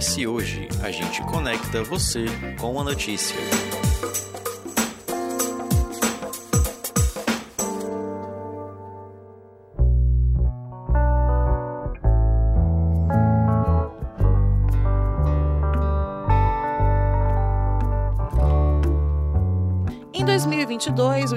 CS 0.00 0.18
Hoje, 0.28 0.68
a 0.80 0.92
gente 0.92 1.20
conecta 1.22 1.82
você 1.82 2.26
com 2.60 2.78
a 2.80 2.84
notícia. 2.84 3.36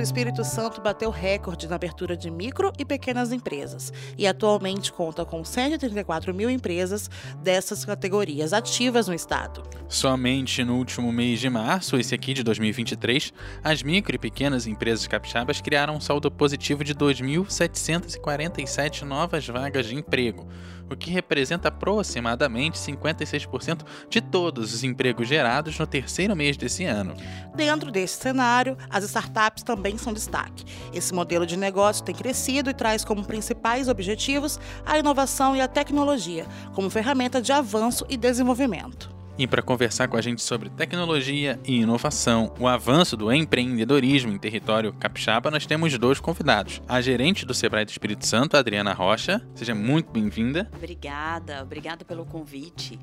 O 0.02 0.04
Espírito 0.04 0.44
Santo 0.44 0.82
bateu 0.82 1.12
recorde 1.12 1.68
na 1.68 1.76
abertura 1.76 2.18
de 2.18 2.32
micro 2.32 2.74
e 2.80 2.84
pequenas 2.84 3.32
empresas 3.32 3.94
e 4.18 4.26
atualmente 4.26 4.92
conta 4.92 5.24
com 5.24 5.46
134 5.46 6.34
mil 6.34 6.50
empresas 6.50 7.08
dessas 7.44 7.86
categorias 7.86 8.52
ativas 8.52 9.08
no 9.08 9.14
estado. 9.14 9.62
Somente 9.88 10.64
no 10.64 10.78
último 10.78 11.12
mês 11.12 11.40
de 11.40 11.52
março, 11.52 11.98
esse 11.98 12.16
aqui 12.16 12.34
de 12.34 12.42
2023, 12.42 13.32
as 13.64 13.84
micro 13.84 14.16
e 14.16 14.18
pequenas 14.18 14.66
empresas 14.66 15.06
capixabas 15.06 15.62
criaram 15.62 15.98
um 15.98 16.02
saldo 16.02 16.32
positivo 16.32 16.84
de 16.84 16.96
2.747 16.96 19.04
novas 19.04 19.48
vagas 19.48 19.86
de 19.86 19.96
emprego, 19.96 20.48
o 20.92 20.98
que 20.98 21.10
representa 21.10 21.70
aproximadamente 21.70 22.78
56% 22.78 23.86
de 24.10 24.22
todos 24.22 24.74
os 24.74 24.84
empregos 24.84 25.28
gerados 25.28 25.78
no 25.78 25.88
terceiro 25.88 26.36
mês 26.36 26.58
desse 26.58 26.86
ano. 26.86 27.14
Dentro 27.56 27.92
desse 27.92 28.18
cenário, 28.18 28.78
as 28.90 29.04
startups 29.06 29.64
também 29.64 29.98
são 29.98 30.14
destaque. 30.14 30.66
Esse 30.94 31.14
modelo 31.14 31.46
de 31.46 31.58
negócio 31.58 32.04
tem 32.04 32.14
crescido 32.14 32.70
e 32.70 32.74
traz 32.74 33.06
como 33.06 33.26
principais 33.26 33.88
objetivos 33.88 34.60
a 34.86 34.98
inovação 34.98 35.56
e 35.56 35.62
a 35.62 35.68
tecnologia, 35.68 36.46
como 36.74 36.90
ferramenta 36.90 37.42
de 37.42 37.52
avanço 37.52 38.06
e 38.10 38.18
desenvolvimento. 38.18 39.21
E 39.42 39.48
para 39.48 39.64
conversar 39.64 40.08
com 40.08 40.16
a 40.16 40.22
gente 40.22 40.40
sobre 40.40 40.70
tecnologia 40.70 41.60
e 41.66 41.78
inovação, 41.78 42.54
o 42.60 42.68
avanço 42.68 43.18
do 43.18 43.34
empreendedorismo 43.34 44.32
em 44.32 44.38
território 44.38 44.94
capixaba, 44.94 45.50
nós 45.50 45.66
temos 45.66 45.98
dois 45.98 46.20
convidados. 46.20 46.80
A 46.88 47.02
gerente 47.02 47.44
do 47.44 47.52
Sebrae 47.52 47.84
do 47.84 47.90
Espírito 47.90 48.24
Santo, 48.24 48.56
Adriana 48.56 48.94
Rocha. 48.94 49.42
Seja 49.56 49.74
muito 49.74 50.12
bem-vinda. 50.12 50.70
Obrigada, 50.76 51.64
obrigada 51.64 52.06
pelo 52.06 52.24
convite. 52.24 53.00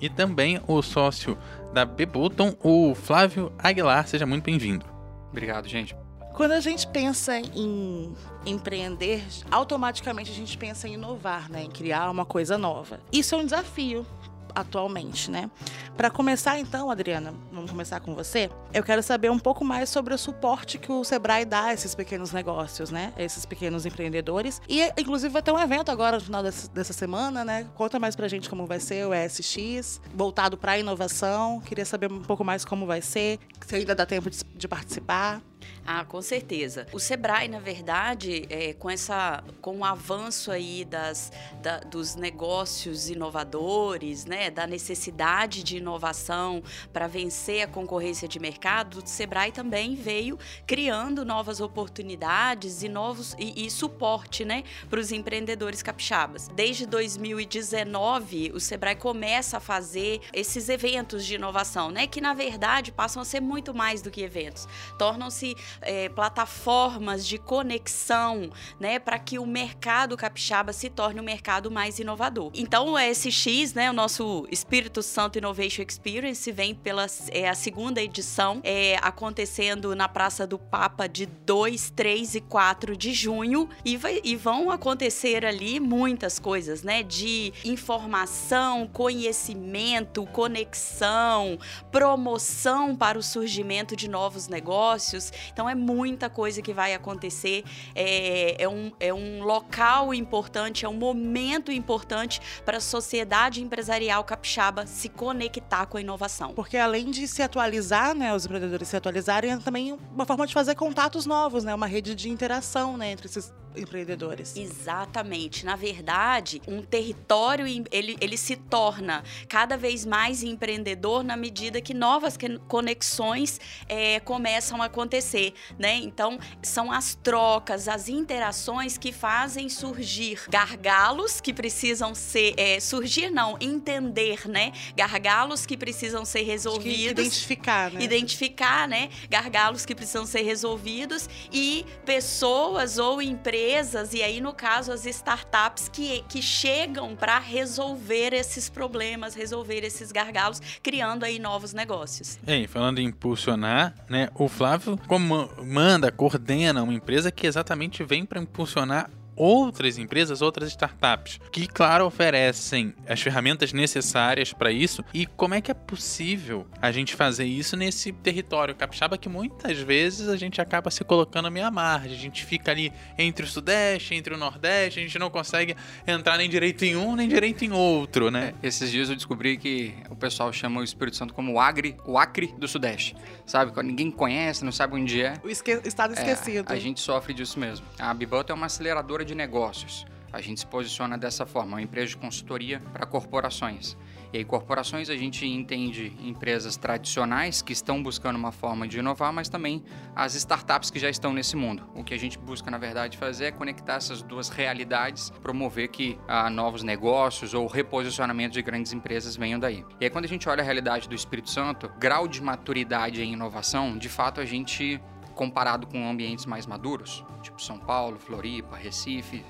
E 0.00 0.08
também 0.08 0.58
o 0.66 0.80
sócio 0.80 1.36
da 1.74 1.84
Bebuton, 1.84 2.56
o 2.62 2.94
Flávio 2.94 3.52
Aguilar. 3.58 4.08
Seja 4.08 4.24
muito 4.24 4.44
bem-vindo. 4.44 4.86
Obrigado, 5.28 5.68
gente. 5.68 5.94
Quando 6.32 6.52
a 6.52 6.60
gente 6.60 6.86
pensa 6.86 7.38
em 7.38 8.10
empreender, 8.46 9.22
automaticamente 9.50 10.30
a 10.30 10.34
gente 10.34 10.56
pensa 10.56 10.88
em 10.88 10.94
inovar, 10.94 11.50
né? 11.50 11.62
em 11.62 11.70
criar 11.70 12.10
uma 12.10 12.24
coisa 12.24 12.56
nova. 12.56 13.00
Isso 13.12 13.34
é 13.34 13.38
um 13.38 13.44
desafio 13.44 14.06
atualmente, 14.54 15.30
né? 15.30 15.50
Para 15.96 16.10
começar 16.10 16.58
então, 16.58 16.90
Adriana, 16.90 17.34
vamos 17.52 17.70
começar 17.70 18.00
com 18.00 18.14
você. 18.14 18.50
Eu 18.72 18.82
quero 18.82 19.02
saber 19.02 19.30
um 19.30 19.38
pouco 19.38 19.64
mais 19.64 19.88
sobre 19.88 20.14
o 20.14 20.18
suporte 20.18 20.78
que 20.78 20.90
o 20.90 21.04
Sebrae 21.04 21.44
dá 21.44 21.64
a 21.64 21.74
esses 21.74 21.94
pequenos 21.94 22.32
negócios, 22.32 22.90
né? 22.90 23.12
A 23.16 23.22
esses 23.22 23.44
pequenos 23.46 23.86
empreendedores. 23.86 24.60
E 24.68 24.82
inclusive 24.98 25.32
vai 25.32 25.42
ter 25.42 25.52
um 25.52 25.58
evento 25.58 25.90
agora 25.90 26.16
no 26.16 26.22
final 26.22 26.42
dessa, 26.42 26.92
semana, 26.92 27.44
né? 27.44 27.66
Conta 27.74 27.98
mais 27.98 28.14
pra 28.14 28.28
gente 28.28 28.48
como 28.48 28.66
vai 28.66 28.80
ser 28.80 29.06
o 29.06 29.14
ESX, 29.14 30.00
voltado 30.14 30.56
para 30.56 30.78
inovação. 30.78 31.60
Queria 31.60 31.84
saber 31.84 32.10
um 32.12 32.22
pouco 32.22 32.44
mais 32.44 32.64
como 32.64 32.86
vai 32.86 33.00
ser, 33.00 33.38
se 33.66 33.76
ainda 33.76 33.94
dá 33.94 34.06
tempo 34.06 34.30
de 34.30 34.68
participar. 34.68 35.40
Ah, 35.86 36.04
com 36.04 36.22
certeza. 36.22 36.86
O 36.92 36.98
Sebrae, 36.98 37.46
na 37.46 37.58
verdade, 37.58 38.46
é, 38.48 38.72
com 38.72 38.88
essa, 38.88 39.44
com 39.60 39.80
o 39.80 39.84
avanço 39.84 40.50
aí 40.50 40.82
das, 40.82 41.30
da, 41.60 41.80
dos 41.80 42.14
negócios 42.14 43.10
inovadores, 43.10 44.24
né, 44.24 44.50
da 44.50 44.66
necessidade 44.66 45.62
de 45.62 45.76
inovação 45.76 46.62
para 46.90 47.06
vencer 47.06 47.62
a 47.62 47.66
concorrência 47.66 48.26
de 48.26 48.40
mercado, 48.40 49.02
o 49.04 49.06
Sebrae 49.06 49.52
também 49.52 49.94
veio 49.94 50.38
criando 50.66 51.22
novas 51.22 51.60
oportunidades 51.60 52.82
e 52.82 52.88
novos 52.88 53.36
e, 53.38 53.66
e 53.66 53.70
suporte, 53.70 54.42
né, 54.42 54.64
para 54.88 55.00
os 55.00 55.12
empreendedores 55.12 55.82
capixabas. 55.82 56.48
Desde 56.48 56.86
2019, 56.86 58.52
o 58.54 58.60
Sebrae 58.60 58.96
começa 58.96 59.58
a 59.58 59.60
fazer 59.60 60.22
esses 60.32 60.70
eventos 60.70 61.26
de 61.26 61.34
inovação, 61.34 61.90
né, 61.90 62.06
que 62.06 62.22
na 62.22 62.32
verdade 62.32 62.90
passam 62.90 63.20
a 63.20 63.24
ser 63.24 63.40
muito 63.40 63.74
mais 63.74 64.00
do 64.00 64.10
que 64.10 64.22
eventos, 64.22 64.66
tornam-se 64.98 65.53
é, 65.80 66.08
plataformas 66.08 67.26
de 67.26 67.38
conexão, 67.38 68.50
né, 68.78 68.98
para 68.98 69.18
que 69.18 69.38
o 69.38 69.46
mercado 69.46 70.16
capixaba 70.16 70.72
se 70.72 70.88
torne 70.88 71.20
um 71.20 71.24
mercado 71.24 71.70
mais 71.70 71.98
inovador. 71.98 72.50
Então, 72.54 72.92
o 72.92 72.98
ESX, 72.98 73.74
né, 73.74 73.90
o 73.90 73.92
nosso 73.92 74.46
Espírito 74.50 75.02
Santo 75.02 75.38
Innovation 75.38 75.84
Experience, 75.88 76.50
vem 76.50 76.74
pela 76.74 77.06
é, 77.30 77.48
a 77.48 77.54
segunda 77.54 78.02
edição, 78.02 78.60
é, 78.62 78.96
acontecendo 79.02 79.94
na 79.94 80.08
Praça 80.08 80.46
do 80.46 80.58
Papa 80.58 81.06
de 81.06 81.26
2, 81.26 81.90
3 81.90 82.36
e 82.36 82.40
4 82.40 82.96
de 82.96 83.12
junho, 83.12 83.68
e, 83.84 83.96
vai, 83.96 84.20
e 84.24 84.36
vão 84.36 84.70
acontecer 84.70 85.44
ali 85.44 85.80
muitas 85.80 86.38
coisas, 86.38 86.82
né, 86.82 87.02
de 87.02 87.52
informação, 87.64 88.86
conhecimento, 88.86 90.24
conexão, 90.26 91.58
promoção 91.90 92.96
para 92.96 93.18
o 93.18 93.22
surgimento 93.22 93.96
de 93.96 94.08
novos 94.08 94.48
negócios. 94.48 95.32
Então 95.52 95.68
é 95.68 95.74
muita 95.74 96.28
coisa 96.30 96.62
que 96.62 96.72
vai 96.72 96.94
acontecer. 96.94 97.64
É, 97.94 98.62
é, 98.62 98.68
um, 98.68 98.92
é 99.00 99.12
um 99.12 99.42
local 99.42 100.12
importante, 100.14 100.84
é 100.84 100.88
um 100.88 100.94
momento 100.94 101.72
importante 101.72 102.40
para 102.64 102.78
a 102.78 102.80
sociedade 102.80 103.62
empresarial 103.62 104.24
capixaba 104.24 104.86
se 104.86 105.08
conectar 105.08 105.86
com 105.86 105.96
a 105.96 106.00
inovação. 106.00 106.52
Porque 106.54 106.76
além 106.76 107.10
de 107.10 107.26
se 107.26 107.42
atualizar, 107.42 108.14
né, 108.14 108.34
os 108.34 108.44
empreendedores 108.44 108.88
se 108.88 108.96
atualizarem, 108.96 109.52
é 109.52 109.56
também 109.58 109.98
uma 110.12 110.24
forma 110.24 110.46
de 110.46 110.54
fazer 110.54 110.74
contatos 110.74 111.26
novos, 111.26 111.64
né, 111.64 111.74
uma 111.74 111.86
rede 111.86 112.14
de 112.14 112.28
interação 112.28 112.96
né, 112.96 113.12
entre 113.12 113.26
esses 113.26 113.52
empreendedores. 113.76 114.56
Exatamente. 114.56 115.64
Na 115.64 115.76
verdade, 115.76 116.60
um 116.66 116.82
território 116.82 117.66
ele, 117.90 118.16
ele 118.20 118.36
se 118.36 118.56
torna 118.56 119.22
cada 119.48 119.76
vez 119.76 120.04
mais 120.04 120.42
empreendedor 120.42 121.22
na 121.22 121.36
medida 121.36 121.80
que 121.80 121.94
novas 121.94 122.38
conexões 122.68 123.60
é, 123.88 124.20
começam 124.20 124.82
a 124.82 124.86
acontecer, 124.86 125.54
né? 125.78 125.96
Então, 125.96 126.38
são 126.62 126.92
as 126.92 127.14
trocas, 127.14 127.88
as 127.88 128.08
interações 128.08 128.98
que 128.98 129.12
fazem 129.12 129.68
surgir 129.68 130.40
gargalos 130.48 131.40
que 131.40 131.52
precisam 131.52 132.14
ser 132.14 132.54
é, 132.56 132.78
surgir 132.80 133.30
não, 133.30 133.56
entender, 133.60 134.48
né? 134.48 134.72
Gargalos 134.96 135.66
que 135.66 135.76
precisam 135.76 136.24
ser 136.24 136.42
resolvidos, 136.42 137.26
identificar, 137.26 137.90
né? 137.90 138.02
Identificar, 138.02 138.88
né? 138.88 139.08
Gargalos 139.28 139.84
que 139.86 139.94
precisam 139.94 140.26
ser 140.26 140.42
resolvidos 140.42 141.28
e 141.52 141.84
pessoas 142.04 142.98
ou 142.98 143.20
empresas 143.20 143.63
e 144.12 144.22
aí 144.22 144.40
no 144.40 144.52
caso 144.52 144.92
as 144.92 145.06
startups 145.06 145.88
que, 145.88 146.22
que 146.28 146.42
chegam 146.42 147.16
para 147.16 147.38
resolver 147.38 148.32
esses 148.32 148.68
problemas, 148.68 149.34
resolver 149.34 149.84
esses 149.84 150.12
gargalos, 150.12 150.60
criando 150.82 151.24
aí 151.24 151.38
novos 151.38 151.72
negócios. 151.72 152.38
Ei, 152.46 152.66
falando 152.66 152.98
em 152.98 153.06
impulsionar, 153.06 153.94
né? 154.08 154.28
O 154.34 154.48
Flávio 154.48 154.98
comanda, 155.06 156.12
coordena 156.12 156.82
uma 156.82 156.92
empresa 156.94 157.30
que 157.30 157.46
exatamente 157.46 158.04
vem 158.04 158.24
para 158.24 158.40
impulsionar 158.40 159.10
outras 159.36 159.98
empresas, 159.98 160.42
outras 160.42 160.70
startups, 160.70 161.40
que, 161.50 161.66
claro, 161.66 162.06
oferecem 162.06 162.94
as 163.08 163.20
ferramentas 163.20 163.72
necessárias 163.72 164.52
para 164.52 164.70
isso. 164.70 165.04
E 165.12 165.26
como 165.26 165.54
é 165.54 165.60
que 165.60 165.70
é 165.70 165.74
possível 165.74 166.66
a 166.80 166.90
gente 166.92 167.14
fazer 167.14 167.44
isso 167.44 167.76
nesse 167.76 168.12
território 168.12 168.74
capixaba 168.74 169.18
que 169.18 169.28
muitas 169.28 169.78
vezes 169.78 170.28
a 170.28 170.36
gente 170.36 170.60
acaba 170.60 170.90
se 170.90 171.04
colocando 171.04 171.46
à 171.46 171.70
margem? 171.70 172.12
A 172.12 172.20
gente 172.20 172.44
fica 172.44 172.70
ali 172.70 172.92
entre 173.18 173.44
o 173.44 173.48
Sudeste, 173.48 174.14
entre 174.14 174.34
o 174.34 174.36
Nordeste, 174.36 175.00
a 175.00 175.02
gente 175.02 175.18
não 175.18 175.30
consegue 175.30 175.76
entrar 176.06 176.36
nem 176.36 176.48
direito 176.48 176.84
em 176.84 176.96
um, 176.96 177.16
nem 177.16 177.28
direito 177.28 177.64
em 177.64 177.72
outro, 177.72 178.30
né? 178.30 178.54
É, 178.62 178.66
esses 178.68 178.90
dias 178.90 179.08
eu 179.08 179.16
descobri 179.16 179.56
que 179.56 179.94
o 180.10 180.16
pessoal 180.16 180.52
chama 180.52 180.80
o 180.80 180.84
Espírito 180.84 181.16
Santo 181.16 181.34
como 181.34 181.52
o 181.52 181.60
Agri, 181.60 181.96
o 182.04 182.18
Acre 182.18 182.54
do 182.58 182.68
Sudeste. 182.68 183.16
Sabe? 183.46 183.72
Ninguém 183.82 184.10
conhece, 184.10 184.64
não 184.64 184.72
sabe 184.72 184.94
onde 184.94 185.22
é. 185.22 185.34
O 185.42 185.48
esque 185.48 185.80
estado 185.84 186.14
esquecido. 186.14 186.70
É, 186.70 186.74
a 186.74 186.78
gente 186.78 187.00
sofre 187.00 187.34
disso 187.34 187.58
mesmo. 187.58 187.84
A 187.98 188.12
Biboto 188.14 188.52
é 188.52 188.54
uma 188.54 188.66
aceleradora 188.66 189.23
de 189.24 189.34
negócios. 189.34 190.04
A 190.32 190.40
gente 190.40 190.58
se 190.58 190.66
posiciona 190.66 191.16
dessa 191.16 191.46
forma, 191.46 191.76
uma 191.76 191.82
empresa 191.82 192.08
de 192.08 192.16
consultoria 192.16 192.80
para 192.92 193.06
corporações. 193.06 193.96
E 194.32 194.38
aí, 194.38 194.44
corporações 194.44 195.08
a 195.08 195.14
gente 195.14 195.46
entende 195.46 196.12
empresas 196.20 196.76
tradicionais 196.76 197.62
que 197.62 197.72
estão 197.72 198.02
buscando 198.02 198.34
uma 198.34 198.50
forma 198.50 198.88
de 198.88 198.98
inovar, 198.98 199.32
mas 199.32 199.48
também 199.48 199.84
as 200.12 200.34
startups 200.34 200.90
que 200.90 200.98
já 200.98 201.08
estão 201.08 201.32
nesse 201.32 201.54
mundo. 201.54 201.84
O 201.94 202.02
que 202.02 202.12
a 202.12 202.18
gente 202.18 202.36
busca, 202.36 202.68
na 202.68 202.76
verdade, 202.76 203.16
fazer 203.16 203.44
é 203.44 203.52
conectar 203.52 203.94
essas 203.94 204.22
duas 204.22 204.48
realidades, 204.48 205.30
promover 205.40 205.86
que 205.86 206.18
ah, 206.26 206.50
novos 206.50 206.82
negócios 206.82 207.54
ou 207.54 207.68
reposicionamento 207.68 208.54
de 208.54 208.62
grandes 208.62 208.92
empresas 208.92 209.36
venham 209.36 209.60
daí. 209.60 209.84
E 210.00 210.04
aí, 210.04 210.10
quando 210.10 210.24
a 210.24 210.28
gente 210.28 210.48
olha 210.48 210.62
a 210.62 210.64
realidade 210.64 211.08
do 211.08 211.14
Espírito 211.14 211.48
Santo, 211.48 211.88
grau 211.96 212.26
de 212.26 212.42
maturidade 212.42 213.22
em 213.22 213.34
inovação, 213.34 213.96
de 213.96 214.08
fato 214.08 214.40
a 214.40 214.44
gente 214.44 215.00
comparado 215.34 215.86
com 215.86 216.08
ambientes 216.08 216.46
mais 216.46 216.66
maduros, 216.66 217.24
tipo 217.42 217.60
São 217.60 217.78
Paulo, 217.78 218.18
Floripa, 218.18 218.76
Recife, 218.76 219.44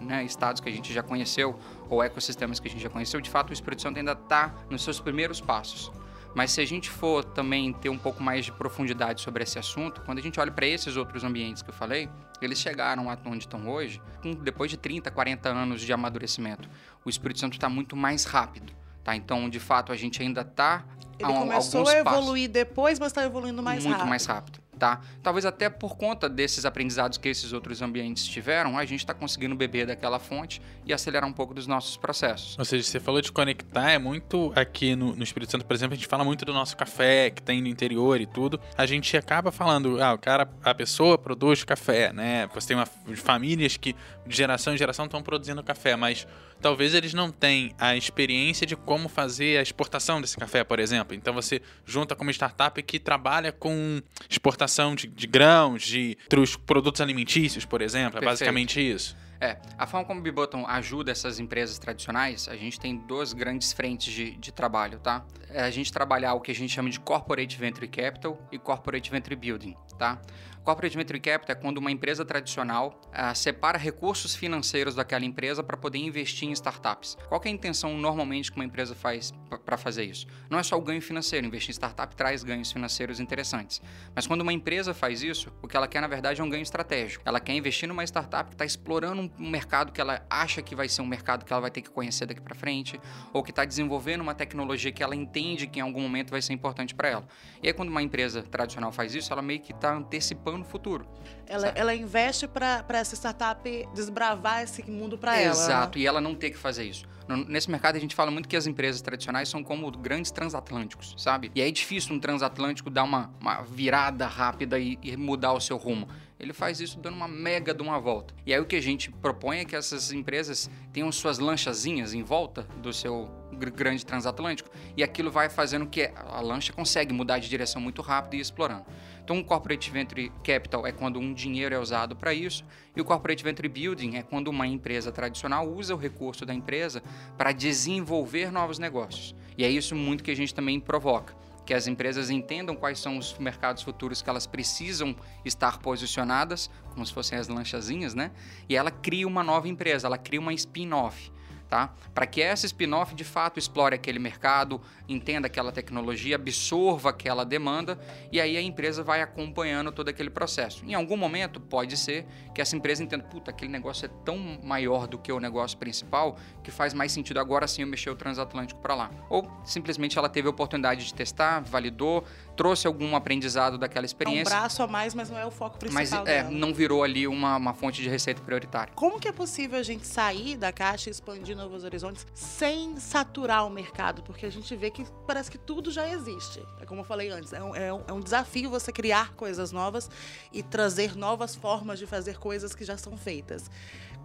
né, 0.00 0.24
estados 0.24 0.60
que 0.60 0.68
a 0.68 0.72
gente 0.72 0.92
já 0.92 1.02
conheceu 1.02 1.58
ou 1.88 2.02
ecossistemas 2.02 2.60
que 2.60 2.68
a 2.68 2.70
gente 2.70 2.82
já 2.82 2.90
conheceu, 2.90 3.20
de 3.20 3.30
fato 3.30 3.50
o 3.50 3.52
Espírito 3.52 3.82
Santo 3.82 3.98
ainda 3.98 4.12
está 4.12 4.54
nos 4.68 4.82
seus 4.82 5.00
primeiros 5.00 5.40
passos. 5.40 5.90
Mas 6.34 6.52
se 6.52 6.60
a 6.60 6.66
gente 6.66 6.90
for 6.90 7.24
também 7.24 7.72
ter 7.72 7.88
um 7.88 7.98
pouco 7.98 8.22
mais 8.22 8.44
de 8.44 8.52
profundidade 8.52 9.22
sobre 9.22 9.42
esse 9.42 9.58
assunto, 9.58 10.02
quando 10.02 10.18
a 10.18 10.22
gente 10.22 10.38
olha 10.38 10.52
para 10.52 10.66
esses 10.66 10.96
outros 10.96 11.24
ambientes 11.24 11.62
que 11.62 11.70
eu 11.70 11.74
falei, 11.74 12.08
eles 12.40 12.58
chegaram 12.58 13.10
a 13.10 13.18
onde 13.26 13.44
estão 13.44 13.68
hoje, 13.68 14.00
depois 14.42 14.70
de 14.70 14.76
30, 14.76 15.10
40 15.10 15.48
anos 15.48 15.80
de 15.80 15.92
amadurecimento. 15.92 16.68
O 17.04 17.08
Espírito 17.08 17.40
Santo 17.40 17.54
está 17.54 17.68
muito 17.68 17.96
mais 17.96 18.24
rápido. 18.24 18.72
Tá? 19.02 19.16
Então, 19.16 19.48
de 19.48 19.58
fato, 19.58 19.90
a 19.90 19.96
gente 19.96 20.20
ainda 20.22 20.42
está 20.42 20.84
Ele 21.18 21.32
começou 21.32 21.88
a 21.88 21.94
evoluir 21.94 22.48
depois, 22.48 22.98
mas 22.98 23.08
está 23.08 23.24
evoluindo 23.24 23.62
mais 23.62 23.78
muito 23.78 23.94
rápido. 23.94 24.00
Muito 24.00 24.10
mais 24.10 24.26
rápido 24.26 24.67
tá? 24.78 25.00
Talvez 25.22 25.44
até 25.44 25.68
por 25.68 25.96
conta 25.96 26.28
desses 26.28 26.64
aprendizados 26.64 27.18
que 27.18 27.28
esses 27.28 27.52
outros 27.52 27.82
ambientes 27.82 28.24
tiveram, 28.24 28.78
a 28.78 28.84
gente 28.84 29.00
está 29.00 29.12
conseguindo 29.12 29.54
beber 29.54 29.86
daquela 29.86 30.18
fonte 30.18 30.62
e 30.88 30.92
acelerar 30.92 31.28
um 31.28 31.32
pouco 31.32 31.52
dos 31.52 31.66
nossos 31.66 31.98
processos. 31.98 32.58
Ou 32.58 32.64
seja, 32.64 32.82
você 32.82 32.98
falou 32.98 33.20
de 33.20 33.30
conectar, 33.30 33.90
é 33.90 33.98
muito 33.98 34.50
aqui 34.56 34.96
no, 34.96 35.14
no 35.14 35.22
Espírito 35.22 35.52
Santo, 35.52 35.66
por 35.66 35.74
exemplo, 35.74 35.92
a 35.92 35.96
gente 35.96 36.08
fala 36.08 36.24
muito 36.24 36.46
do 36.46 36.52
nosso 36.52 36.74
café 36.76 37.28
que 37.28 37.42
tem 37.42 37.60
no 37.60 37.68
interior 37.68 38.18
e 38.20 38.26
tudo. 38.26 38.58
A 38.76 38.86
gente 38.86 39.14
acaba 39.14 39.52
falando, 39.52 40.02
ah, 40.02 40.14
o 40.14 40.18
cara, 40.18 40.48
a 40.64 40.74
pessoa 40.74 41.18
produz 41.18 41.62
café, 41.62 42.10
né? 42.10 42.48
Você 42.54 42.68
tem 42.68 42.76
uma, 42.76 42.86
famílias 43.16 43.76
que 43.76 43.94
de 44.26 44.34
geração 44.34 44.72
em 44.72 44.78
geração 44.78 45.04
estão 45.04 45.22
produzindo 45.22 45.62
café, 45.62 45.94
mas 45.94 46.26
talvez 46.60 46.94
eles 46.94 47.12
não 47.12 47.30
tenham 47.30 47.70
a 47.78 47.94
experiência 47.94 48.66
de 48.66 48.74
como 48.74 49.10
fazer 49.10 49.58
a 49.58 49.62
exportação 49.62 50.22
desse 50.22 50.38
café, 50.38 50.64
por 50.64 50.78
exemplo. 50.78 51.14
Então 51.14 51.34
você 51.34 51.60
junta 51.84 52.16
com 52.16 52.22
uma 52.22 52.32
startup 52.32 52.82
que 52.82 52.98
trabalha 52.98 53.52
com 53.52 54.00
exportação 54.28 54.94
de, 54.94 55.06
de 55.06 55.26
grãos, 55.26 55.82
de 55.82 56.16
outros 56.24 56.56
produtos 56.56 57.02
alimentícios, 57.02 57.66
por 57.66 57.82
exemplo. 57.82 58.18
É 58.18 58.20
Perfeito. 58.20 58.30
basicamente 58.30 58.80
isso. 58.80 59.14
É, 59.40 59.56
a 59.76 59.86
forma 59.86 60.04
como 60.04 60.18
o 60.18 60.22
Bibottom 60.22 60.66
ajuda 60.66 61.12
essas 61.12 61.38
empresas 61.38 61.78
tradicionais, 61.78 62.48
a 62.48 62.56
gente 62.56 62.80
tem 62.80 62.96
duas 62.96 63.32
grandes 63.32 63.72
frentes 63.72 64.12
de, 64.12 64.32
de 64.32 64.50
trabalho, 64.50 64.98
tá? 64.98 65.24
É 65.50 65.62
a 65.62 65.70
gente 65.70 65.92
trabalhar 65.92 66.34
o 66.34 66.40
que 66.40 66.50
a 66.50 66.54
gente 66.54 66.72
chama 66.72 66.90
de 66.90 66.98
Corporate 66.98 67.56
Venture 67.56 67.86
Capital 67.86 68.36
e 68.50 68.58
Corporate 68.58 69.10
Venture 69.10 69.36
Building, 69.36 69.76
tá? 69.96 70.20
Corporate 70.68 70.98
Venture 70.98 71.18
Capital 71.18 71.56
é 71.56 71.58
quando 71.58 71.78
uma 71.78 71.90
empresa 71.90 72.26
tradicional 72.26 73.00
uh, 73.06 73.34
separa 73.34 73.78
recursos 73.78 74.34
financeiros 74.34 74.94
daquela 74.94 75.24
empresa 75.24 75.62
para 75.62 75.78
poder 75.78 75.96
investir 75.96 76.46
em 76.46 76.52
startups. 76.52 77.16
Qual 77.26 77.40
é 77.42 77.48
a 77.48 77.50
intenção 77.50 77.96
normalmente 77.96 78.52
que 78.52 78.58
uma 78.58 78.66
empresa 78.66 78.94
faz 78.94 79.32
para 79.64 79.78
fazer 79.78 80.04
isso? 80.04 80.26
Não 80.50 80.58
é 80.58 80.62
só 80.62 80.76
o 80.76 80.82
ganho 80.82 81.00
financeiro, 81.00 81.46
investir 81.46 81.70
em 81.70 81.72
startup 81.72 82.14
traz 82.14 82.44
ganhos 82.44 82.70
financeiros 82.70 83.18
interessantes. 83.18 83.80
Mas 84.14 84.26
quando 84.26 84.42
uma 84.42 84.52
empresa 84.52 84.92
faz 84.92 85.22
isso, 85.22 85.50
o 85.62 85.66
que 85.66 85.74
ela 85.74 85.88
quer 85.88 86.02
na 86.02 86.06
verdade 86.06 86.38
é 86.38 86.44
um 86.44 86.50
ganho 86.50 86.62
estratégico. 86.62 87.22
Ela 87.24 87.40
quer 87.40 87.54
investir 87.54 87.88
numa 87.88 88.04
startup 88.04 88.50
que 88.50 88.54
está 88.54 88.66
explorando 88.66 89.32
um 89.38 89.48
mercado 89.48 89.90
que 89.90 90.02
ela 90.02 90.22
acha 90.28 90.60
que 90.60 90.74
vai 90.74 90.86
ser 90.86 91.00
um 91.00 91.06
mercado 91.06 91.46
que 91.46 91.52
ela 91.52 91.62
vai 91.62 91.70
ter 91.70 91.80
que 91.80 91.88
conhecer 91.88 92.26
daqui 92.26 92.42
para 92.42 92.54
frente, 92.54 93.00
ou 93.32 93.42
que 93.42 93.52
está 93.52 93.64
desenvolvendo 93.64 94.20
uma 94.20 94.34
tecnologia 94.34 94.92
que 94.92 95.02
ela 95.02 95.16
entende 95.16 95.66
que 95.66 95.78
em 95.78 95.82
algum 95.82 96.02
momento 96.02 96.30
vai 96.30 96.42
ser 96.42 96.52
importante 96.52 96.94
para 96.94 97.08
ela. 97.08 97.26
E 97.62 97.68
aí 97.68 97.72
quando 97.72 97.88
uma 97.88 98.02
empresa 98.02 98.42
tradicional 98.42 98.92
faz 98.92 99.14
isso, 99.14 99.32
ela 99.32 99.40
meio 99.40 99.60
que 99.60 99.72
está 99.72 99.94
antecipando 99.94 100.57
no 100.58 100.64
futuro. 100.64 101.06
Ela, 101.46 101.68
ela 101.68 101.94
investe 101.94 102.46
para 102.46 102.84
essa 102.90 103.14
startup 103.14 103.88
desbravar 103.94 104.62
esse 104.62 104.88
mundo 104.90 105.16
para 105.16 105.38
ela. 105.38 105.50
Exato, 105.50 105.98
e 105.98 106.06
ela 106.06 106.20
não 106.20 106.34
ter 106.34 106.50
que 106.50 106.58
fazer 106.58 106.84
isso. 106.84 107.06
Nesse 107.46 107.70
mercado 107.70 107.96
a 107.96 108.00
gente 108.00 108.14
fala 108.14 108.30
muito 108.30 108.48
que 108.48 108.56
as 108.56 108.66
empresas 108.66 109.02
tradicionais 109.02 109.48
são 109.48 109.62
como 109.62 109.90
grandes 109.90 110.30
transatlânticos, 110.30 111.14
sabe? 111.18 111.50
E 111.54 111.60
é 111.60 111.70
difícil 111.70 112.14
um 112.14 112.18
transatlântico 112.18 112.88
dar 112.88 113.04
uma, 113.04 113.30
uma 113.38 113.62
virada 113.62 114.26
rápida 114.26 114.78
e, 114.78 114.98
e 115.02 115.16
mudar 115.16 115.52
o 115.52 115.60
seu 115.60 115.76
rumo 115.76 116.08
ele 116.38 116.52
faz 116.52 116.80
isso 116.80 116.98
dando 116.98 117.14
uma 117.14 117.28
mega 117.28 117.74
de 117.74 117.82
uma 117.82 117.98
volta. 117.98 118.32
E 118.46 118.54
aí 118.54 118.60
o 118.60 118.64
que 118.64 118.76
a 118.76 118.80
gente 118.80 119.10
propõe 119.10 119.58
é 119.58 119.64
que 119.64 119.74
essas 119.74 120.12
empresas 120.12 120.70
tenham 120.92 121.10
suas 121.10 121.38
lanchazinhas 121.38 122.14
em 122.14 122.22
volta 122.22 122.62
do 122.80 122.92
seu 122.92 123.28
grande 123.58 124.04
transatlântico 124.04 124.70
e 124.96 125.02
aquilo 125.02 125.30
vai 125.30 125.48
fazendo 125.48 125.86
que 125.86 126.10
a 126.14 126.40
lancha 126.40 126.72
consegue 126.72 127.12
mudar 127.12 127.38
de 127.38 127.48
direção 127.48 127.80
muito 127.80 128.02
rápido 128.02 128.34
e 128.34 128.36
ir 128.38 128.40
explorando. 128.40 128.84
Então, 129.22 129.38
o 129.38 129.44
Corporate 129.44 129.90
Venture 129.90 130.32
Capital 130.42 130.86
é 130.86 130.92
quando 130.92 131.18
um 131.18 131.34
dinheiro 131.34 131.74
é 131.74 131.78
usado 131.78 132.16
para 132.16 132.32
isso, 132.32 132.64
e 132.96 133.00
o 133.00 133.04
Corporate 133.04 133.44
Venture 133.44 133.68
Building 133.68 134.16
é 134.16 134.22
quando 134.22 134.48
uma 134.48 134.66
empresa 134.66 135.12
tradicional 135.12 135.68
usa 135.68 135.94
o 135.94 135.98
recurso 135.98 136.46
da 136.46 136.54
empresa 136.54 137.02
para 137.36 137.52
desenvolver 137.52 138.50
novos 138.50 138.78
negócios. 138.78 139.34
E 139.58 139.64
é 139.64 139.68
isso 139.68 139.94
muito 139.94 140.24
que 140.24 140.30
a 140.30 140.36
gente 140.36 140.54
também 140.54 140.80
provoca 140.80 141.36
que 141.66 141.74
as 141.74 141.86
empresas 141.86 142.30
entendam 142.30 142.74
quais 142.74 142.98
são 142.98 143.18
os 143.18 143.36
mercados 143.36 143.82
futuros 143.82 144.22
que 144.22 144.30
elas 144.30 144.46
precisam 144.46 145.14
estar 145.44 145.76
posicionadas, 145.80 146.70
como 146.94 147.04
se 147.04 147.12
fossem 147.12 147.38
as 147.38 147.46
lanchazinhas, 147.46 148.14
né? 148.14 148.30
E 148.66 148.74
ela 148.74 148.90
cria 148.90 149.28
uma 149.28 149.44
nova 149.44 149.68
empresa, 149.68 150.06
ela 150.06 150.16
cria 150.16 150.40
uma 150.40 150.54
spin-off 150.54 151.30
tá? 151.68 151.92
Para 152.14 152.26
que 152.26 152.40
essa 152.40 152.66
spin-off 152.66 153.14
de 153.14 153.24
fato 153.24 153.58
explore 153.58 153.94
aquele 153.94 154.18
mercado, 154.18 154.80
entenda 155.08 155.46
aquela 155.46 155.70
tecnologia, 155.70 156.36
absorva 156.36 157.10
aquela 157.10 157.44
demanda 157.44 157.98
e 158.32 158.40
aí 158.40 158.56
a 158.56 158.62
empresa 158.62 159.02
vai 159.02 159.20
acompanhando 159.20 159.92
todo 159.92 160.08
aquele 160.08 160.30
processo. 160.30 160.84
Em 160.84 160.94
algum 160.94 161.16
momento 161.16 161.60
pode 161.60 161.96
ser 161.96 162.26
que 162.54 162.60
essa 162.60 162.74
empresa 162.74 163.02
entenda, 163.02 163.24
puta, 163.24 163.50
aquele 163.50 163.70
negócio 163.70 164.06
é 164.06 164.08
tão 164.24 164.38
maior 164.62 165.06
do 165.06 165.18
que 165.18 165.30
o 165.30 165.38
negócio 165.38 165.76
principal 165.78 166.36
que 166.62 166.70
faz 166.70 166.94
mais 166.94 167.12
sentido 167.12 167.38
agora 167.38 167.66
sim 167.66 167.82
eu 167.82 167.88
mexer 167.88 168.10
o 168.10 168.16
transatlântico 168.16 168.80
para 168.80 168.94
lá. 168.94 169.10
Ou 169.28 169.50
simplesmente 169.64 170.18
ela 170.18 170.28
teve 170.28 170.48
a 170.48 170.50
oportunidade 170.50 171.04
de 171.04 171.14
testar, 171.14 171.60
validou, 171.60 172.24
trouxe 172.58 172.88
algum 172.88 173.14
aprendizado 173.14 173.78
daquela 173.78 174.04
experiência. 174.04 174.52
É 174.52 174.56
um 174.56 174.58
braço 174.58 174.82
a 174.82 174.88
mais, 174.88 175.14
mas 175.14 175.30
não 175.30 175.38
é 175.38 175.46
o 175.46 175.50
foco 175.50 175.78
principal. 175.78 176.24
Mas 176.24 176.28
é, 176.28 176.42
não 176.50 176.74
virou 176.74 177.04
ali 177.04 177.28
uma, 177.28 177.56
uma 177.56 177.72
fonte 177.72 178.02
de 178.02 178.08
receita 178.08 178.42
prioritária. 178.42 178.92
Como 178.96 179.20
que 179.20 179.28
é 179.28 179.32
possível 179.32 179.78
a 179.78 179.82
gente 179.82 180.04
sair 180.04 180.56
da 180.56 180.72
caixa 180.72 181.08
e 181.08 181.12
expandir 181.12 181.56
novos 181.56 181.84
horizontes 181.84 182.26
sem 182.34 182.96
saturar 182.98 183.64
o 183.64 183.70
mercado? 183.70 184.24
Porque 184.24 184.44
a 184.44 184.50
gente 184.50 184.74
vê 184.74 184.90
que 184.90 185.06
parece 185.24 185.48
que 185.48 185.56
tudo 185.56 185.92
já 185.92 186.08
existe. 186.08 186.60
É 186.80 186.84
como 186.84 187.02
eu 187.02 187.04
falei 187.04 187.30
antes, 187.30 187.52
é 187.52 187.62
um, 187.62 187.76
é 187.76 187.94
um, 187.94 188.02
é 188.08 188.12
um 188.12 188.20
desafio 188.20 188.68
você 188.68 188.90
criar 188.90 189.34
coisas 189.34 189.70
novas 189.70 190.10
e 190.52 190.60
trazer 190.60 191.16
novas 191.16 191.54
formas 191.54 191.96
de 191.96 192.06
fazer 192.06 192.38
coisas 192.38 192.74
que 192.74 192.84
já 192.84 192.98
são 192.98 193.16
feitas. 193.16 193.70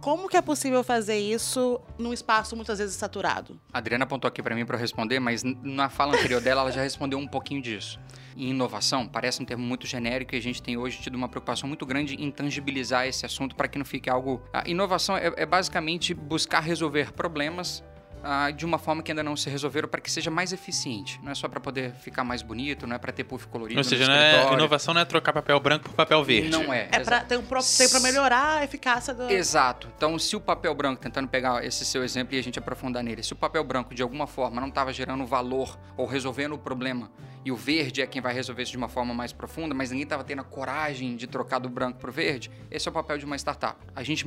Como 0.00 0.28
que 0.28 0.36
é 0.36 0.42
possível 0.42 0.82
fazer 0.82 1.18
isso 1.18 1.80
num 1.96 2.12
espaço 2.12 2.56
muitas 2.56 2.80
vezes 2.80 2.96
saturado? 2.96 3.58
A 3.72 3.78
Adriana 3.78 4.02
apontou 4.02 4.28
aqui 4.28 4.42
para 4.42 4.56
mim 4.56 4.66
para 4.66 4.76
responder, 4.76 5.20
mas 5.20 5.44
na 5.44 5.88
fala 5.88 6.16
anterior 6.16 6.40
dela 6.42 6.62
ela 6.62 6.72
já 6.72 6.82
respondeu 6.82 7.18
um 7.18 7.28
pouquinho 7.28 7.62
disso 7.62 7.98
e 8.36 8.50
inovação 8.50 9.06
parece 9.06 9.42
um 9.42 9.44
termo 9.44 9.64
muito 9.64 9.86
genérico 9.86 10.34
e 10.34 10.38
a 10.38 10.42
gente 10.42 10.62
tem 10.62 10.76
hoje 10.76 10.98
tido 10.98 11.14
uma 11.14 11.28
preocupação 11.28 11.68
muito 11.68 11.86
grande 11.86 12.14
em 12.14 12.30
tangibilizar 12.30 13.06
esse 13.06 13.24
assunto 13.24 13.54
para 13.54 13.68
que 13.68 13.78
não 13.78 13.84
fique 13.84 14.10
algo. 14.10 14.42
A 14.52 14.68
inovação 14.68 15.16
é, 15.16 15.32
é 15.36 15.46
basicamente 15.46 16.14
buscar 16.14 16.60
resolver 16.60 17.12
problemas 17.12 17.82
ah, 18.24 18.50
de 18.50 18.64
uma 18.64 18.78
forma 18.78 19.02
que 19.02 19.12
ainda 19.12 19.22
não 19.22 19.36
se 19.36 19.50
resolveram 19.50 19.86
para 19.86 20.00
que 20.00 20.10
seja 20.10 20.30
mais 20.30 20.50
eficiente. 20.50 21.20
Não 21.22 21.30
é 21.30 21.34
só 21.34 21.46
para 21.46 21.60
poder 21.60 21.92
ficar 21.92 22.24
mais 22.24 22.40
bonito, 22.40 22.86
não 22.86 22.96
é 22.96 22.98
para 22.98 23.12
ter 23.12 23.22
puff 23.22 23.46
colorido. 23.48 23.78
Ou 23.78 23.84
seja, 23.84 24.06
não 24.06 24.14
é, 24.14 24.52
inovação 24.54 24.94
não 24.94 25.02
é 25.02 25.04
trocar 25.04 25.34
papel 25.34 25.60
branco 25.60 25.84
por 25.84 25.94
papel 25.94 26.24
verde. 26.24 26.48
Não 26.48 26.72
é. 26.72 26.88
É 26.90 27.00
para 27.00 27.20
tem, 27.20 27.36
um, 27.36 27.42
tem 27.42 27.88
para 27.88 28.00
melhorar 28.00 28.58
a 28.58 28.64
eficácia 28.64 29.12
do. 29.12 29.30
Exato. 29.30 29.88
Então, 29.94 30.18
se 30.18 30.34
o 30.34 30.40
papel 30.40 30.74
branco, 30.74 31.02
tentando 31.02 31.28
pegar 31.28 31.62
esse 31.64 31.84
seu 31.84 32.02
exemplo 32.02 32.34
e 32.34 32.38
a 32.38 32.42
gente 32.42 32.58
aprofundar 32.58 33.04
nele, 33.04 33.22
se 33.22 33.34
o 33.34 33.36
papel 33.36 33.62
branco 33.62 33.94
de 33.94 34.02
alguma 34.02 34.26
forma 34.26 34.58
não 34.58 34.68
estava 34.68 34.90
gerando 34.90 35.26
valor 35.26 35.78
ou 35.94 36.06
resolvendo 36.06 36.54
o 36.54 36.58
problema, 36.58 37.10
e 37.44 37.52
o 37.52 37.56
verde 37.56 38.00
é 38.00 38.06
quem 38.06 38.22
vai 38.22 38.32
resolver 38.32 38.62
isso 38.62 38.72
de 38.72 38.78
uma 38.78 38.88
forma 38.88 39.12
mais 39.12 39.34
profunda, 39.34 39.74
mas 39.74 39.90
ninguém 39.90 40.04
estava 40.04 40.24
tendo 40.24 40.40
a 40.40 40.44
coragem 40.44 41.14
de 41.14 41.26
trocar 41.26 41.58
do 41.58 41.68
branco 41.68 41.98
para 41.98 42.08
o 42.08 42.12
verde, 42.12 42.50
esse 42.70 42.88
é 42.88 42.90
o 42.90 42.94
papel 42.94 43.18
de 43.18 43.26
uma 43.26 43.36
startup. 43.36 43.78
A 43.94 44.02
gente 44.02 44.24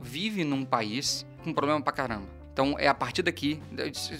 vive 0.00 0.44
num 0.44 0.64
país 0.64 1.26
com 1.42 1.52
problema 1.52 1.82
pra 1.82 1.92
caramba 1.92 2.41
então, 2.52 2.76
é 2.78 2.86
a 2.86 2.92
partir 2.94 3.22
daqui, 3.22 3.62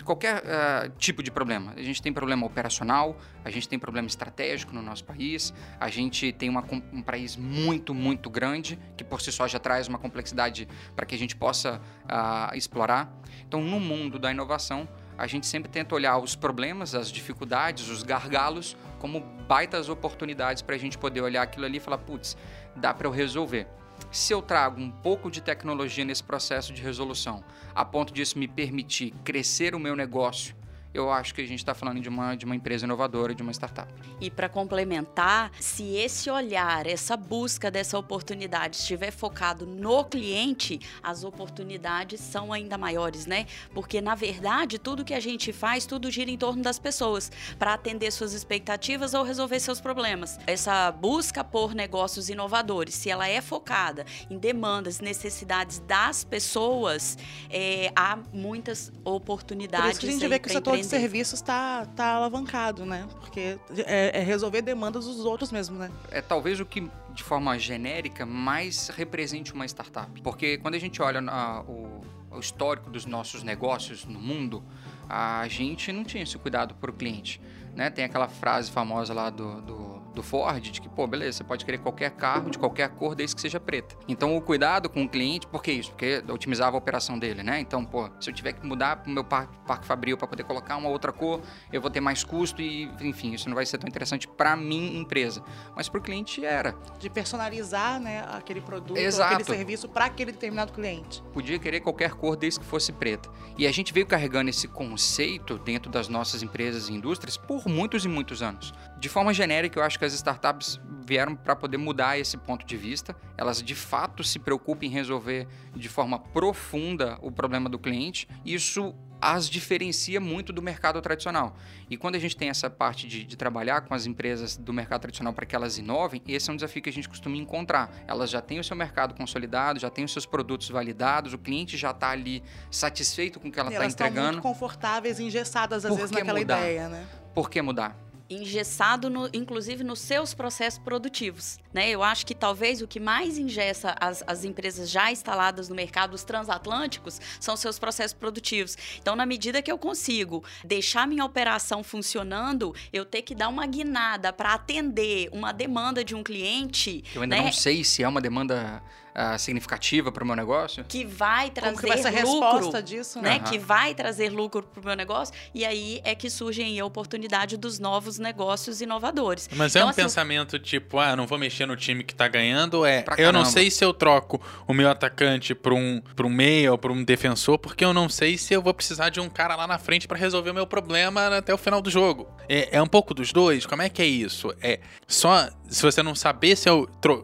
qualquer 0.04 0.38
uh, 0.38 0.90
tipo 0.96 1.22
de 1.22 1.30
problema. 1.30 1.74
A 1.76 1.82
gente 1.82 2.00
tem 2.00 2.12
problema 2.12 2.46
operacional, 2.46 3.18
a 3.44 3.50
gente 3.50 3.68
tem 3.68 3.78
problema 3.78 4.08
estratégico 4.08 4.72
no 4.72 4.80
nosso 4.80 5.04
país, 5.04 5.52
a 5.78 5.90
gente 5.90 6.32
tem 6.32 6.48
uma, 6.48 6.64
um 6.92 7.02
país 7.02 7.36
muito, 7.36 7.92
muito 7.92 8.30
grande, 8.30 8.78
que 8.96 9.04
por 9.04 9.20
si 9.20 9.30
só 9.30 9.46
já 9.46 9.58
traz 9.58 9.86
uma 9.86 9.98
complexidade 9.98 10.66
para 10.96 11.04
que 11.04 11.14
a 11.14 11.18
gente 11.18 11.36
possa 11.36 11.78
uh, 12.04 12.56
explorar. 12.56 13.12
Então, 13.46 13.60
no 13.60 13.78
mundo 13.78 14.18
da 14.18 14.30
inovação, 14.30 14.88
a 15.18 15.26
gente 15.26 15.46
sempre 15.46 15.70
tenta 15.70 15.94
olhar 15.94 16.16
os 16.16 16.34
problemas, 16.34 16.94
as 16.94 17.12
dificuldades, 17.12 17.90
os 17.90 18.02
gargalos, 18.02 18.78
como 18.98 19.20
baitas 19.46 19.90
oportunidades 19.90 20.62
para 20.62 20.74
a 20.74 20.78
gente 20.78 20.96
poder 20.96 21.20
olhar 21.20 21.42
aquilo 21.42 21.66
ali 21.66 21.76
e 21.76 21.80
falar: 21.80 21.98
putz, 21.98 22.34
dá 22.74 22.94
para 22.94 23.06
eu 23.06 23.10
resolver. 23.10 23.66
Se 24.10 24.32
eu 24.32 24.42
trago 24.42 24.80
um 24.80 24.90
pouco 24.90 25.30
de 25.30 25.40
tecnologia 25.40 26.04
nesse 26.04 26.22
processo 26.22 26.72
de 26.72 26.82
resolução, 26.82 27.42
a 27.74 27.84
ponto 27.84 28.12
disso 28.12 28.38
me 28.38 28.48
permitir 28.48 29.12
crescer 29.24 29.74
o 29.74 29.78
meu 29.78 29.96
negócio 29.96 30.54
eu 30.94 31.10
acho 31.10 31.34
que 31.34 31.40
a 31.40 31.46
gente 31.46 31.58
está 31.58 31.74
falando 31.74 32.00
de 32.00 32.08
uma, 32.08 32.34
de 32.34 32.44
uma 32.44 32.54
empresa 32.54 32.84
inovadora, 32.84 33.34
de 33.34 33.42
uma 33.42 33.52
startup. 33.52 33.92
E 34.20 34.30
para 34.30 34.48
complementar, 34.48 35.50
se 35.58 35.96
esse 35.96 36.30
olhar, 36.30 36.86
essa 36.86 37.16
busca 37.16 37.70
dessa 37.70 37.98
oportunidade 37.98 38.76
estiver 38.76 39.10
focado 39.10 39.66
no 39.66 40.04
cliente, 40.04 40.80
as 41.02 41.24
oportunidades 41.24 42.20
são 42.20 42.52
ainda 42.52 42.76
maiores, 42.76 43.26
né? 43.26 43.46
Porque 43.72 44.00
na 44.00 44.14
verdade, 44.14 44.78
tudo 44.78 45.04
que 45.04 45.14
a 45.14 45.20
gente 45.20 45.52
faz, 45.52 45.86
tudo 45.86 46.10
gira 46.10 46.30
em 46.30 46.36
torno 46.36 46.62
das 46.62 46.78
pessoas, 46.78 47.30
para 47.58 47.74
atender 47.74 48.10
suas 48.10 48.32
expectativas 48.32 49.14
ou 49.14 49.24
resolver 49.24 49.60
seus 49.60 49.80
problemas. 49.80 50.38
Essa 50.46 50.90
busca 50.90 51.42
por 51.42 51.74
negócios 51.74 52.28
inovadores, 52.28 52.94
se 52.94 53.08
ela 53.08 53.28
é 53.28 53.40
focada 53.40 54.04
em 54.28 54.38
demandas, 54.38 55.00
necessidades 55.00 55.78
das 55.80 56.24
pessoas, 56.24 57.16
é, 57.48 57.90
há 57.96 58.18
muitas 58.32 58.92
oportunidades. 59.04 59.84
Por 59.84 59.90
isso 59.90 60.00
que 60.00 60.06
a 60.06 60.10
gente 60.10 60.28
vê 60.28 60.38
que 60.38 60.48
o 60.48 60.52
setor 60.52 60.81
de 60.82 60.90
serviços 60.90 61.34
está 61.34 61.86
tá 61.86 62.14
alavancado, 62.14 62.84
né? 62.84 63.06
Porque 63.20 63.58
é, 63.86 64.20
é, 64.20 64.22
resolver 64.22 64.62
demandas 64.62 65.06
dos 65.06 65.24
outros 65.24 65.50
mesmo, 65.50 65.78
né? 65.78 65.90
É 66.10 66.20
talvez 66.20 66.60
o 66.60 66.66
que, 66.66 66.88
de 67.14 67.22
forma 67.22 67.58
genérica, 67.58 68.26
mais 68.26 68.88
represente 68.88 69.52
uma 69.52 69.64
startup. 69.64 70.20
Porque 70.20 70.58
quando 70.58 70.74
a 70.74 70.78
gente 70.78 71.00
olha 71.00 71.20
o, 71.66 72.00
o 72.30 72.38
histórico 72.38 72.90
dos 72.90 73.06
nossos 73.06 73.42
negócios 73.42 74.04
no 74.04 74.20
mundo, 74.20 74.62
a 75.08 75.46
gente 75.48 75.92
não 75.92 76.04
tinha 76.04 76.22
esse 76.22 76.36
cuidado 76.38 76.74
para 76.74 76.90
o 76.90 76.94
cliente. 76.94 77.40
Né? 77.74 77.90
Tem 77.90 78.04
aquela 78.04 78.28
frase 78.28 78.70
famosa 78.70 79.14
lá 79.14 79.30
do, 79.30 79.62
do 79.62 80.01
do 80.12 80.22
Ford, 80.22 80.62
de 80.62 80.80
que, 80.80 80.88
pô, 80.88 81.06
beleza, 81.06 81.38
você 81.38 81.44
pode 81.44 81.64
querer 81.64 81.78
qualquer 81.78 82.10
carro 82.10 82.50
de 82.50 82.58
qualquer 82.58 82.88
cor 82.90 83.14
desde 83.14 83.34
que 83.34 83.42
seja 83.42 83.58
preta. 83.58 83.96
Então, 84.06 84.36
o 84.36 84.40
cuidado 84.40 84.88
com 84.88 85.04
o 85.04 85.08
cliente, 85.08 85.46
por 85.46 85.62
que 85.62 85.72
isso? 85.72 85.90
Porque 85.90 86.22
otimizava 86.28 86.76
a 86.76 86.78
operação 86.78 87.18
dele, 87.18 87.42
né? 87.42 87.60
Então, 87.60 87.84
pô, 87.84 88.10
se 88.20 88.30
eu 88.30 88.34
tiver 88.34 88.52
que 88.52 88.66
mudar 88.66 89.02
o 89.06 89.10
meu 89.10 89.24
parque, 89.24 89.56
parque 89.66 89.86
fabril 89.86 90.16
para 90.16 90.28
poder 90.28 90.44
colocar 90.44 90.76
uma 90.76 90.88
outra 90.88 91.12
cor, 91.12 91.40
eu 91.72 91.80
vou 91.80 91.90
ter 91.90 92.00
mais 92.00 92.22
custo 92.24 92.60
e, 92.60 92.84
enfim, 93.00 93.32
isso 93.32 93.48
não 93.48 93.54
vai 93.54 93.66
ser 93.66 93.78
tão 93.78 93.88
interessante 93.88 94.28
para 94.28 94.56
mim, 94.56 94.96
empresa. 94.98 95.42
Mas 95.74 95.88
para 95.88 95.98
o 95.98 96.02
cliente 96.02 96.44
era. 96.44 96.74
De 96.98 97.08
personalizar, 97.08 98.00
né, 98.00 98.24
aquele 98.30 98.60
produto, 98.60 98.98
aquele 98.98 99.44
serviço 99.44 99.88
para 99.88 100.06
aquele 100.06 100.32
determinado 100.32 100.72
cliente. 100.72 101.22
Podia 101.32 101.58
querer 101.58 101.80
qualquer 101.80 102.12
cor 102.14 102.36
desde 102.36 102.60
que 102.60 102.66
fosse 102.66 102.92
preta. 102.92 103.30
E 103.56 103.66
a 103.66 103.72
gente 103.72 103.92
veio 103.92 104.06
carregando 104.06 104.50
esse 104.50 104.66
conceito 104.68 105.58
dentro 105.58 105.90
das 105.90 106.08
nossas 106.08 106.42
empresas 106.42 106.88
e 106.88 106.92
indústrias 106.92 107.36
por 107.36 107.66
muitos 107.66 108.04
e 108.04 108.08
muitos 108.08 108.42
anos. 108.42 108.72
De 109.02 109.08
forma 109.08 109.34
genérica, 109.34 109.80
eu 109.80 109.82
acho 109.82 109.98
que 109.98 110.04
as 110.04 110.12
startups 110.12 110.80
vieram 111.04 111.34
para 111.34 111.56
poder 111.56 111.76
mudar 111.76 112.20
esse 112.20 112.36
ponto 112.36 112.64
de 112.64 112.76
vista. 112.76 113.16
Elas 113.36 113.60
de 113.60 113.74
fato 113.74 114.22
se 114.22 114.38
preocupam 114.38 114.86
em 114.86 114.90
resolver 114.90 115.48
de 115.74 115.88
forma 115.88 116.20
profunda 116.20 117.18
o 117.20 117.28
problema 117.28 117.68
do 117.68 117.80
cliente. 117.80 118.28
Isso 118.44 118.94
as 119.20 119.50
diferencia 119.50 120.20
muito 120.20 120.52
do 120.52 120.62
mercado 120.62 121.02
tradicional. 121.02 121.56
E 121.90 121.96
quando 121.96 122.14
a 122.14 122.18
gente 122.20 122.36
tem 122.36 122.48
essa 122.48 122.70
parte 122.70 123.08
de, 123.08 123.24
de 123.24 123.36
trabalhar 123.36 123.80
com 123.80 123.92
as 123.92 124.06
empresas 124.06 124.56
do 124.56 124.72
mercado 124.72 125.00
tradicional 125.00 125.32
para 125.32 125.46
que 125.46 125.56
elas 125.56 125.78
inovem, 125.78 126.22
esse 126.28 126.48
é 126.48 126.52
um 126.52 126.56
desafio 126.56 126.80
que 126.80 126.88
a 126.88 126.92
gente 126.92 127.08
costuma 127.08 127.36
encontrar. 127.36 127.92
Elas 128.06 128.30
já 128.30 128.40
têm 128.40 128.60
o 128.60 128.64
seu 128.64 128.76
mercado 128.76 129.14
consolidado, 129.16 129.80
já 129.80 129.90
têm 129.90 130.04
os 130.04 130.12
seus 130.12 130.26
produtos 130.26 130.68
validados, 130.68 131.34
o 131.34 131.38
cliente 131.38 131.76
já 131.76 131.90
está 131.90 132.10
ali 132.10 132.40
satisfeito 132.70 133.40
com 133.40 133.48
o 133.48 133.50
que 133.50 133.58
ela 133.58 133.68
está 133.68 133.84
entregando. 133.84 134.18
Elas 134.18 134.36
estão 134.36 134.42
muito 134.44 134.60
confortáveis, 134.60 135.18
engessadas 135.18 135.84
às 135.84 135.90
Por 135.90 135.96
vezes 135.96 136.12
naquela 136.12 136.38
mudar? 136.38 136.60
ideia, 136.60 136.88
né? 136.88 137.04
Por 137.34 137.50
que 137.50 137.60
mudar? 137.60 138.11
Engessado, 138.34 139.08
no, 139.08 139.28
inclusive 139.32 139.84
nos 139.84 140.00
seus 140.00 140.34
processos 140.34 140.78
produtivos. 140.78 141.58
Né? 141.72 141.90
Eu 141.90 142.02
acho 142.02 142.26
que 142.26 142.34
talvez 142.34 142.82
o 142.82 142.86
que 142.86 143.00
mais 143.00 143.38
engessa 143.38 143.94
as, 144.00 144.22
as 144.26 144.44
empresas 144.44 144.90
já 144.90 145.10
instaladas 145.10 145.68
no 145.68 145.74
mercado, 145.74 146.14
os 146.14 146.24
transatlânticos, 146.24 147.20
são 147.40 147.56
seus 147.56 147.78
processos 147.78 148.12
produtivos. 148.12 148.76
Então, 148.98 149.16
na 149.16 149.26
medida 149.26 149.62
que 149.62 149.70
eu 149.70 149.78
consigo 149.78 150.44
deixar 150.64 151.06
minha 151.06 151.24
operação 151.24 151.82
funcionando, 151.82 152.74
eu 152.92 153.04
ter 153.04 153.22
que 153.22 153.34
dar 153.34 153.48
uma 153.48 153.66
guinada 153.66 154.32
para 154.32 154.54
atender 154.54 155.28
uma 155.32 155.52
demanda 155.52 156.04
de 156.04 156.14
um 156.14 156.22
cliente. 156.22 157.04
Eu 157.14 157.22
ainda 157.22 157.36
né? 157.36 157.42
não 157.42 157.52
sei 157.52 157.84
se 157.84 158.02
é 158.02 158.08
uma 158.08 158.20
demanda 158.20 158.82
uh, 159.14 159.38
significativa 159.38 160.10
para 160.10 160.22
o 160.22 160.26
meu 160.26 160.36
negócio. 160.36 160.84
Que 160.84 161.04
vai 161.04 161.50
trazer 161.50 161.78
que 161.78 161.86
vai 161.86 161.98
ser 161.98 162.24
lucro. 162.24 162.50
resposta 162.50 162.82
disso, 162.82 163.20
né? 163.20 163.36
Uhum. 163.36 163.44
Que 163.44 163.58
vai 163.58 163.94
trazer 163.94 164.30
lucro 164.30 164.62
para 164.62 164.80
o 164.80 164.84
meu 164.84 164.96
negócio. 164.96 165.34
E 165.54 165.64
aí 165.64 166.00
é 166.04 166.14
que 166.14 166.28
surge 166.30 166.62
aí 166.62 166.78
a 166.78 166.84
oportunidade 166.84 167.56
dos 167.56 167.78
novos 167.78 168.18
negócios 168.18 168.80
inovadores. 168.80 169.48
Mas 169.52 169.76
é 169.76 169.78
então, 169.78 169.82
é 169.82 169.86
um 169.86 169.88
assim, 169.90 170.02
pensamento 170.02 170.58
tipo, 170.58 170.98
ah, 170.98 171.16
não 171.16 171.26
vou 171.26 171.38
mexer 171.38 171.66
no 171.66 171.76
time 171.76 172.02
que 172.02 172.12
está 172.12 172.28
ganhando. 172.28 172.84
É, 172.84 173.04
eu 173.18 173.32
não 173.32 173.44
sei 173.44 173.70
se 173.70 173.84
eu 173.84 173.92
troco 173.92 174.40
o 174.66 174.74
meu 174.74 174.88
atacante 174.88 175.54
para 175.54 175.74
um, 175.74 176.00
pra 176.14 176.26
um 176.26 176.30
meia 176.30 176.72
ou 176.72 176.78
para 176.78 176.92
um 176.92 177.04
defensor, 177.04 177.58
porque 177.58 177.84
eu 177.84 177.92
não 177.92 178.08
sei 178.08 178.38
se 178.38 178.54
eu 178.54 178.62
vou 178.62 178.74
precisar 178.74 179.10
de 179.10 179.20
um 179.20 179.28
cara 179.28 179.56
lá 179.56 179.66
na 179.66 179.78
frente 179.78 180.08
para 180.08 180.18
resolver 180.18 180.50
o 180.50 180.54
meu 180.54 180.66
problema 180.66 181.36
até 181.36 181.52
o 181.52 181.58
final 181.58 181.80
do 181.80 181.90
jogo. 181.90 182.28
É, 182.48 182.76
é 182.76 182.82
um 182.82 182.86
pouco 182.86 183.14
dos 183.14 183.32
dois? 183.32 183.66
Como 183.66 183.82
é 183.82 183.88
que 183.88 184.02
é 184.02 184.06
isso? 184.06 184.54
É 184.60 184.80
só 185.06 185.48
se 185.72 185.82
você 185.82 186.02
não 186.02 186.14
saber 186.14 186.54
se 186.54 186.68
é, 186.68 186.72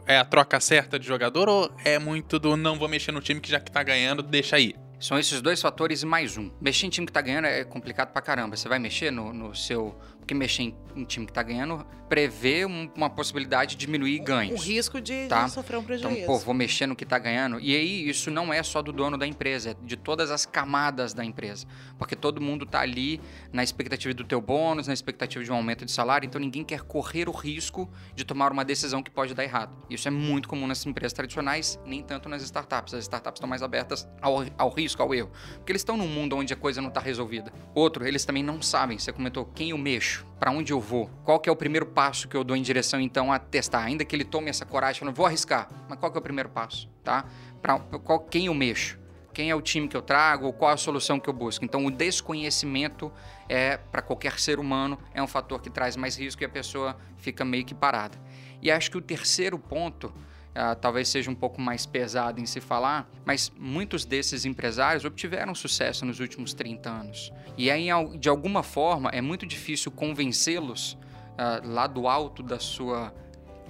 é 0.06 0.18
a 0.18 0.24
troca 0.24 0.58
certa 0.58 0.98
de 0.98 1.06
jogador 1.06 1.48
ou 1.48 1.70
é 1.84 1.98
muito 1.98 2.38
do 2.38 2.56
não 2.56 2.78
vou 2.78 2.88
mexer 2.88 3.12
no 3.12 3.20
time 3.20 3.40
que 3.40 3.50
já 3.50 3.60
que 3.60 3.70
tá 3.70 3.82
ganhando, 3.82 4.22
deixa 4.22 4.56
aí. 4.56 4.74
São 4.98 5.18
esses 5.18 5.40
dois 5.40 5.60
fatores 5.60 6.02
e 6.02 6.06
mais 6.06 6.36
um. 6.36 6.50
Mexer 6.60 6.86
em 6.86 6.90
time 6.90 7.06
que 7.06 7.12
tá 7.12 7.20
ganhando 7.20 7.44
é 7.44 7.62
complicado 7.62 8.10
pra 8.10 8.20
caramba. 8.20 8.56
Você 8.56 8.68
vai 8.68 8.78
mexer 8.78 9.12
no, 9.12 9.32
no 9.32 9.54
seu 9.54 9.94
porque 10.28 10.34
mexer 10.34 10.64
em 10.64 10.76
um 10.94 11.06
time 11.06 11.24
que 11.24 11.30
está 11.30 11.42
ganhando 11.42 11.86
prevê 12.08 12.64
um, 12.64 12.90
uma 12.96 13.08
possibilidade 13.10 13.76
de 13.76 13.86
diminuir 13.86 14.18
ganhos. 14.20 14.60
O 14.60 14.62
risco 14.62 15.00
de, 15.00 15.26
tá? 15.28 15.44
de, 15.44 15.52
sofrer 15.52 15.78
um 15.78 15.84
prejuízo. 15.84 16.10
Então, 16.10 16.26
pô, 16.26 16.38
vou 16.38 16.54
mexer 16.54 16.86
no 16.86 16.96
que 16.96 17.04
está 17.04 17.18
ganhando. 17.18 17.60
E 17.60 17.76
aí, 17.76 18.08
isso 18.08 18.30
não 18.30 18.52
é 18.52 18.62
só 18.62 18.80
do 18.80 18.92
dono 18.92 19.18
da 19.18 19.26
empresa, 19.26 19.70
é 19.70 19.74
de 19.84 19.96
todas 19.96 20.30
as 20.30 20.46
camadas 20.46 21.12
da 21.12 21.24
empresa. 21.24 21.66
Porque 21.98 22.16
todo 22.16 22.40
mundo 22.40 22.64
está 22.64 22.80
ali 22.80 23.20
na 23.52 23.62
expectativa 23.62 24.14
do 24.14 24.24
teu 24.24 24.40
bônus, 24.40 24.86
na 24.86 24.94
expectativa 24.94 25.44
de 25.44 25.52
um 25.52 25.54
aumento 25.54 25.84
de 25.84 25.92
salário, 25.92 26.26
então 26.26 26.40
ninguém 26.40 26.64
quer 26.64 26.80
correr 26.80 27.28
o 27.28 27.32
risco 27.32 27.88
de 28.14 28.24
tomar 28.24 28.52
uma 28.52 28.64
decisão 28.64 29.02
que 29.02 29.10
pode 29.10 29.34
dar 29.34 29.44
errado. 29.44 29.76
Isso 29.90 30.08
é 30.08 30.10
muito 30.10 30.48
comum 30.48 30.66
nas 30.66 30.84
empresas 30.86 31.12
tradicionais, 31.12 31.78
nem 31.84 32.02
tanto 32.02 32.28
nas 32.28 32.42
startups. 32.42 32.94
As 32.94 33.04
startups 33.04 33.36
estão 33.36 33.48
mais 33.48 33.62
abertas 33.62 34.08
ao, 34.20 34.44
ao 34.56 34.70
risco, 34.70 35.02
ao 35.02 35.14
erro. 35.14 35.30
Porque 35.56 35.72
eles 35.72 35.82
estão 35.82 35.96
num 35.96 36.08
mundo 36.08 36.36
onde 36.36 36.52
a 36.54 36.56
coisa 36.56 36.80
não 36.80 36.88
está 36.88 37.00
resolvida. 37.00 37.52
Outro, 37.74 38.06
eles 38.06 38.24
também 38.24 38.42
não 38.42 38.62
sabem, 38.62 38.98
você 38.98 39.12
comentou, 39.12 39.44
quem 39.44 39.70
eu 39.70 39.78
mexo 39.78 40.17
para 40.38 40.50
onde 40.50 40.72
eu 40.72 40.80
vou? 40.80 41.10
Qual 41.24 41.40
que 41.40 41.48
é 41.48 41.52
o 41.52 41.56
primeiro 41.56 41.86
passo 41.86 42.28
que 42.28 42.36
eu 42.36 42.44
dou 42.44 42.56
em 42.56 42.62
direção 42.62 43.00
então 43.00 43.32
a 43.32 43.38
testar? 43.38 43.84
Ainda 43.84 44.04
que 44.04 44.14
ele 44.14 44.24
tome 44.24 44.48
essa 44.48 44.64
coragem, 44.64 45.00
falando, 45.00 45.14
vou 45.14 45.26
arriscar, 45.26 45.68
mas 45.88 45.98
qual 45.98 46.10
que 46.10 46.18
é 46.18 46.20
o 46.20 46.22
primeiro 46.22 46.48
passo, 46.48 46.88
tá? 47.02 47.24
Para 47.60 47.78
qual 47.78 48.20
quem 48.20 48.46
eu 48.46 48.54
mexo? 48.54 48.98
Quem 49.32 49.50
é 49.50 49.54
o 49.54 49.62
time 49.62 49.86
que 49.86 49.96
eu 49.96 50.02
trago? 50.02 50.52
Qual 50.52 50.70
a 50.70 50.76
solução 50.76 51.20
que 51.20 51.28
eu 51.28 51.32
busco? 51.32 51.64
Então, 51.64 51.86
o 51.86 51.90
desconhecimento 51.92 53.12
é 53.48 53.76
para 53.76 54.02
qualquer 54.02 54.38
ser 54.40 54.58
humano 54.58 54.98
é 55.14 55.22
um 55.22 55.28
fator 55.28 55.60
que 55.62 55.70
traz 55.70 55.96
mais 55.96 56.16
risco 56.16 56.42
e 56.42 56.44
a 56.44 56.48
pessoa 56.48 56.96
fica 57.16 57.44
meio 57.44 57.64
que 57.64 57.74
parada. 57.74 58.18
E 58.60 58.70
acho 58.70 58.90
que 58.90 58.98
o 58.98 59.00
terceiro 59.00 59.56
ponto 59.56 60.12
uh, 60.50 60.76
talvez 60.80 61.08
seja 61.08 61.30
um 61.30 61.34
pouco 61.34 61.60
mais 61.60 61.86
pesado 61.86 62.40
em 62.40 62.46
se 62.46 62.60
falar, 62.60 63.08
mas 63.24 63.52
muitos 63.56 64.04
desses 64.04 64.44
empresários 64.44 65.04
obtiveram 65.04 65.54
sucesso 65.54 66.04
nos 66.04 66.20
últimos 66.20 66.54
30 66.54 66.90
anos. 66.90 67.32
E 67.56 67.70
aí, 67.70 67.88
de 68.18 68.28
alguma 68.28 68.62
forma, 68.62 69.10
é 69.10 69.20
muito 69.20 69.46
difícil 69.46 69.90
convencê-los 69.90 70.92
uh, 70.92 71.66
lá 71.66 71.86
do 71.86 72.06
alto 72.06 72.42
da 72.42 72.58
sua 72.58 73.12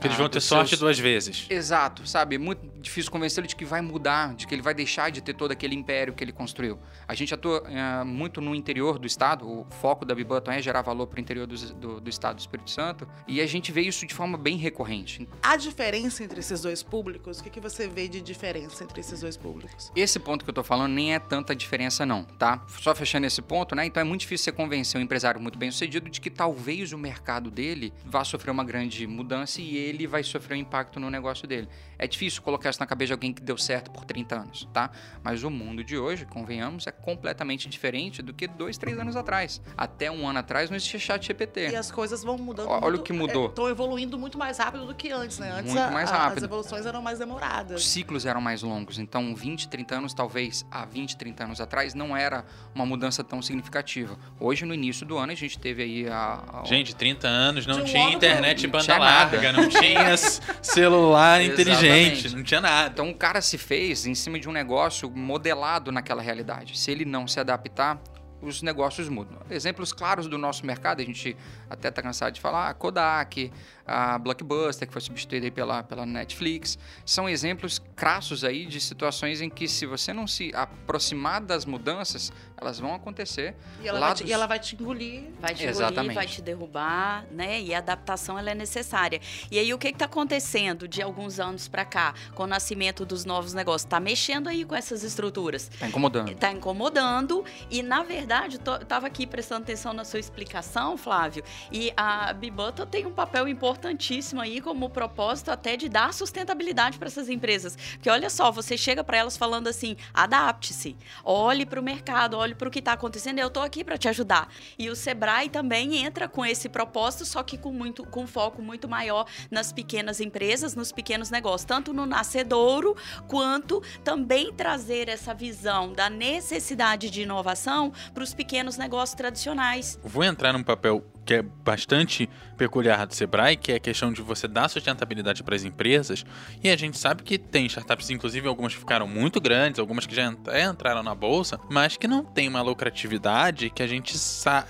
que 0.00 0.06
eles 0.06 0.16
vão 0.16 0.26
ah, 0.26 0.28
ter 0.28 0.40
sorte 0.40 0.70
seus... 0.70 0.80
duas 0.80 0.98
vezes. 0.98 1.46
Exato, 1.50 2.06
sabe? 2.06 2.38
Muito 2.38 2.77
difícil 2.80 3.10
convencê-lo 3.10 3.46
de 3.46 3.56
que 3.56 3.64
vai 3.64 3.80
mudar, 3.80 4.34
de 4.34 4.46
que 4.46 4.54
ele 4.54 4.62
vai 4.62 4.74
deixar 4.74 5.10
de 5.10 5.20
ter 5.20 5.34
todo 5.34 5.52
aquele 5.52 5.74
império 5.74 6.12
que 6.12 6.22
ele 6.22 6.32
construiu. 6.32 6.78
A 7.06 7.14
gente 7.14 7.34
atua 7.34 7.62
uh, 7.62 8.04
muito 8.04 8.40
no 8.40 8.54
interior 8.54 8.98
do 8.98 9.06
estado, 9.06 9.48
o 9.48 9.66
foco 9.80 10.04
da 10.04 10.14
Bibutton 10.14 10.52
é 10.52 10.62
gerar 10.62 10.82
valor 10.82 11.06
para 11.06 11.18
o 11.18 11.20
interior 11.20 11.46
do, 11.46 11.56
do, 11.74 12.00
do, 12.00 12.10
estado 12.10 12.36
do 12.36 12.40
Espírito 12.40 12.70
Santo, 12.70 13.08
e 13.26 13.40
a 13.40 13.46
gente 13.46 13.72
vê 13.72 13.82
isso 13.82 14.06
de 14.06 14.14
forma 14.14 14.38
bem 14.38 14.56
recorrente. 14.56 15.28
A 15.42 15.56
diferença 15.56 16.22
entre 16.24 16.40
esses 16.40 16.60
dois 16.62 16.82
públicos, 16.82 17.40
o 17.40 17.42
que, 17.42 17.50
que 17.50 17.60
você 17.60 17.88
vê 17.88 18.08
de 18.08 18.20
diferença 18.20 18.84
entre 18.84 19.00
esses 19.00 19.20
dois 19.20 19.36
públicos? 19.36 19.90
Esse 19.94 20.18
ponto 20.18 20.44
que 20.44 20.50
eu 20.50 20.52
estou 20.52 20.64
falando 20.64 20.92
nem 20.92 21.14
é 21.14 21.18
tanta 21.18 21.54
diferença 21.54 22.06
não, 22.06 22.24
tá? 22.24 22.64
Só 22.80 22.94
fechando 22.94 23.26
esse 23.26 23.42
ponto, 23.42 23.74
né? 23.74 23.86
Então 23.86 24.00
é 24.00 24.04
muito 24.04 24.20
difícil 24.20 24.44
você 24.44 24.52
convencer 24.52 25.00
um 25.00 25.04
empresário 25.04 25.40
muito 25.40 25.58
bem 25.58 25.70
sucedido 25.70 26.08
de 26.08 26.20
que 26.20 26.30
talvez 26.30 26.92
o 26.92 26.98
mercado 26.98 27.50
dele 27.50 27.92
vá 28.04 28.24
sofrer 28.24 28.50
uma 28.50 28.64
grande 28.64 29.06
mudança 29.06 29.60
e 29.60 29.76
ele 29.76 30.06
vai 30.06 30.22
sofrer 30.22 30.56
um 30.56 30.60
impacto 30.60 31.00
no 31.00 31.10
negócio 31.10 31.46
dele. 31.46 31.68
É 31.98 32.06
difícil 32.06 32.42
colocar 32.42 32.67
isso 32.70 32.80
na 32.80 32.86
cabeça 32.86 33.08
de 33.08 33.12
alguém 33.12 33.32
que 33.32 33.42
deu 33.42 33.56
certo 33.56 33.90
por 33.90 34.04
30 34.04 34.36
anos, 34.36 34.68
tá? 34.72 34.90
Mas 35.22 35.42
o 35.42 35.50
mundo 35.50 35.82
de 35.84 35.96
hoje, 35.96 36.24
convenhamos, 36.24 36.86
é 36.86 36.92
completamente 36.92 37.68
diferente 37.68 38.22
do 38.22 38.32
que 38.32 38.46
dois, 38.46 38.78
três 38.78 38.98
anos 38.98 39.16
atrás. 39.16 39.60
Até 39.76 40.10
um 40.10 40.28
ano 40.28 40.38
atrás 40.38 40.70
não 40.70 40.76
existia 40.76 40.98
chat 40.98 41.26
GPT. 41.26 41.70
E 41.70 41.76
as 41.76 41.90
coisas 41.90 42.22
vão 42.22 42.38
mudando. 42.38 42.68
Olha 42.68 42.80
muito, 42.80 43.00
o 43.00 43.02
que 43.02 43.12
mudou. 43.12 43.46
Estão 43.46 43.68
é, 43.68 43.70
evoluindo 43.70 44.18
muito 44.18 44.38
mais 44.38 44.58
rápido 44.58 44.86
do 44.86 44.94
que 44.94 45.10
antes, 45.10 45.38
né? 45.38 45.50
Antes 45.52 45.72
muito 45.72 45.86
a, 45.86 45.90
mais 45.90 46.10
rápido. 46.10 46.38
as 46.38 46.44
evoluções 46.44 46.86
eram 46.86 47.02
mais 47.02 47.18
demoradas. 47.18 47.80
Os 47.80 47.88
ciclos 47.88 48.26
eram 48.26 48.40
mais 48.40 48.62
longos. 48.62 48.98
Então, 48.98 49.34
20, 49.34 49.68
30 49.68 49.94
anos, 49.94 50.14
talvez 50.14 50.66
há 50.70 50.84
20, 50.84 51.16
30 51.16 51.44
anos 51.44 51.60
atrás, 51.60 51.94
não 51.94 52.16
era 52.16 52.44
uma 52.74 52.86
mudança 52.86 53.22
tão 53.24 53.40
significativa. 53.42 54.18
Hoje, 54.40 54.64
no 54.64 54.74
início 54.74 55.06
do 55.06 55.16
ano, 55.16 55.32
a 55.32 55.34
gente 55.34 55.58
teve 55.58 55.82
aí 55.82 56.08
a. 56.08 56.62
a... 56.62 56.64
Gente, 56.64 56.94
30 56.94 57.26
anos 57.26 57.66
não 57.66 57.84
tinha 57.84 58.10
internet 58.10 58.66
banda 58.66 58.98
larga, 58.98 59.52
não 59.52 59.68
tinha 59.68 60.16
celular 60.62 61.42
inteligente, 61.42 62.34
não 62.34 62.42
tinha 62.42 62.57
nada. 62.60 62.90
Então, 62.92 63.10
o 63.10 63.14
cara 63.14 63.40
se 63.40 63.58
fez 63.58 64.06
em 64.06 64.14
cima 64.14 64.38
de 64.38 64.48
um 64.48 64.52
negócio 64.52 65.10
modelado 65.10 65.90
naquela 65.92 66.22
realidade. 66.22 66.78
Se 66.78 66.90
ele 66.90 67.04
não 67.04 67.26
se 67.26 67.38
adaptar, 67.40 68.00
os 68.40 68.62
negócios 68.62 69.08
mudam. 69.08 69.38
Exemplos 69.50 69.92
claros 69.92 70.28
do 70.28 70.38
nosso 70.38 70.64
mercado, 70.64 71.00
a 71.00 71.04
gente 71.04 71.36
até 71.68 71.88
está 71.88 72.00
cansado 72.00 72.32
de 72.32 72.40
falar, 72.40 72.72
Kodak, 72.74 73.52
a 73.88 74.18
Blockbuster, 74.18 74.86
que 74.86 74.92
foi 74.92 75.00
substituída 75.02 75.50
pela, 75.50 75.82
pela 75.82 76.04
Netflix, 76.06 76.78
são 77.04 77.28
exemplos 77.28 77.80
crassos 77.96 78.44
aí 78.44 78.66
de 78.66 78.80
situações 78.80 79.40
em 79.40 79.48
que 79.50 79.66
se 79.66 79.86
você 79.86 80.12
não 80.12 80.26
se 80.26 80.52
aproximar 80.54 81.40
das 81.40 81.64
mudanças, 81.64 82.32
elas 82.56 82.78
vão 82.78 82.94
acontecer. 82.94 83.54
E 83.82 83.88
ela, 83.88 84.00
vai 84.00 84.14
te, 84.14 84.22
dos- 84.22 84.30
e 84.30 84.32
ela 84.32 84.46
vai 84.46 84.58
te 84.58 84.74
engolir. 84.74 85.22
Vai 85.40 85.54
te 85.54 85.62
engolir, 85.62 85.68
Exatamente. 85.70 86.14
vai 86.14 86.26
te 86.26 86.42
derrubar, 86.42 87.24
né? 87.30 87.60
E 87.60 87.74
a 87.74 87.78
adaptação 87.78 88.38
ela 88.38 88.50
é 88.50 88.54
necessária. 88.54 89.20
E 89.50 89.58
aí 89.58 89.72
o 89.72 89.78
que 89.78 89.88
está 89.88 90.04
acontecendo 90.04 90.86
de 90.86 91.00
alguns 91.00 91.40
anos 91.40 91.66
para 91.68 91.84
cá, 91.84 92.14
com 92.34 92.42
o 92.42 92.46
nascimento 92.46 93.06
dos 93.06 93.24
novos 93.24 93.54
negócios? 93.54 93.84
Está 93.84 93.98
mexendo 94.00 94.48
aí 94.48 94.64
com 94.64 94.74
essas 94.74 95.02
estruturas. 95.02 95.70
Tá 95.78 95.86
incomodando. 95.88 96.30
Está 96.30 96.52
incomodando 96.52 97.44
e, 97.70 97.82
na 97.82 98.02
verdade, 98.02 98.56
estava 98.56 99.06
aqui 99.06 99.26
prestando 99.26 99.62
atenção 99.62 99.92
na 99.92 100.04
sua 100.04 100.18
explicação, 100.20 100.96
Flávio, 100.96 101.42
e 101.72 101.92
a 101.96 102.32
Bibota 102.32 102.84
tem 102.84 103.06
um 103.06 103.12
papel 103.12 103.46
importantíssimo 103.78 104.40
aí 104.40 104.60
como 104.60 104.90
propósito 104.90 105.50
até 105.50 105.76
de 105.76 105.88
dar 105.88 106.12
sustentabilidade 106.12 106.98
para 106.98 107.06
essas 107.06 107.28
empresas. 107.28 107.76
Porque 107.92 108.10
olha 108.10 108.28
só, 108.28 108.50
você 108.50 108.76
chega 108.76 109.04
para 109.04 109.18
elas 109.18 109.36
falando 109.36 109.68
assim: 109.68 109.96
adapte-se, 110.12 110.96
olhe 111.24 111.64
para 111.64 111.80
o 111.80 111.82
mercado, 111.82 112.36
olhe 112.36 112.54
para 112.54 112.68
o 112.68 112.70
que 112.70 112.80
está 112.80 112.92
acontecendo, 112.92 113.38
eu 113.38 113.46
estou 113.46 113.62
aqui 113.62 113.84
para 113.84 113.96
te 113.96 114.08
ajudar. 114.08 114.48
E 114.78 114.90
o 114.90 114.96
Sebrae 114.96 115.48
também 115.48 115.96
entra 115.96 116.28
com 116.28 116.44
esse 116.44 116.68
propósito, 116.68 117.24
só 117.24 117.42
que 117.42 117.56
com 117.56 117.72
muito 117.72 118.04
com 118.04 118.26
foco 118.26 118.60
muito 118.60 118.88
maior 118.88 119.26
nas 119.50 119.72
pequenas 119.72 120.20
empresas, 120.20 120.74
nos 120.74 120.90
pequenos 120.90 121.30
negócios, 121.30 121.64
tanto 121.64 121.92
no 121.92 122.04
nascedouro 122.04 122.96
quanto 123.28 123.82
também 124.02 124.52
trazer 124.52 125.08
essa 125.08 125.32
visão 125.32 125.92
da 125.92 126.10
necessidade 126.10 127.10
de 127.10 127.22
inovação 127.22 127.92
para 128.12 128.24
os 128.24 128.34
pequenos 128.34 128.76
negócios 128.76 129.16
tradicionais. 129.16 129.98
Vou 130.02 130.24
entrar 130.24 130.52
num 130.52 130.64
papel 130.64 131.04
que 131.28 131.34
é 131.34 131.42
bastante 131.42 132.26
peculiar 132.56 133.06
do 133.06 133.14
Sebrae, 133.14 133.54
que 133.54 133.70
é 133.70 133.74
a 133.74 133.78
questão 133.78 134.10
de 134.10 134.22
você 134.22 134.48
dar 134.48 134.66
sustentabilidade 134.66 135.42
para 135.42 135.54
as 135.54 135.62
empresas. 135.62 136.24
E 136.64 136.70
a 136.70 136.76
gente 136.76 136.96
sabe 136.96 137.22
que 137.22 137.36
tem 137.36 137.66
startups, 137.66 138.08
inclusive 138.08 138.48
algumas 138.48 138.72
que 138.72 138.80
ficaram 138.80 139.06
muito 139.06 139.38
grandes, 139.38 139.78
algumas 139.78 140.06
que 140.06 140.14
já 140.14 140.24
entraram 140.24 141.02
na 141.02 141.14
bolsa, 141.14 141.60
mas 141.70 141.98
que 141.98 142.08
não 142.08 142.24
tem 142.24 142.48
uma 142.48 142.62
lucratividade 142.62 143.68
que 143.68 143.82
a 143.82 143.86
gente 143.86 144.16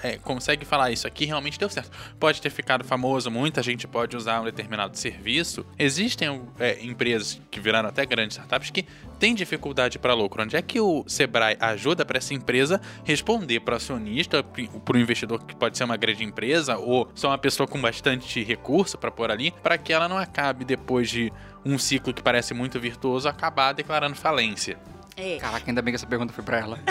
é, 0.03 0.19
consegue 0.19 0.65
falar 0.65 0.91
isso 0.91 1.07
aqui 1.07 1.27
realmente 1.27 1.61
deu 1.61 1.71
certo. 1.71 1.97
Pode 2.19 2.43
ter 2.43 2.51
ficado 2.51 2.83
famoso, 2.83 3.31
muita 3.31 3.63
gente 3.63 3.87
pode 3.87 4.17
usar 4.17 4.41
um 4.41 4.45
determinado 4.45 4.99
serviço. 4.99 5.65
Existem 5.79 6.43
é, 6.59 6.85
empresas 6.85 7.41
que 7.53 7.61
viraram 7.61 7.89
até 7.89 8.05
grandes 8.05 8.37
startups 8.37 8.71
que 8.71 8.85
têm 9.19 9.35
dificuldade 9.35 9.99
para 9.99 10.15
lucro. 10.15 10.43
Onde 10.43 10.57
é 10.57 10.63
que 10.63 10.81
o 10.81 11.05
Sebrae 11.07 11.57
ajuda 11.61 12.05
para 12.05 12.19
essa 12.19 12.35
empresa 12.35 12.81
responder 13.05 13.61
para 13.61 13.75
o 13.75 13.77
acionista, 13.77 14.43
para 14.43 14.97
o 14.97 15.01
investidor 15.01 15.43
que 15.45 15.55
pode 15.55 15.77
ser 15.77 15.85
uma 15.85 15.97
grande 15.97 16.25
empresa 16.25 16.77
ou 16.79 17.11
só 17.15 17.29
uma 17.29 17.39
pessoa 17.39 17.67
com 17.67 17.81
bastante 17.81 18.43
recurso 18.43 18.99
para 18.99 19.11
pôr 19.11 19.31
ali, 19.31 19.53
para 19.63 19.79
que 19.79 19.93
ela 19.93 20.09
não 20.09 20.19
acabe 20.19 20.65
depois 20.65 21.11
de 21.11 21.33
um 21.65 21.79
ciclo 21.79 22.15
que 22.15 22.23
parece 22.23 22.55
muito 22.55 22.79
virtuoso 22.81 23.29
acabar 23.29 23.73
declarando 23.73 24.17
falência. 24.17 24.79
É, 25.19 25.37
Caraca, 25.39 25.65
ainda 25.69 25.83
bem 25.83 25.91
que 25.91 25.97
essa 25.97 26.07
pergunta 26.07 26.33
foi 26.33 26.45
pra 26.45 26.59
ela. 26.59 26.79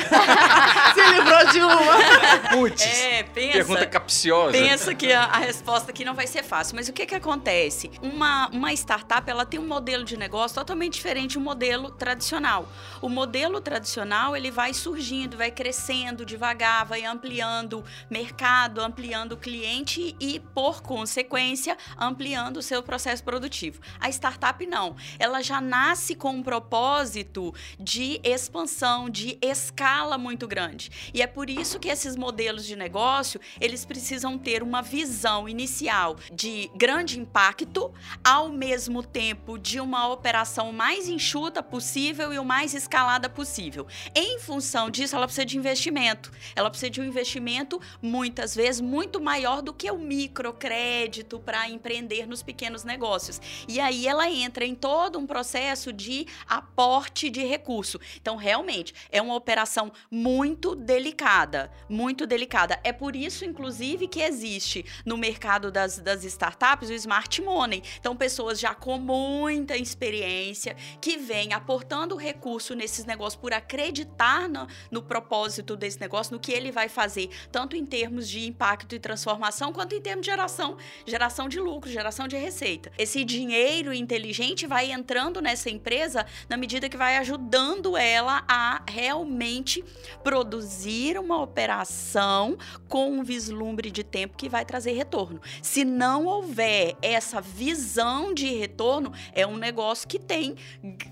Se 0.93 1.01
livrou 1.13 1.51
de 1.53 1.59
uma. 1.61 2.49
Putz, 2.49 2.83
é 2.83 3.23
pensa. 3.23 3.53
pergunta 3.53 3.85
capciosa. 3.85 4.51
Pensa 4.51 4.93
que 4.93 5.13
a, 5.13 5.23
a 5.23 5.37
resposta 5.37 5.91
aqui 5.91 6.03
não 6.03 6.13
vai 6.13 6.27
ser 6.27 6.43
fácil, 6.43 6.75
mas 6.75 6.89
o 6.89 6.93
que 6.93 7.05
que 7.05 7.15
acontece? 7.15 7.89
Uma, 8.01 8.49
uma 8.49 8.73
startup 8.73 9.29
ela 9.29 9.45
tem 9.45 9.57
um 9.57 9.65
modelo 9.65 10.03
de 10.03 10.17
negócio 10.17 10.55
totalmente 10.55 10.95
diferente 10.95 11.35
do 11.35 11.39
modelo 11.39 11.89
tradicional. 11.89 12.67
O 13.01 13.07
modelo 13.07 13.61
tradicional 13.61 14.35
ele 14.35 14.51
vai 14.51 14.73
surgindo, 14.73 15.37
vai 15.37 15.49
crescendo 15.49 16.25
devagar, 16.25 16.85
vai 16.85 17.05
ampliando 17.05 17.81
mercado, 18.09 18.81
ampliando 18.81 19.37
cliente 19.37 20.15
e, 20.19 20.41
por 20.53 20.81
consequência, 20.81 21.77
ampliando 21.97 22.57
o 22.57 22.61
seu 22.61 22.83
processo 22.83 23.23
produtivo. 23.23 23.79
A 24.01 24.09
startup 24.09 24.65
não, 24.65 24.97
ela 25.17 25.41
já 25.41 25.61
nasce 25.61 26.13
com 26.13 26.31
um 26.31 26.43
propósito 26.43 27.53
de 27.79 28.16
expansão, 28.23 29.09
de 29.09 29.37
escala 29.41 30.17
muito 30.17 30.47
grande. 30.47 31.11
E 31.13 31.21
é 31.21 31.27
por 31.27 31.49
isso 31.49 31.79
que 31.79 31.89
esses 31.89 32.15
modelos 32.15 32.65
de 32.65 32.75
negócio, 32.75 33.39
eles 33.59 33.85
precisam 33.85 34.37
ter 34.37 34.63
uma 34.63 34.81
visão 34.81 35.47
inicial 35.47 36.15
de 36.31 36.69
grande 36.75 37.19
impacto, 37.19 37.93
ao 38.23 38.49
mesmo 38.49 39.03
tempo 39.03 39.57
de 39.57 39.79
uma 39.79 40.07
operação 40.07 40.71
mais 40.71 41.07
enxuta 41.07 41.61
possível 41.61 42.33
e 42.33 42.39
o 42.39 42.45
mais 42.45 42.73
escalada 42.73 43.29
possível. 43.29 43.87
Em 44.15 44.39
função 44.39 44.89
disso, 44.89 45.15
ela 45.15 45.25
precisa 45.25 45.45
de 45.45 45.57
investimento. 45.57 46.31
Ela 46.55 46.69
precisa 46.69 46.89
de 46.89 47.01
um 47.01 47.03
investimento 47.05 47.79
muitas 48.01 48.55
vezes 48.55 48.81
muito 48.81 49.19
maior 49.19 49.61
do 49.61 49.73
que 49.73 49.89
o 49.91 49.97
microcrédito 49.97 51.39
para 51.39 51.69
empreender 51.69 52.27
nos 52.27 52.41
pequenos 52.43 52.83
negócios. 52.83 53.41
E 53.67 53.79
aí 53.79 54.07
ela 54.07 54.29
entra 54.29 54.65
em 54.65 54.75
todo 54.75 55.19
um 55.19 55.27
processo 55.27 55.91
de 55.93 56.25
aporte 56.47 57.29
de 57.29 57.43
recurso. 57.43 57.99
Então, 58.15 58.35
realmente, 58.35 58.93
é 59.11 59.21
uma 59.21 59.35
operação 59.35 59.91
muito 60.09 60.75
delicada, 60.75 61.71
muito 61.89 62.25
delicada. 62.25 62.79
É 62.83 62.91
por 62.91 63.15
isso, 63.15 63.45
inclusive, 63.45 64.07
que 64.07 64.21
existe 64.21 64.85
no 65.05 65.17
mercado 65.17 65.71
das, 65.71 65.99
das 65.99 66.23
startups 66.23 66.89
o 66.89 66.93
smart 66.93 67.41
money. 67.41 67.83
Então, 67.99 68.15
pessoas 68.15 68.59
já 68.59 68.73
com 68.73 68.97
muita 68.97 69.75
experiência 69.75 70.75
que 71.01 71.17
vêm 71.17 71.53
aportando 71.53 72.15
recurso 72.15 72.75
nesses 72.75 73.05
negócios 73.05 73.39
por 73.39 73.53
acreditar 73.53 74.47
no, 74.47 74.67
no 74.91 75.01
propósito 75.01 75.75
desse 75.75 75.99
negócio, 75.99 76.33
no 76.33 76.39
que 76.39 76.51
ele 76.51 76.71
vai 76.71 76.89
fazer, 76.89 77.29
tanto 77.51 77.75
em 77.75 77.85
termos 77.85 78.27
de 78.29 78.45
impacto 78.47 78.95
e 78.95 78.99
transformação, 78.99 79.73
quanto 79.73 79.95
em 79.95 80.01
termos 80.01 80.25
de 80.25 80.31
geração, 80.31 80.77
geração 81.05 81.49
de 81.49 81.59
lucro, 81.59 81.89
geração 81.89 82.27
de 82.27 82.37
receita. 82.37 82.91
Esse 82.97 83.23
dinheiro 83.23 83.93
inteligente 83.93 84.67
vai 84.67 84.91
entrando 84.91 85.41
nessa 85.41 85.69
empresa 85.69 86.25
na 86.47 86.57
medida 86.57 86.89
que 86.89 86.97
vai 86.97 87.17
ajudando 87.17 87.96
ela 87.97 88.43
a 88.47 88.81
realmente 88.89 89.83
produzir 90.23 91.17
uma 91.17 91.41
operação 91.41 92.57
com 92.87 93.11
um 93.11 93.23
vislumbre 93.23 93.89
de 93.91 94.03
tempo 94.03 94.37
que 94.37 94.47
vai 94.49 94.63
trazer 94.65 94.91
retorno. 94.93 95.41
Se 95.61 95.83
não 95.83 96.25
houver 96.25 96.95
essa 97.01 97.41
visão 97.41 98.33
de 98.33 98.47
retorno, 98.55 99.11
é 99.33 99.45
um 99.45 99.57
negócio 99.57 100.07
que 100.07 100.19
tem, 100.19 100.55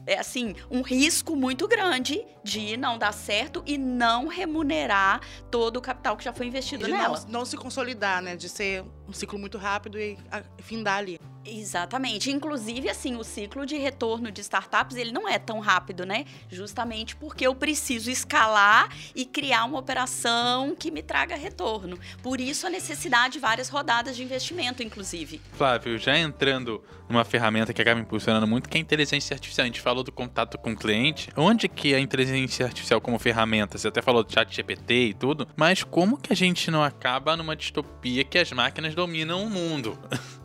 é 0.06 0.20
assim, 0.20 0.56
um 0.70 0.82
risco 0.82 1.36
muito 1.36 1.68
grande 1.68 2.26
de 2.44 2.78
não 2.78 2.98
dar 2.98 3.12
certo 3.14 3.64
e 3.66 3.78
não 3.78 4.28
remunerar 4.28 5.22
todo 5.50 5.78
o 5.78 5.82
capital 5.82 6.16
que 6.16 6.24
já 6.24 6.34
foi 6.34 6.46
investido 6.48 6.86
De 6.86 6.92
nela. 6.92 7.20
não, 7.22 7.40
não 7.40 7.46
se 7.46 7.58
consolidar, 7.58 8.22
né? 8.22 8.36
De 8.36 8.48
ser 8.48 8.84
um 9.08 9.14
ciclo 9.14 9.40
muito 9.40 9.58
rápido 9.58 10.00
e 10.00 10.18
a- 10.32 10.44
findar 10.62 10.98
ali. 10.98 11.20
Exatamente. 11.46 12.32
Inclusive, 12.32 12.90
assim, 12.90 13.16
o 13.16 13.24
ciclo 13.24 13.66
de 13.66 13.78
retorno 13.78 14.32
de 14.32 14.42
startups, 14.42 14.98
ele 14.98 15.12
não 15.12 15.28
é 15.30 15.38
tão 15.38 15.60
rápido, 15.60 16.06
né? 16.06 16.26
Justamente 16.50 17.16
porque 17.16 17.46
eu 17.46 17.54
preciso 17.56 18.10
escalar 18.10 18.90
e 19.16 19.26
criar 19.26 19.66
uma 19.66 19.80
operação 19.80 20.76
que 20.76 20.90
me 20.92 21.02
traga 21.04 21.36
retorno. 21.36 22.00
Por 22.24 22.40
isso, 22.42 22.66
a 22.68 22.70
necessidade 22.70 23.34
de 23.34 23.40
várias 23.40 23.70
rodadas 23.70 24.16
de 24.16 24.24
investimento, 24.24 24.82
inclusive. 24.84 25.42
Flávio, 25.54 25.98
já 25.98 26.18
entrando 26.18 26.84
numa 27.10 27.24
ferramenta 27.24 27.72
que 27.74 27.82
acaba 27.82 28.00
impulsionando 28.00 28.48
muito, 28.48 28.68
que 28.68 28.78
é 28.78 28.80
a 28.80 28.82
inteligência 28.82 29.34
artificial. 29.36 29.64
A 29.64 29.68
gente 29.68 29.82
falou 29.82 30.04
do 30.04 30.12
contato 30.12 30.58
com 30.58 30.72
o 30.72 30.76
cliente. 30.76 31.30
Onde 31.36 31.68
que 31.68 31.94
a 31.94 32.00
inteligência 32.00 32.66
artificial 32.66 33.00
como 33.00 33.20
ferramenta? 33.20 33.78
Você 33.78 33.88
até 33.88 34.02
falou 34.02 34.24
do 34.24 34.32
chat 34.34 34.54
GPT 34.56 34.94
e 35.10 35.14
tudo, 35.14 35.48
mas 35.56 35.84
como 35.84 36.18
que 36.18 36.34
a 36.34 36.36
gente 36.36 36.72
não 36.72 36.84
acaba 36.84 37.36
numa 37.38 37.56
distopia 37.56 38.24
que 38.24 38.38
as 38.40 38.52
máquinas 38.52 38.96
dominam 38.96 39.44
o 39.44 39.50
mundo? 39.50 39.98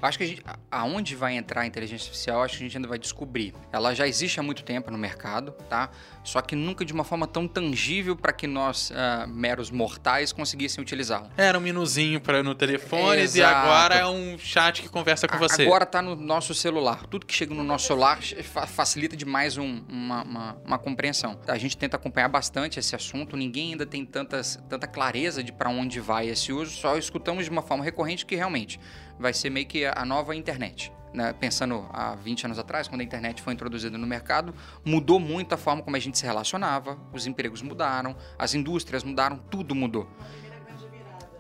Acho 0.03 0.19
que 0.19 0.25
a 0.25 0.27
gente, 0.27 0.43
a- 0.47 0.59
aonde 0.91 1.15
vai 1.15 1.37
entrar 1.37 1.63
a 1.63 1.67
inteligência 1.67 2.05
artificial, 2.07 2.43
acho 2.43 2.57
que 2.59 2.63
a 2.65 2.67
gente 2.67 2.77
ainda 2.77 2.89
vai 2.89 2.99
descobrir. 2.99 3.55
Ela 3.73 3.95
já 3.95 4.07
existe 4.07 4.39
há 4.41 4.43
muito 4.43 4.63
tempo 4.63 4.91
no 4.91 4.99
mercado, 4.99 5.53
tá? 5.69 5.91
Só 6.25 6.41
que 6.43 6.55
nunca 6.55 6.85
de 6.85 6.93
uma 6.93 7.05
forma 7.05 7.27
tão 7.27 7.47
tangível 7.49 8.15
para 8.17 8.33
que 8.33 8.47
nós, 8.47 8.93
ah, 8.95 9.27
meros 9.27 9.71
mortais, 9.71 10.33
conseguissem 10.33 10.83
utilizá-la. 10.83 11.31
Era 11.37 11.57
um 11.59 11.61
minuzinho 11.61 12.21
para 12.21 12.43
no 12.43 12.55
telefone 12.55 13.21
e 13.21 13.25
Exato. 13.25 13.57
agora 13.57 13.95
é 13.97 14.07
um 14.07 14.37
chat 14.39 14.83
que 14.83 14.89
conversa 14.89 15.27
com 15.27 15.37
A- 15.37 15.39
você. 15.39 15.63
Agora 15.63 15.87
tá 15.87 16.03
no 16.03 16.15
nosso 16.17 16.55
celular. 16.55 17.07
Tudo 17.07 17.25
que 17.27 17.35
chega 17.35 17.55
no 17.55 17.63
nosso 17.65 17.87
celular 17.87 18.21
fa- 18.43 18.67
facilita 18.67 19.17
demais 19.17 19.57
um- 19.57 19.83
uma, 19.89 20.23
uma- 20.23 20.57
uma 20.65 20.79
compreensão. 20.79 21.39
A 21.47 21.57
gente 21.59 21.77
tenta 21.77 21.97
acompanhar 21.97 22.29
bastante 22.29 22.79
esse 22.79 22.95
assunto. 22.95 23.37
Ninguém 23.37 23.73
ainda 23.73 23.87
tem 23.87 24.05
tantas, 24.05 24.59
tanta 24.69 24.87
clareza 24.87 25.43
de 25.43 25.53
para 25.53 25.71
onde 25.71 26.01
vai 26.01 26.29
esse 26.29 26.53
uso. 26.53 26.73
Só 26.73 26.97
escutamos 26.97 27.45
de 27.45 27.51
uma 27.51 27.63
forma 27.63 27.83
recorrente 27.85 28.27
que 28.27 28.37
realmente 28.37 28.79
vai 29.21 29.35
ser 29.35 29.51
meio 29.51 29.67
que 29.67 29.85
a 29.85 30.05
nova 30.05 30.35
internet. 30.35 30.93
né? 31.13 31.33
Pensando 31.33 31.87
há 31.93 32.15
20 32.15 32.47
anos 32.47 32.59
atrás, 32.59 32.89
quando 32.89 33.01
a 33.03 33.05
internet 33.05 33.43
foi 33.43 33.53
introduzida 33.53 33.99
no 33.99 34.07
mercado, 34.07 34.55
mudou 34.85 35.21
muito 35.21 35.53
a 35.53 35.59
forma 35.59 35.83
como 35.83 35.97
a 35.97 35.99
gente 35.99 36.17
se 36.17 36.25
relacionava, 36.25 36.97
os 37.13 37.27
empregos 37.27 37.63
mudaram, 37.63 38.17
as 38.39 38.55
indústrias 38.55 39.05
mudaram, 39.05 39.37
tudo 39.51 39.75
mudou. 39.75 40.09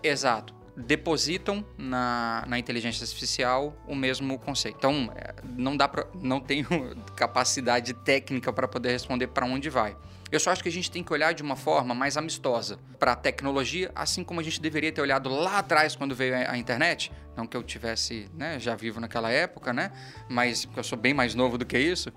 Exato. 0.02 0.59
Depositam 0.80 1.64
na, 1.76 2.44
na 2.46 2.58
inteligência 2.58 3.04
artificial 3.04 3.76
o 3.86 3.94
mesmo 3.94 4.38
conceito. 4.38 4.76
Então, 4.78 5.12
é, 5.14 5.34
não 5.56 5.76
dá 5.76 5.86
pra, 5.88 6.06
não 6.14 6.40
tenho 6.40 6.66
capacidade 7.16 7.92
técnica 7.94 8.52
para 8.52 8.66
poder 8.66 8.90
responder 8.90 9.28
para 9.28 9.46
onde 9.46 9.70
vai. 9.70 9.96
Eu 10.30 10.38
só 10.38 10.50
acho 10.50 10.62
que 10.62 10.68
a 10.68 10.72
gente 10.72 10.90
tem 10.90 11.02
que 11.02 11.12
olhar 11.12 11.34
de 11.34 11.42
uma 11.42 11.56
forma 11.56 11.92
mais 11.92 12.16
amistosa 12.16 12.78
para 13.00 13.12
a 13.12 13.16
tecnologia, 13.16 13.90
assim 13.96 14.22
como 14.22 14.38
a 14.38 14.42
gente 14.42 14.60
deveria 14.60 14.92
ter 14.92 15.00
olhado 15.00 15.28
lá 15.28 15.58
atrás 15.58 15.96
quando 15.96 16.14
veio 16.14 16.36
a 16.48 16.56
internet. 16.56 17.10
Não 17.36 17.46
que 17.46 17.56
eu 17.56 17.62
tivesse, 17.64 18.30
né, 18.34 18.58
já 18.60 18.76
vivo 18.76 19.00
naquela 19.00 19.30
época, 19.30 19.72
né? 19.72 19.90
Mas 20.28 20.68
eu 20.76 20.84
sou 20.84 20.96
bem 20.96 21.12
mais 21.12 21.34
novo 21.34 21.58
do 21.58 21.66
que 21.66 21.78
isso. 21.78 22.12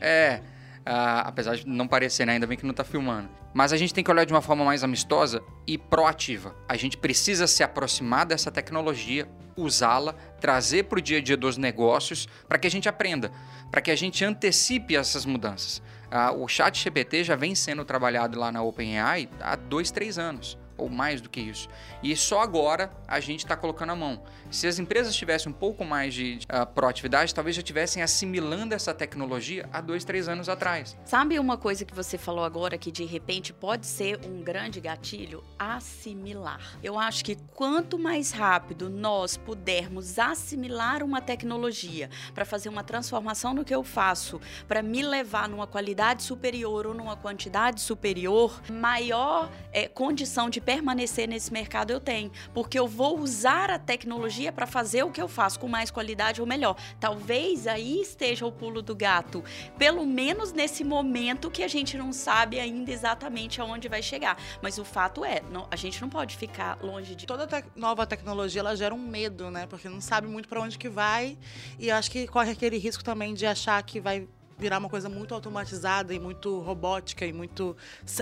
É. 0.00 0.40
Uh, 0.80 1.22
apesar 1.24 1.56
de 1.56 1.66
não 1.66 1.86
parecer, 1.86 2.24
né? 2.24 2.32
ainda 2.32 2.46
bem 2.46 2.56
que 2.56 2.64
não 2.64 2.70
está 2.70 2.82
filmando. 2.82 3.28
Mas 3.52 3.72
a 3.72 3.76
gente 3.76 3.92
tem 3.92 4.02
que 4.02 4.10
olhar 4.10 4.24
de 4.24 4.32
uma 4.32 4.40
forma 4.40 4.64
mais 4.64 4.82
amistosa 4.82 5.42
e 5.66 5.76
proativa. 5.76 6.54
A 6.68 6.76
gente 6.76 6.96
precisa 6.96 7.46
se 7.46 7.62
aproximar 7.62 8.24
dessa 8.24 8.50
tecnologia, 8.50 9.28
usá-la, 9.56 10.14
trazer 10.40 10.84
para 10.84 10.98
o 10.98 11.02
dia 11.02 11.18
a 11.18 11.20
dia 11.20 11.36
dos 11.36 11.58
negócios, 11.58 12.26
para 12.48 12.58
que 12.58 12.66
a 12.66 12.70
gente 12.70 12.88
aprenda, 12.88 13.30
para 13.70 13.80
que 13.82 13.90
a 13.90 13.96
gente 13.96 14.24
antecipe 14.24 14.96
essas 14.96 15.26
mudanças. 15.26 15.82
Uh, 16.10 16.42
o 16.42 16.48
chat 16.48 16.82
GPT 16.82 17.24
já 17.24 17.36
vem 17.36 17.54
sendo 17.54 17.84
trabalhado 17.84 18.38
lá 18.38 18.50
na 18.50 18.62
OpenAI 18.62 19.28
há 19.40 19.56
dois, 19.56 19.90
três 19.90 20.18
anos 20.18 20.58
ou 20.80 20.88
mais 20.88 21.20
do 21.20 21.28
que 21.28 21.40
isso. 21.40 21.68
E 22.02 22.16
só 22.16 22.40
agora 22.40 22.90
a 23.06 23.20
gente 23.20 23.40
está 23.40 23.56
colocando 23.56 23.90
a 23.90 23.96
mão. 23.96 24.22
Se 24.50 24.66
as 24.66 24.78
empresas 24.78 25.14
tivessem 25.14 25.50
um 25.50 25.54
pouco 25.54 25.84
mais 25.84 26.12
de 26.14 26.40
uh, 26.52 26.66
proatividade, 26.66 27.34
talvez 27.34 27.54
já 27.54 27.60
estivessem 27.60 28.02
assimilando 28.02 28.74
essa 28.74 28.92
tecnologia 28.92 29.68
há 29.72 29.80
dois, 29.80 30.04
três 30.04 30.28
anos 30.28 30.48
atrás. 30.48 30.96
Sabe 31.04 31.38
uma 31.38 31.56
coisa 31.56 31.84
que 31.84 31.94
você 31.94 32.18
falou 32.18 32.44
agora 32.44 32.76
que 32.76 32.90
de 32.90 33.04
repente 33.04 33.52
pode 33.52 33.86
ser 33.86 34.20
um 34.26 34.42
grande 34.42 34.80
gatilho? 34.80 35.44
Assimilar. 35.58 36.60
Eu 36.82 36.98
acho 36.98 37.24
que 37.24 37.36
quanto 37.54 37.98
mais 37.98 38.32
rápido 38.32 38.88
nós 38.90 39.36
pudermos 39.36 40.18
assimilar 40.18 41.02
uma 41.02 41.20
tecnologia 41.20 42.10
para 42.34 42.44
fazer 42.44 42.68
uma 42.68 42.82
transformação 42.82 43.54
no 43.54 43.64
que 43.64 43.74
eu 43.74 43.84
faço, 43.84 44.40
para 44.66 44.82
me 44.82 45.02
levar 45.02 45.48
numa 45.48 45.66
qualidade 45.66 46.22
superior 46.22 46.86
ou 46.86 46.94
numa 46.94 47.16
quantidade 47.16 47.80
superior, 47.80 48.60
maior 48.70 49.50
é, 49.72 49.86
condição 49.86 50.50
de 50.50 50.60
permanecer 50.70 51.26
nesse 51.26 51.52
mercado 51.52 51.90
eu 51.90 51.98
tenho, 51.98 52.30
porque 52.54 52.78
eu 52.78 52.86
vou 52.86 53.18
usar 53.18 53.70
a 53.72 53.78
tecnologia 53.78 54.52
para 54.52 54.68
fazer 54.68 55.02
o 55.02 55.10
que 55.10 55.20
eu 55.20 55.26
faço 55.26 55.58
com 55.58 55.66
mais 55.66 55.90
qualidade 55.90 56.40
ou 56.40 56.46
melhor. 56.46 56.76
Talvez 57.00 57.66
aí 57.66 58.00
esteja 58.00 58.46
o 58.46 58.52
pulo 58.52 58.80
do 58.80 58.94
gato, 58.94 59.42
pelo 59.76 60.06
menos 60.06 60.52
nesse 60.52 60.84
momento 60.84 61.50
que 61.50 61.64
a 61.64 61.68
gente 61.68 61.98
não 61.98 62.12
sabe 62.12 62.60
ainda 62.60 62.88
exatamente 62.88 63.60
aonde 63.60 63.88
vai 63.88 64.00
chegar. 64.00 64.36
Mas 64.62 64.78
o 64.78 64.84
fato 64.84 65.24
é, 65.24 65.42
não, 65.50 65.66
a 65.72 65.74
gente 65.74 66.00
não 66.00 66.08
pode 66.08 66.36
ficar 66.36 66.78
longe 66.80 67.16
de 67.16 67.26
toda 67.26 67.48
te 67.48 67.64
nova 67.74 68.06
tecnologia, 68.06 68.60
ela 68.60 68.76
gera 68.76 68.94
um 68.94 68.98
medo, 68.98 69.50
né? 69.50 69.66
Porque 69.66 69.88
não 69.88 70.00
sabe 70.00 70.28
muito 70.28 70.48
para 70.48 70.60
onde 70.60 70.78
que 70.78 70.88
vai 70.88 71.36
e 71.80 71.90
acho 71.90 72.08
que 72.12 72.28
corre 72.28 72.52
aquele 72.52 72.78
risco 72.78 73.02
também 73.02 73.34
de 73.34 73.44
achar 73.44 73.82
que 73.82 73.98
vai 73.98 74.28
virar 74.60 74.78
uma 74.78 74.88
coisa 74.88 75.08
muito 75.08 75.34
automatizada 75.34 76.14
e 76.14 76.18
muito 76.18 76.60
robótica 76.60 77.26
e 77.26 77.32
muito 77.32 77.76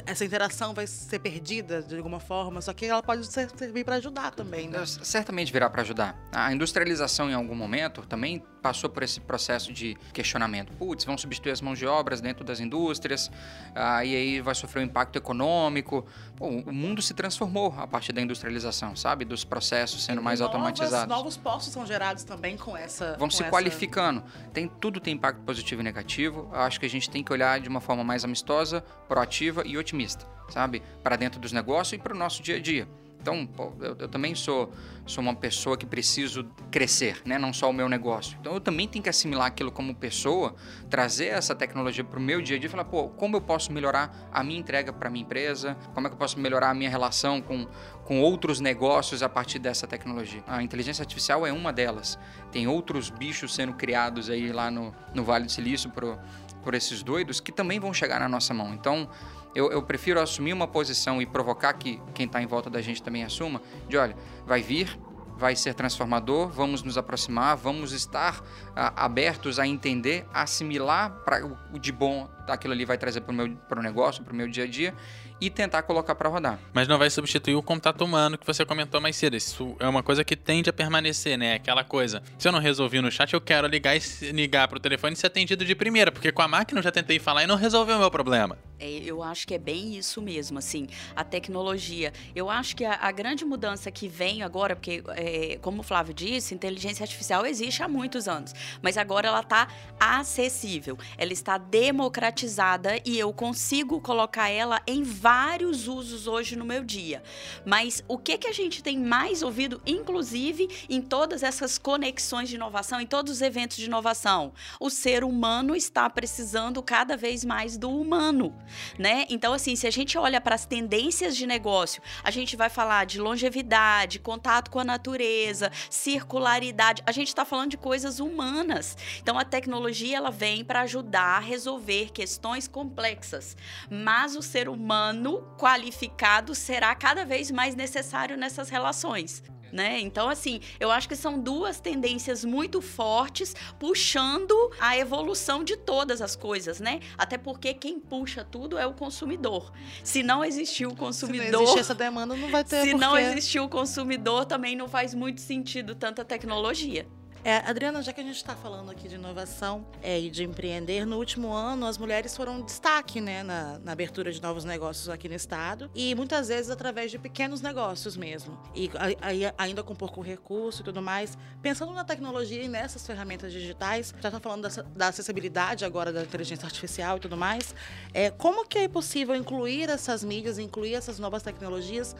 essa 0.07 0.25
interação 0.25 0.73
vai 0.73 0.87
ser 0.87 1.19
perdida 1.19 1.83
de 1.83 1.97
alguma 1.97 2.21
forma, 2.21 2.61
só 2.63 2.73
que 2.73 2.87
ela 2.87 3.03
pode 3.03 3.27
servir 3.27 3.85
para 3.85 3.97
ajudar 3.97 4.31
também, 4.31 4.69
né? 4.69 4.85
Certamente 4.87 5.53
virá 5.53 5.69
para 5.69 5.83
ajudar. 5.83 6.17
A 6.33 6.53
industrialização 6.53 7.29
em 7.29 7.35
algum 7.35 7.55
momento 7.55 8.03
também 8.03 8.43
passou 8.69 8.91
por 8.91 9.03
esse 9.03 9.19
processo 9.19 9.73
de 9.73 9.97
questionamento. 10.13 10.75
Putz, 10.75 11.03
vão 11.03 11.17
substituir 11.17 11.53
as 11.53 11.63
mãos 11.63 11.79
de 11.79 11.87
obras 11.87 12.21
dentro 12.21 12.45
das 12.45 12.61
indústrias, 12.61 13.31
ah, 13.75 14.05
e 14.05 14.15
aí 14.15 14.41
vai 14.43 14.55
sofrer 14.55 14.81
um 14.81 14.85
impacto 14.85 15.17
econômico. 15.17 16.05
Pô, 16.37 16.49
o 16.49 16.73
mundo 16.73 17.01
se 17.01 17.15
transformou 17.15 17.75
a 17.79 17.87
partir 17.87 18.13
da 18.13 18.21
industrialização, 18.21 18.95
sabe? 18.95 19.25
Dos 19.25 19.43
processos 19.43 20.05
sendo 20.05 20.21
e 20.21 20.25
mais 20.25 20.41
novas, 20.41 20.55
automatizados. 20.55 21.17
Novos 21.17 21.39
postos 21.39 21.73
são 21.73 21.87
gerados 21.87 22.25
também 22.25 22.59
com 22.59 22.77
essa. 22.77 23.17
Vão 23.19 23.31
se 23.31 23.43
essa... 23.43 23.51
qualificando. 23.51 24.23
Tem, 24.53 24.69
tudo 24.69 25.01
tem 25.01 25.15
impacto 25.15 25.41
positivo 25.41 25.81
e 25.81 25.85
negativo. 25.85 26.51
Acho 26.53 26.79
que 26.79 26.85
a 26.85 26.91
gente 26.91 27.09
tem 27.09 27.25
que 27.25 27.33
olhar 27.33 27.59
de 27.61 27.71
uma 27.71 27.81
forma 27.81 28.05
mais 28.05 28.23
amistosa, 28.23 28.83
proativa 29.09 29.63
e 29.65 29.79
otimista, 29.79 30.27
sabe? 30.51 30.83
Para 31.03 31.17
dentro 31.17 31.41
dos 31.41 31.53
negócios 31.53 31.95
e 31.95 32.03
para 32.03 32.13
o 32.13 32.19
nosso 32.19 32.43
dia 32.43 32.57
a 32.57 32.61
dia. 32.61 32.87
Então, 33.21 33.49
eu, 33.81 33.97
eu, 33.99 34.09
também 34.09 34.35
sou, 34.35 34.73
sou 35.05 35.23
uma 35.23 35.35
pessoa 35.35 35.77
que 35.77 35.85
preciso 35.85 36.45
crescer, 36.71 37.21
né? 37.25 37.39
não 37.39 37.53
só 37.53 37.69
o 37.69 37.73
meu 37.73 37.89
negócio. 37.89 38.39
Então, 38.41 38.55
eu 38.55 38.61
também 38.61 38.87
tenho 38.87 39.03
que 39.03 39.09
assimilar 39.09 39.47
aquilo 39.47 39.73
como 39.73 39.95
pessoa, 39.95 40.55
trazer 40.89 41.27
essa 41.27 41.55
tecnologia 41.55 42.05
para 42.05 42.19
o 42.19 42.23
meu 42.23 42.41
dia 42.41 42.57
a 42.57 42.59
dia 42.59 42.69
e 42.69 42.71
falar, 42.71 42.85
pô, 42.85 43.09
como 43.09 43.37
eu 43.37 43.41
posso 43.41 43.73
melhorar 43.73 44.29
a 44.33 44.43
minha 44.45 44.59
entrega 44.59 44.93
para 44.93 45.09
a 45.09 45.11
minha 45.11 45.25
empresa? 45.25 45.77
Como 45.95 46.07
é 46.07 46.11
que 46.11 46.15
eu 46.15 46.19
posso 46.19 46.39
melhorar 46.39 46.71
a 46.71 46.75
minha 46.75 46.89
relação 46.89 47.43
com, 47.43 47.67
com 48.05 48.21
outros 48.21 48.61
negócios 48.61 49.23
a 49.23 49.29
partir 49.29 49.59
dessa 49.59 49.87
tecnologia? 49.87 50.43
A 50.47 50.63
inteligência 50.63 51.03
artificial 51.03 51.47
é 51.47 51.53
uma 51.53 51.73
delas. 51.73 52.19
Tem 52.53 52.67
outros 52.67 53.11
bichos 53.11 53.55
sendo 53.55 53.75
criados 53.75 54.31
aí 54.31 54.53
lá 54.53 54.71
no, 54.71 54.95
no 55.13 55.25
Vale 55.25 55.47
do 55.47 55.53
Silício 55.53 55.91
por, 55.91 56.19
por 56.63 56.75
esses 56.75 57.03
doidos 57.03 57.41
que 57.41 57.51
também 57.51 57.81
vão 57.81 57.93
chegar 57.93 58.21
na 58.21 58.29
nossa 58.29 58.55
mão. 58.55 58.73
Então, 58.73 59.09
eu, 59.55 59.71
eu 59.71 59.83
prefiro 59.83 60.21
assumir 60.21 60.53
uma 60.53 60.67
posição 60.67 61.21
e 61.21 61.27
provocar 61.27 61.73
que 61.73 62.01
quem 62.15 62.27
está 62.27 62.43
em 62.43 62.47
volta 62.47 62.69
da 62.69 62.81
gente 62.81 63.03
também 63.03 63.25
assuma, 63.25 63.61
de 63.89 63.97
olha, 63.97 64.17
vai 64.47 64.63
vir, 64.63 64.99
vai 65.37 65.55
ser 65.55 65.75
transformador, 65.75 66.49
vamos 66.49 66.83
nos 66.83 66.99
aproximar, 66.99 67.57
vamos 67.57 67.93
estar 67.93 68.43
a, 68.75 69.05
abertos 69.05 69.59
a 69.59 69.67
entender, 69.67 70.27
assimilar 70.35 71.23
para 71.25 71.47
o 71.47 71.79
de 71.79 71.93
bom 71.93 72.29
aquilo 72.53 72.73
ali 72.73 72.85
vai 72.85 72.99
trazer 72.99 73.21
para 73.21 73.33
o 73.33 73.35
meu 73.35 73.51
pro 73.69 73.83
negócio, 73.83 74.25
para 74.25 74.33
o 74.33 74.37
meu 74.37 74.49
dia 74.49 74.65
a 74.65 74.67
dia 74.67 74.95
e 75.41 75.49
tentar 75.49 75.83
colocar 75.83 76.15
para 76.15 76.29
rodar. 76.29 76.59
Mas 76.73 76.89
não 76.89 76.99
vai 76.99 77.09
substituir 77.11 77.55
o 77.55 77.63
contato 77.63 78.05
humano 78.05 78.37
que 78.37 78.47
você 78.47 78.65
comentou 78.65 79.01
mais 79.01 79.15
cedo. 79.17 79.37
Isso 79.37 79.77
é 79.79 79.87
uma 79.87 80.03
coisa 80.03 80.25
que 80.25 80.35
tende 80.35 80.69
a 80.69 80.73
permanecer, 80.73 81.39
né? 81.39 81.55
Aquela 81.55 81.85
coisa. 81.85 82.23
Se 82.37 82.49
eu 82.49 82.53
não 82.53 82.59
resolvi 82.59 83.01
no 83.01 83.11
chat, 83.11 83.33
eu 83.33 83.41
quero 83.41 83.67
ligar 83.69 83.97
ligar 84.33 84.67
pro 84.67 84.81
telefone 84.81 85.15
e 85.15 85.17
ser 85.17 85.29
atendido 85.29 85.65
de 85.65 85.75
primeira, 85.75 86.11
porque 86.11 86.33
com 86.33 86.43
a 86.43 86.49
máquina 86.49 86.81
eu 86.81 86.83
já 86.83 86.91
tentei 86.91 87.19
falar 87.19 87.45
e 87.45 87.47
não 87.47 87.57
resolveu 87.57 87.97
o 87.97 87.99
meu 88.01 88.11
problema. 88.11 88.59
É, 88.81 89.03
eu 89.05 89.23
acho 89.23 89.47
que 89.47 89.55
é 89.55 89.59
bem 89.59 89.97
isso 89.97 90.23
mesmo, 90.23 90.59
assim, 90.59 90.87
a 91.17 91.25
tecnologia. 91.25 92.13
Eu 92.35 92.49
acho 92.49 92.77
que 92.77 92.85
a, 92.85 92.95
a 92.95 93.11
grande 93.11 93.45
mudança 93.45 93.91
que 93.91 94.09
vem 94.09 94.43
agora, 94.43 94.77
porque, 94.77 95.03
é, 95.17 95.59
como 95.61 95.81
o 95.81 95.83
Flávio 95.83 96.15
disse, 96.15 96.55
inteligência 96.55 97.03
artificial 97.03 97.45
existe 97.45 97.83
há 97.83 97.89
muitos 97.89 98.29
anos, 98.29 98.55
mas 98.81 98.97
agora 98.97 99.27
ela 99.27 99.41
está 99.41 99.67
acessível, 99.99 100.97
ela 101.17 101.33
está 101.33 101.59
democratizada 101.59 103.01
e 103.05 103.19
eu 103.19 103.33
consigo 103.33 104.01
colocar 104.01 104.49
ela 104.49 104.81
em 104.87 105.03
vários 105.03 105.89
usos 105.89 106.29
hoje 106.29 106.55
no 106.55 106.65
meu 106.65 106.85
dia. 106.85 107.21
Mas 107.67 108.05
o 108.07 108.17
que, 108.17 108.39
que 108.39 108.47
a 108.47 108.53
gente 108.53 108.81
tem 108.81 108.97
mais 108.97 109.43
ouvido, 109.43 109.83
inclusive 109.85 110.69
em 110.89 111.03
todas 111.03 111.43
essas 111.43 111.79
conexões 111.79 112.49
de 112.49 112.55
inovação, 112.55 113.01
em 113.01 113.07
todos 113.07 113.33
os 113.33 113.43
eventos 113.43 113.77
de 113.77 113.87
inovação? 113.87 114.53
O 114.79 114.89
ser 114.89 115.25
humano 115.25 115.75
está 115.75 116.09
precisando 116.09 116.81
cada 116.81 117.17
vez 117.17 117.45
mais 117.45 117.77
do 117.77 117.91
humano 117.91 118.55
né? 118.99 119.27
Então, 119.29 119.53
assim, 119.53 119.77
se 119.77 119.87
a 119.87 119.91
gente 119.91 120.17
olha 120.19 120.41
para 120.41 120.55
as 120.55 120.67
tendências 120.67 121.37
de 121.37 121.47
negócio, 121.47 122.03
a 122.23 122.31
gente 122.31 122.57
vai 122.57 122.69
falar 122.69 123.07
de 123.07 123.21
longevidade, 123.21 124.19
contato 124.19 124.71
com 124.71 124.79
a 124.79 124.85
natureza, 124.85 125.71
circularidade. 125.91 127.03
A 127.07 127.13
gente 127.13 127.29
está 127.29 127.45
falando 127.45 127.71
de 127.71 127.77
coisas 127.77 128.21
humanas. 128.21 128.97
Então, 129.21 129.39
a 129.39 129.45
tecnologia 129.45 130.17
ela 130.17 130.31
vem 130.31 130.65
para 130.65 130.83
ajudar 130.83 131.37
a 131.37 131.41
resolver 131.41 132.11
questões 132.13 132.67
complexas, 132.69 133.57
mas 133.91 134.37
o 134.37 134.43
ser 134.43 134.69
humano 134.69 135.43
qualificado 135.59 136.55
será 136.55 136.95
cada 136.95 137.25
vez 137.25 137.51
mais 137.51 137.75
necessário 137.75 138.37
nessas 138.37 138.69
relações 138.69 139.43
né? 139.73 140.01
Então, 140.01 140.29
assim, 140.29 140.61
eu 140.79 140.91
acho 140.91 141.09
que 141.09 141.17
são 141.17 141.39
duas 141.39 141.81
tendências 141.81 142.45
muito 142.45 142.81
fortes 142.81 143.55
puxando 143.79 144.55
a 144.81 144.97
evolução 144.97 145.63
de 145.65 145.77
todas 145.77 146.21
as 146.21 146.35
coisas, 146.35 146.81
né? 146.81 147.01
Até 147.17 147.39
porque 147.39 147.75
quem 147.75 147.99
puxa 147.99 148.45
tudo 148.45 148.79
é 148.79 148.87
o 148.87 148.93
consumidor. 148.93 149.73
Se 150.03 150.23
não 150.23 150.45
existir 150.45 150.87
o 150.87 150.95
consumidor. 150.95 151.47
Se 151.47 151.53
não 151.53 151.63
existir 151.63 151.81
essa 151.81 151.95
demanda, 151.95 152.35
não 152.35 152.51
vai 152.51 152.65
ter. 152.65 152.83
Se 152.83 152.91
porque... 152.91 153.05
não 153.05 153.19
existir 153.19 153.61
o 153.61 153.69
consumidor, 153.69 154.45
também 154.45 154.77
não 154.77 154.89
faz 154.89 155.15
muito 155.15 155.41
sentido 155.41 155.95
tanta 155.95 156.25
tecnologia. 156.25 157.07
É, 157.49 157.63
Adriana, 157.65 158.03
já 158.03 158.13
que 158.13 158.21
a 158.21 158.25
gente 158.25 158.37
está 158.37 158.55
falando 158.55 158.91
aqui 158.91 159.09
de 159.09 159.15
inovação 159.15 159.87
é, 160.03 160.21
e 160.21 160.29
de 160.29 160.45
empreender, 160.45 161.07
no 161.07 161.17
último 161.17 161.51
ano 161.51 161.87
as 161.87 161.97
mulheres 161.97 162.37
foram 162.37 162.61
destaque 162.61 163.23
né, 163.23 163.43
na, 163.43 163.79
na, 163.79 163.93
abertura 163.93 164.31
de 164.31 164.43
novos 164.43 164.67
negócios 164.67 165.09
aqui 165.09 165.31
no 165.31 165.35
estado 165.35 165.91
e 165.95 166.15
muitas 166.15 166.49
vezes 166.49 166.71
através 166.71 167.11
de 167.11 167.19
pequenos 167.19 167.63
negócios 167.63 168.19
mesmo. 168.19 168.61
E 168.75 168.91
aí, 169.23 169.51
ainda 169.57 169.83
com 169.83 169.95
pouco 169.95 170.21
recurso 170.21 170.83
e 170.83 170.85
tudo 170.85 171.01
mais. 171.01 171.39
Pensando 171.63 171.91
na 171.95 172.05
tecnologia 172.05 172.63
e 172.63 172.69
nessas 172.69 173.07
ferramentas 173.07 173.51
digitais, 173.51 174.13
já 174.21 174.29
está 174.29 174.39
falando 174.39 174.69
da, 174.69 174.83
da, 174.83 175.09
acessibilidade 175.09 175.87
agora 175.87 176.13
da 176.13 176.25
inteligência 176.25 176.67
artificial 176.67 177.17
e 177.17 177.21
tudo 177.21 177.35
mais. 177.35 177.75
É, 178.13 178.31
como 178.31 178.69
que 178.69 178.81
é 178.81 178.89
possível 178.89 179.35
incluir 179.35 179.89
essas 179.89 180.23
mídias, 180.23 180.59
incluir 180.59 180.93
essas 180.93 181.19
novas 181.19 181.43
tecnologias 181.43 182.15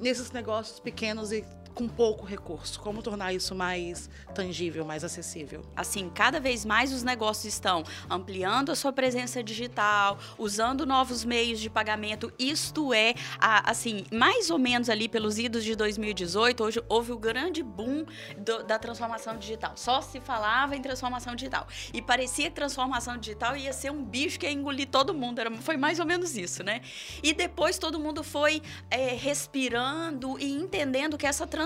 nesses 0.00 0.32
negócios 0.32 0.80
pequenos 0.80 1.30
e 1.30 1.44
com 1.72 1.88
pouco 1.88 2.24
recurso? 2.24 2.78
Como 2.80 3.02
tornar 3.02 3.32
isso 3.32 3.54
mais 3.54 4.08
tangível, 4.34 4.84
mais 4.84 5.02
acessível? 5.02 5.62
Assim, 5.74 6.10
cada 6.14 6.38
vez 6.38 6.64
mais 6.64 6.92
os 6.92 7.02
negócios 7.02 7.52
estão 7.52 7.82
ampliando 8.08 8.70
a 8.70 8.76
sua 8.76 8.92
presença 8.92 9.42
digital, 9.42 10.18
usando 10.38 10.86
novos 10.86 11.24
meios 11.24 11.58
de 11.60 11.70
pagamento. 11.70 12.32
Isto 12.38 12.92
é, 12.92 13.14
assim, 13.40 14.04
mais 14.12 14.50
ou 14.50 14.58
menos 14.58 14.88
ali 14.88 15.08
pelos 15.08 15.38
idos 15.38 15.64
de 15.64 15.74
2018, 15.74 16.62
hoje 16.62 16.82
houve 16.88 17.12
o 17.12 17.18
grande 17.18 17.62
boom 17.62 18.04
do, 18.38 18.62
da 18.64 18.78
transformação 18.78 19.36
digital. 19.36 19.72
Só 19.76 20.00
se 20.00 20.20
falava 20.20 20.76
em 20.76 20.82
transformação 20.82 21.34
digital. 21.34 21.66
E 21.92 22.02
parecia 22.02 22.50
que 22.50 22.56
transformação 22.56 23.16
digital 23.16 23.56
ia 23.56 23.72
ser 23.72 23.90
um 23.90 24.04
bicho 24.04 24.38
que 24.38 24.46
ia 24.46 24.52
engolir 24.52 24.88
todo 24.88 25.14
mundo. 25.14 25.40
Era, 25.40 25.50
foi 25.56 25.76
mais 25.76 25.98
ou 25.98 26.06
menos 26.06 26.36
isso, 26.36 26.62
né? 26.62 26.82
E 27.22 27.32
depois 27.32 27.78
todo 27.78 27.98
mundo 27.98 28.22
foi 28.22 28.62
é, 28.90 29.14
respirando 29.14 30.38
e 30.38 30.52
entendendo 30.52 31.16
que 31.16 31.26
essa 31.26 31.46
transformação 31.46 31.61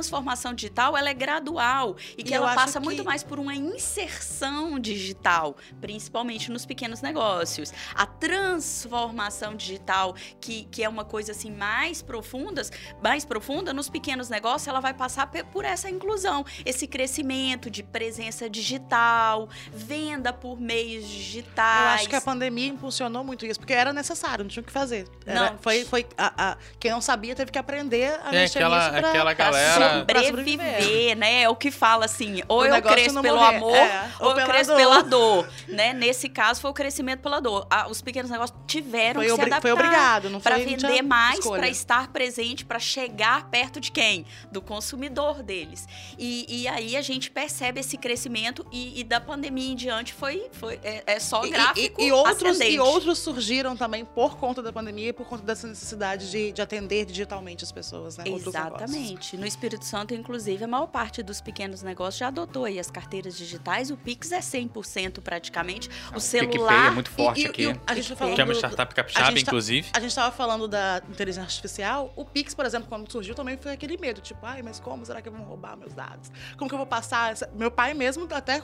digital 0.55 0.97
ela 0.97 1.11
é 1.11 1.15
gradual 1.15 1.97
e 2.17 2.23
que 2.23 2.33
e 2.33 2.35
ela 2.35 2.55
passa 2.55 2.79
que... 2.79 2.85
muito 2.85 3.05
mais 3.05 3.23
por 3.23 3.39
uma 3.39 3.55
inserção 3.55 4.79
digital, 4.79 5.57
principalmente 5.81 6.51
nos 6.51 6.67
pequenos 6.67 7.03
negócios. 7.03 7.73
A 7.95 8.07
transformação 8.07 9.55
digital, 9.55 10.15
que, 10.41 10.65
que 10.71 10.83
é 10.83 10.89
uma 10.89 11.05
coisa 11.05 11.33
assim 11.33 11.51
mais 11.51 12.03
profunda, 12.03 12.63
mais 13.03 13.25
profunda 13.25 13.73
nos 13.73 13.89
pequenos 13.89 14.29
negócios, 14.29 14.69
ela 14.69 14.81
vai 14.81 14.95
passar 14.95 15.27
por 15.27 15.65
essa 15.65 15.89
inclusão, 15.89 16.45
esse 16.65 16.87
crescimento 16.87 17.71
de 17.71 17.83
presença 17.83 18.49
digital, 18.49 19.49
venda 19.73 20.33
por 20.33 20.61
meios 20.61 21.07
digitais. 21.07 21.85
Eu 21.85 21.95
acho 21.95 22.09
que 22.09 22.17
a 22.17 22.21
pandemia 22.21 22.69
impulsionou 22.69 23.25
muito 23.25 23.47
isso, 23.47 23.59
porque 23.59 23.73
era 23.73 23.93
necessário, 23.93 24.45
não 24.45 24.51
tinha 24.51 24.63
o 24.63 24.67
que 24.67 24.73
fazer. 24.73 25.09
Era, 25.25 25.51
não. 25.51 25.59
Foi, 25.59 25.85
foi 25.85 26.07
a, 26.17 26.53
a, 26.53 26.57
quem 26.79 26.91
não 26.91 27.01
sabia 27.01 27.35
teve 27.35 27.51
que 27.51 27.59
aprender 27.59 28.19
a 28.25 28.29
é, 28.29 28.41
mexer 28.43 28.59
aquela, 28.59 28.79
nisso 28.79 28.91
pra, 28.99 29.09
aquela 29.11 29.35
galera... 29.35 29.86
sobreviver, 29.99 30.27
sobreviver, 30.27 31.17
né? 31.17 31.43
É 31.43 31.49
o 31.49 31.57
que 31.57 31.71
fala 31.71 32.05
assim, 32.05 32.43
ou 32.49 32.61
o 32.61 32.67
eu 32.67 32.83
cresço 32.83 33.21
pelo 33.23 33.39
morrer. 33.39 33.57
amor, 33.57 33.77
é, 33.77 34.11
ou, 34.21 34.31
ou 34.31 34.39
eu 34.39 34.47
cresço 34.47 34.71
dor. 34.71 34.77
pela 34.77 35.03
dor, 35.03 35.49
né? 35.69 35.93
Nesse 35.93 36.29
caso 36.29 36.61
foi 36.61 36.71
o 36.71 36.75
crescimento 36.75 37.21
pela 37.21 37.41
dor. 37.41 37.67
Ah, 37.71 37.89
os 37.89 38.01
pequenos 38.03 38.31
negócios 38.31 38.59
tiveram 38.67 39.21
foi 39.21 39.31
que 39.31 39.35
se 39.35 39.41
adaptar. 39.41 39.61
Foi 39.61 39.73
obrigado, 39.73 40.31
não 40.31 40.41
foi 40.41 40.53
Para 40.53 40.65
vender 40.65 41.03
mais, 41.03 41.41
para 41.41 41.69
estar 41.69 42.09
presente, 42.09 42.65
para 42.65 42.79
chegar 42.79 43.49
perto 43.51 43.81
de 43.81 43.91
quem? 43.91 44.27
Do 44.51 44.61
consumidor 44.61 45.43
deles. 45.43 45.87
E, 46.19 46.63
e 46.63 46.69
aí 46.69 46.97
a 46.97 47.03
gente 47.03 47.31
percebe 47.31 47.81
esse 47.81 47.97
crescimento 47.97 48.67
e, 48.73 49.01
e 49.01 49.05
da 49.05 49.21
pandemia 49.21 49.73
em 49.73 49.77
diante 49.77 50.13
foi, 50.13 50.49
foi 50.53 50.81
é, 50.83 51.03
é 51.07 51.21
só 51.21 51.41
gráfico 51.47 52.01
e, 52.01 52.07
e, 52.07 52.13
outros 52.13 52.61
E 52.61 52.79
outros 52.79 53.19
surgiram 53.19 53.77
também 53.77 54.05
por 54.05 54.37
conta 54.37 54.63
da 54.63 54.73
pandemia 54.73 55.09
e 55.09 55.13
por 55.13 55.27
conta 55.27 55.43
dessa 55.43 55.67
necessidade 55.67 56.31
de, 56.31 56.53
de 56.53 56.63
atender 56.63 57.05
digitalmente 57.05 57.65
as 57.65 57.73
pessoas, 57.73 58.17
né? 58.17 58.25
Exatamente. 58.27 59.37
No 59.37 59.47
Espírito 59.47 59.76
Santo, 59.85 60.15
inclusive, 60.15 60.65
a 60.65 60.69
maior 60.69 60.87
parte 60.87 61.23
dos 61.23 61.41
pequenos 61.41 61.83
negócios 61.83 62.19
já 62.19 62.29
adotou 62.29 62.65
aí 62.65 62.79
as 62.79 62.91
carteiras 62.91 63.37
digitais. 63.37 63.91
O 63.91 63.97
Pix 63.97 64.33
é 64.33 64.39
100% 64.39 65.21
praticamente. 65.21 65.91
O, 66.13 66.17
o 66.17 66.21
celular... 66.21 66.89
É 66.89 66.91
muito 66.91 67.11
forte 67.11 67.43
e, 67.43 67.47
aqui. 67.47 67.65
E, 67.65 67.81
a 67.87 67.95
gente 67.95 68.09
tá 68.09 68.17
falando 68.17 68.35
que 68.35 68.41
é 68.41 68.45
uma 68.45 68.55
startup 68.55 68.95
capixaba, 68.95 69.29
a 69.29 69.41
inclusive. 69.41 69.91
Tá, 69.91 69.99
a 69.99 70.01
gente 70.01 70.11
estava 70.11 70.35
falando 70.35 70.69
da 70.69 71.03
inteligência 71.09 71.43
artificial. 71.43 72.13
O 72.17 72.25
Pix, 72.25 72.55
por 72.55 72.65
exemplo, 72.65 72.89
quando 72.89 73.11
surgiu, 73.11 73.35
também 73.35 73.57
foi 73.57 73.73
aquele 73.73 73.97
medo. 73.97 74.21
Tipo, 74.21 74.45
ai, 74.47 74.63
mas 74.63 74.81
como? 74.81 75.05
Será 75.05 75.21
que 75.21 75.29
vão 75.29 75.43
roubar 75.43 75.77
meus 75.77 75.93
dados? 75.93 76.31
Como 76.57 76.69
que 76.69 76.75
eu 76.75 76.79
vou 76.79 76.87
passar? 76.87 77.35
Meu 77.55 77.71
pai 77.71 77.95
mesmo 77.95 78.27
até 78.33 78.63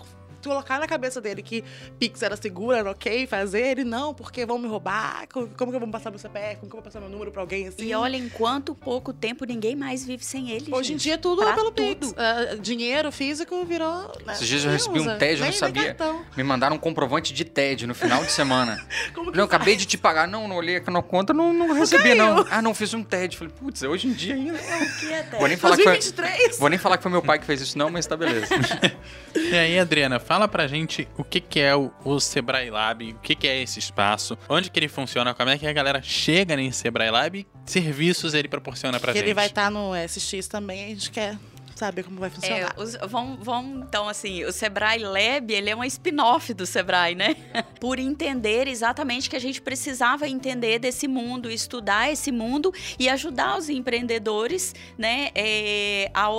colocar 0.48 0.78
na 0.78 0.86
cabeça 0.86 1.20
dele 1.20 1.42
que 1.42 1.64
Pix 1.98 2.22
era 2.22 2.36
seguro, 2.36 2.76
era 2.76 2.90
ok 2.90 3.26
fazer, 3.26 3.72
ele 3.72 3.84
não, 3.84 4.14
porque 4.14 4.44
vão 4.44 4.58
me 4.58 4.68
roubar, 4.68 5.26
como 5.28 5.48
que 5.48 5.62
eu 5.62 5.80
vou 5.80 5.88
passar 5.88 6.10
meu 6.10 6.18
CPF, 6.18 6.60
como 6.60 6.70
que 6.70 6.76
eu 6.76 6.80
vou 6.80 6.82
passar 6.82 7.00
meu 7.00 7.08
número 7.08 7.30
pra 7.30 7.42
alguém 7.42 7.68
assim. 7.68 7.82
E 7.84 7.94
olha, 7.94 8.16
em 8.16 8.28
quanto 8.28 8.74
pouco 8.74 9.12
tempo 9.12 9.44
ninguém 9.44 9.76
mais 9.76 10.04
vive 10.04 10.24
sem 10.24 10.50
ele. 10.50 10.72
Hoje 10.72 10.88
gente. 10.88 10.94
em 10.94 11.02
dia 11.02 11.18
tudo 11.18 11.42
pra 11.42 11.54
pelo 11.54 11.70
tudo. 11.70 11.84
Pix. 11.84 12.12
Uh, 12.12 12.58
dinheiro 12.60 13.10
físico 13.12 13.64
virou. 13.64 14.12
Né? 14.26 14.32
Esses 14.32 14.46
dias 14.46 14.64
eu 14.64 14.70
recebi 14.70 15.00
usa. 15.00 15.14
um 15.14 15.18
TED, 15.18 15.40
eu 15.40 15.46
não 15.46 15.52
sabia. 15.52 15.96
Me 16.36 16.42
mandaram 16.42 16.76
um 16.76 16.78
comprovante 16.78 17.32
de 17.32 17.44
TED 17.44 17.86
no 17.86 17.94
final 17.94 18.24
de 18.24 18.30
semana. 18.32 18.84
como 19.14 19.30
que 19.30 19.38
não, 19.38 19.44
acabei 19.44 19.76
de 19.76 19.86
te 19.86 19.96
pagar. 19.96 20.26
Não, 20.26 20.48
não 20.48 20.56
olhei 20.56 20.76
aqui 20.76 20.90
na 20.90 21.02
conta, 21.02 21.32
não, 21.32 21.52
não 21.52 21.72
recebi, 21.72 22.14
não. 22.14 22.44
Ah, 22.50 22.60
não, 22.62 22.74
fiz 22.74 22.92
um 22.94 23.02
TED. 23.02 23.36
Falei, 23.36 23.52
putz, 23.58 23.82
hoje 23.82 24.08
em 24.08 24.12
dia 24.12 24.34
ainda. 24.34 24.58
É, 24.58 24.82
o 24.82 24.98
que 24.98 25.12
é 25.12 25.22
TED? 25.22 25.38
Vou 25.38 25.48
nem 25.48 25.56
falar 25.56 25.76
2023. 25.76 26.36
que 26.36 26.48
foi, 26.48 26.58
vou 26.58 26.68
nem 26.68 26.78
falar 26.78 26.96
que 26.96 27.02
foi 27.02 27.12
meu 27.12 27.22
pai 27.22 27.38
que 27.38 27.46
fez 27.46 27.60
isso, 27.60 27.78
não, 27.78 27.90
mas 27.90 28.06
tá 28.06 28.16
beleza. 28.16 28.46
e 29.34 29.54
aí, 29.54 29.78
Adriana, 29.78 30.18
fala 30.32 30.48
pra 30.48 30.66
gente 30.66 31.06
o 31.18 31.22
que, 31.22 31.42
que 31.42 31.60
é 31.60 31.76
o, 31.76 31.92
o 32.06 32.18
Sebrae 32.18 32.70
Lab, 32.70 33.12
o 33.12 33.18
que, 33.18 33.34
que 33.34 33.46
é 33.46 33.60
esse 33.60 33.78
espaço, 33.78 34.38
onde 34.48 34.70
que 34.70 34.78
ele 34.78 34.88
funciona, 34.88 35.34
como 35.34 35.50
é 35.50 35.58
que 35.58 35.66
a 35.66 35.72
galera 35.74 36.00
chega 36.00 36.56
nesse 36.56 36.78
Sebrae 36.78 37.10
Lab 37.10 37.38
e 37.38 37.46
serviços 37.70 38.32
ele 38.32 38.48
proporciona 38.48 38.98
pra 38.98 39.12
que 39.12 39.18
gente. 39.18 39.26
Ele 39.26 39.34
vai 39.34 39.48
estar 39.48 39.64
tá 39.64 39.70
no 39.70 39.90
SX 39.94 40.48
também, 40.48 40.84
a 40.84 40.88
gente 40.88 41.10
quer 41.10 41.36
saber 41.76 42.02
como 42.02 42.18
vai 42.18 42.30
funcionar. 42.30 42.74
É, 42.74 42.80
os, 42.80 42.96
vamos, 43.10 43.44
vamos, 43.44 43.86
então, 43.86 44.08
assim, 44.08 44.42
o 44.44 44.52
Sebrae 44.52 45.00
Lab, 45.00 45.52
ele 45.52 45.68
é 45.68 45.74
uma 45.74 45.86
spin-off 45.86 46.54
do 46.54 46.64
Sebrae, 46.64 47.14
né? 47.14 47.36
Por 47.78 47.98
entender 47.98 48.68
exatamente 48.68 49.28
que 49.28 49.36
a 49.36 49.40
gente 49.40 49.60
precisava 49.60 50.26
entender 50.26 50.78
desse 50.78 51.06
mundo, 51.06 51.50
estudar 51.50 52.10
esse 52.10 52.32
mundo 52.32 52.72
e 52.98 53.06
ajudar 53.06 53.58
os 53.58 53.68
empreendedores, 53.68 54.74
né, 54.96 55.28
é, 55.34 56.10
a, 56.14 56.30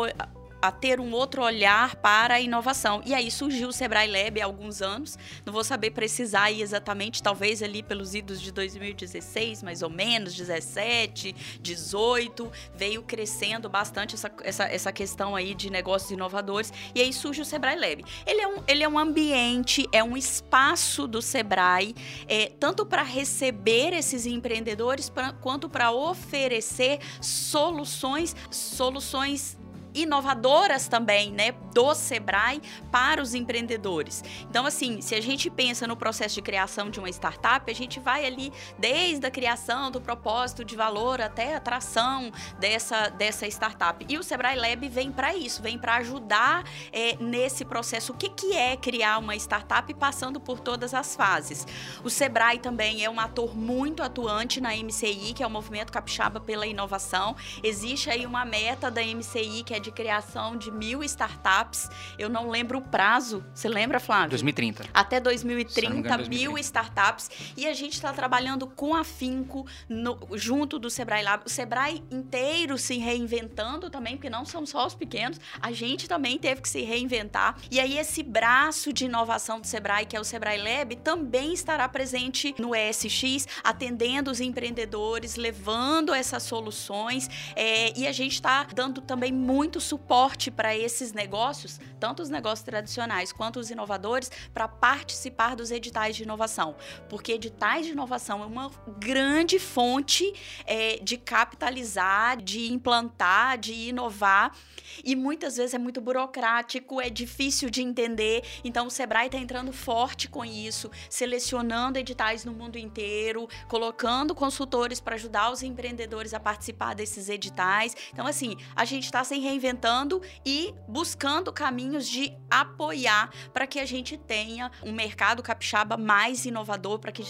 a 0.63 0.71
ter 0.71 0.97
um 1.01 1.11
outro 1.11 1.43
olhar 1.43 1.97
para 1.97 2.35
a 2.35 2.39
inovação. 2.39 3.01
E 3.05 3.13
aí 3.13 3.29
surgiu 3.29 3.67
o 3.67 3.73
Sebrae 3.73 4.09
Lab 4.09 4.41
há 4.41 4.45
alguns 4.45 4.81
anos. 4.81 5.19
Não 5.45 5.51
vou 5.51 5.61
saber 5.61 5.91
precisar 5.91 6.53
exatamente, 6.53 7.21
talvez 7.21 7.61
ali 7.61 7.83
pelos 7.83 8.15
idos 8.15 8.39
de 8.39 8.49
2016, 8.49 9.61
mais 9.61 9.81
ou 9.81 9.89
menos, 9.89 10.33
17, 10.33 11.35
18, 11.59 12.49
veio 12.73 13.03
crescendo 13.03 13.67
bastante 13.67 14.15
essa, 14.15 14.31
essa, 14.41 14.63
essa 14.63 14.93
questão 14.93 15.35
aí 15.35 15.53
de 15.53 15.69
negócios 15.69 16.11
inovadores. 16.11 16.71
E 16.95 17.01
aí 17.01 17.11
surge 17.11 17.41
o 17.41 17.45
Sebrae 17.45 17.75
Lab. 17.75 18.05
Ele 18.25 18.39
é 18.39 18.47
um, 18.47 18.63
ele 18.65 18.83
é 18.85 18.87
um 18.87 18.97
ambiente, 18.97 19.85
é 19.91 20.01
um 20.01 20.15
espaço 20.15 21.05
do 21.07 21.21
Sebrae, 21.21 21.93
é, 22.25 22.49
tanto 22.57 22.85
para 22.85 23.03
receber 23.03 23.91
esses 23.91 24.25
empreendedores 24.25 25.09
pra, 25.09 25.33
quanto 25.33 25.67
para 25.67 25.91
oferecer 25.91 26.99
soluções, 27.19 28.33
soluções 28.49 29.57
inovadoras 29.93 30.87
também, 30.87 31.31
né, 31.31 31.53
do 31.73 31.93
Sebrae 31.93 32.61
para 32.91 33.21
os 33.21 33.33
empreendedores. 33.33 34.23
Então, 34.49 34.65
assim, 34.65 35.01
se 35.01 35.15
a 35.15 35.21
gente 35.21 35.49
pensa 35.49 35.87
no 35.87 35.95
processo 35.95 36.35
de 36.35 36.41
criação 36.41 36.89
de 36.89 36.99
uma 36.99 37.09
startup, 37.09 37.69
a 37.69 37.75
gente 37.75 37.99
vai 37.99 38.25
ali 38.25 38.51
desde 38.77 39.25
a 39.25 39.31
criação 39.31 39.91
do 39.91 39.99
propósito 39.99 40.63
de 40.63 40.75
valor 40.75 41.21
até 41.21 41.53
a 41.53 41.57
atração 41.57 42.31
dessa, 42.59 43.09
dessa 43.09 43.47
startup. 43.47 44.05
E 44.07 44.17
o 44.17 44.23
Sebrae 44.23 44.57
Lab 44.57 44.87
vem 44.89 45.11
para 45.11 45.35
isso, 45.35 45.61
vem 45.61 45.77
para 45.77 45.95
ajudar 45.95 46.63
é, 46.91 47.15
nesse 47.19 47.65
processo. 47.65 48.13
O 48.13 48.15
que, 48.15 48.29
que 48.29 48.53
é 48.53 48.75
criar 48.75 49.17
uma 49.17 49.35
startup 49.35 49.91
passando 49.93 50.39
por 50.39 50.59
todas 50.59 50.93
as 50.93 51.15
fases? 51.15 51.65
O 52.03 52.09
Sebrae 52.09 52.59
também 52.59 53.03
é 53.03 53.09
um 53.09 53.19
ator 53.19 53.55
muito 53.55 54.03
atuante 54.03 54.61
na 54.61 54.75
MCI, 54.75 55.33
que 55.33 55.43
é 55.43 55.47
o 55.47 55.49
Movimento 55.49 55.91
Capixaba 55.91 56.39
pela 56.39 56.65
Inovação. 56.65 57.35
Existe 57.63 58.09
aí 58.09 58.25
uma 58.25 58.45
meta 58.45 58.89
da 58.89 59.01
MCI 59.01 59.63
que 59.63 59.73
é 59.73 59.79
de 59.83 59.91
criação 59.91 60.57
de 60.57 60.71
mil 60.71 61.03
startups. 61.03 61.89
Eu 62.17 62.29
não 62.29 62.49
lembro 62.49 62.79
o 62.79 62.81
prazo. 62.81 63.43
Você 63.53 63.67
lembra, 63.67 63.99
Flávio? 63.99 64.29
2030. 64.29 64.85
Até 64.93 65.19
2030, 65.19 65.87
engano, 65.87 66.17
2030. 66.17 66.29
mil 66.29 66.57
startups. 66.57 67.29
E 67.55 67.67
a 67.67 67.73
gente 67.73 67.93
está 67.93 68.11
trabalhando 68.13 68.65
com 68.65 68.95
afinco 68.95 69.67
no, 69.87 70.17
junto 70.33 70.79
do 70.79 70.89
Sebrae 70.89 71.23
Lab. 71.23 71.43
O 71.45 71.49
Sebrae 71.49 72.01
inteiro 72.09 72.77
se 72.77 72.97
reinventando 72.97 73.89
também, 73.89 74.15
porque 74.15 74.29
não 74.29 74.45
são 74.45 74.65
só 74.65 74.87
os 74.87 74.95
pequenos. 74.95 75.39
A 75.61 75.71
gente 75.71 76.07
também 76.07 76.39
teve 76.39 76.61
que 76.61 76.69
se 76.69 76.81
reinventar. 76.81 77.57
E 77.69 77.79
aí, 77.79 77.97
esse 77.97 78.23
braço 78.23 78.93
de 78.93 79.05
inovação 79.05 79.59
do 79.59 79.67
Sebrae, 79.67 80.05
que 80.05 80.15
é 80.15 80.19
o 80.19 80.23
Sebrae 80.23 80.57
Lab, 80.57 80.95
também 80.97 81.53
estará 81.53 81.87
presente 81.89 82.55
no 82.57 82.71
ESX, 82.73 83.47
atendendo 83.63 84.31
os 84.31 84.39
empreendedores, 84.39 85.35
levando 85.35 86.13
essas 86.13 86.43
soluções. 86.43 87.29
É, 87.55 87.97
e 87.97 88.07
a 88.07 88.11
gente 88.11 88.33
está 88.33 88.65
dando 88.73 89.01
também 89.01 89.31
muito 89.31 89.72
muito 89.73 89.81
suporte 89.81 90.51
para 90.51 90.77
esses 90.77 91.13
negócios, 91.13 91.79
tanto 91.99 92.21
os 92.21 92.29
negócios 92.29 92.63
tradicionais 92.63 93.33
quanto 93.33 93.59
os 93.59 93.71
inovadores, 93.71 94.29
para 94.53 94.67
participar 94.67 95.55
dos 95.55 95.71
editais 95.71 96.15
de 96.15 96.21
inovação. 96.21 96.75
Porque 97.09 97.31
editais 97.31 97.87
de 97.87 97.93
inovação 97.93 98.43
é 98.43 98.45
uma 98.45 98.69
grande 98.99 99.57
fonte 99.57 100.31
é, 100.67 100.99
de 101.01 101.17
capitalizar, 101.17 102.39
de 102.39 102.71
implantar, 102.71 103.57
de 103.57 103.73
inovar. 103.73 104.55
E 105.03 105.15
muitas 105.15 105.57
vezes 105.57 105.73
é 105.73 105.79
muito 105.79 105.99
burocrático, 105.99 107.01
é 107.01 107.09
difícil 107.09 107.67
de 107.71 107.81
entender. 107.81 108.43
Então 108.63 108.85
o 108.85 108.91
Sebrae 108.91 109.25
está 109.25 109.39
entrando 109.39 109.73
forte 109.73 110.29
com 110.29 110.45
isso, 110.45 110.91
selecionando 111.09 111.97
editais 111.97 112.45
no 112.45 112.53
mundo 112.53 112.77
inteiro, 112.77 113.47
colocando 113.67 114.35
consultores 114.35 114.99
para 114.99 115.15
ajudar 115.15 115.51
os 115.51 115.63
empreendedores 115.63 116.31
a 116.31 116.39
participar 116.39 116.93
desses 116.93 117.27
editais. 117.27 117.95
Então, 118.11 118.27
assim, 118.27 118.55
a 118.75 118.85
gente 118.85 119.05
está 119.05 119.23
sem 119.23 119.41
reinventar 119.41 119.62
reinventando 119.63 120.21
e 120.45 120.73
buscando 120.87 121.51
caminhos 121.53 122.07
de 122.07 122.33
apoiar 122.51 123.31
para 123.53 123.65
que 123.65 123.79
a 123.79 123.85
gente 123.85 124.17
tenha 124.17 124.69
um 124.83 124.91
mercado 124.91 125.41
capixaba 125.41 125.97
mais 125.97 126.45
inovador, 126.45 126.99
para 126.99 127.11
que, 127.11 127.23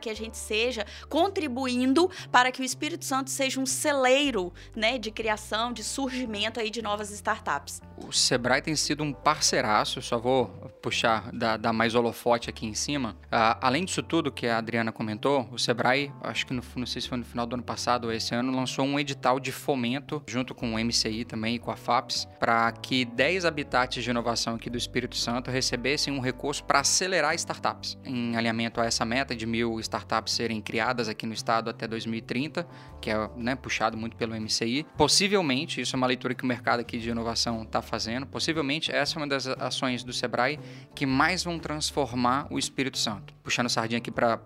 que 0.00 0.10
a 0.10 0.14
gente 0.14 0.36
seja 0.36 0.84
contribuindo 1.08 2.10
para 2.30 2.50
que 2.50 2.60
o 2.60 2.64
Espírito 2.64 3.04
Santo 3.04 3.30
seja 3.30 3.60
um 3.60 3.66
celeiro 3.66 4.52
né, 4.74 4.98
de 4.98 5.10
criação, 5.10 5.72
de 5.72 5.84
surgimento 5.84 6.60
aí 6.60 6.70
de 6.70 6.82
novas 6.82 7.10
startups. 7.10 7.80
O 7.96 8.12
Sebrae 8.12 8.60
tem 8.60 8.76
sido 8.76 9.02
um 9.02 9.12
parceiraço, 9.12 10.02
só 10.02 10.18
vou 10.18 10.46
puxar 10.82 11.32
da, 11.32 11.56
da 11.56 11.72
mais 11.72 11.94
holofote 11.94 12.50
aqui 12.50 12.66
em 12.66 12.74
cima. 12.74 13.16
Uh, 13.24 13.58
além 13.60 13.84
disso 13.84 14.02
tudo 14.02 14.30
que 14.30 14.46
a 14.46 14.58
Adriana 14.58 14.92
comentou, 14.92 15.48
o 15.50 15.58
Sebrae, 15.58 16.12
acho 16.22 16.46
que 16.46 16.52
no, 16.52 16.62
não 16.76 16.86
sei 16.86 17.00
se 17.00 17.08
foi 17.08 17.18
no 17.18 17.24
final 17.24 17.46
do 17.46 17.54
ano 17.54 17.62
passado 17.62 18.04
ou 18.04 18.12
esse 18.12 18.34
ano, 18.34 18.54
lançou 18.54 18.84
um 18.84 18.98
edital 18.98 19.40
de 19.40 19.50
fomento, 19.50 20.22
junto 20.26 20.54
com 20.54 20.74
o 20.74 20.78
MCI 20.78 21.24
também 21.24 21.54
e 21.54 21.58
com 21.58 21.70
a 21.70 21.75
FAPS, 21.76 22.26
para 22.38 22.70
que 22.72 23.04
10 23.04 23.44
habitats 23.44 24.02
de 24.02 24.10
inovação 24.10 24.54
aqui 24.54 24.68
do 24.68 24.78
Espírito 24.78 25.16
Santo 25.16 25.50
recebessem 25.50 26.12
um 26.12 26.20
recurso 26.20 26.64
para 26.64 26.80
acelerar 26.80 27.34
startups, 27.34 27.98
em 28.04 28.36
alinhamento 28.36 28.80
a 28.80 28.86
essa 28.86 29.04
meta 29.04 29.34
de 29.34 29.46
mil 29.46 29.78
startups 29.80 30.34
serem 30.34 30.60
criadas 30.60 31.08
aqui 31.08 31.26
no 31.26 31.32
estado 31.34 31.70
até 31.70 31.86
2030, 31.86 32.66
que 33.06 33.10
é 33.12 33.30
né, 33.36 33.54
puxado 33.54 33.96
muito 33.96 34.16
pelo 34.16 34.34
MCI. 34.34 34.84
Possivelmente, 34.96 35.80
isso 35.80 35.94
é 35.94 35.96
uma 35.96 36.08
leitura 36.08 36.34
que 36.34 36.42
o 36.42 36.46
mercado 36.46 36.80
aqui 36.80 36.98
de 36.98 37.08
inovação 37.08 37.62
está 37.62 37.80
fazendo, 37.80 38.26
possivelmente 38.26 38.90
essa 38.90 39.14
é 39.14 39.16
uma 39.20 39.28
das 39.28 39.46
ações 39.46 40.02
do 40.02 40.12
Sebrae 40.12 40.58
que 40.92 41.06
mais 41.06 41.44
vão 41.44 41.56
transformar 41.56 42.48
o 42.50 42.58
Espírito 42.58 42.98
Santo. 42.98 43.32
Puxando 43.44 43.68
sardinha 43.68 43.98
aqui 43.98 44.10
para 44.10 44.40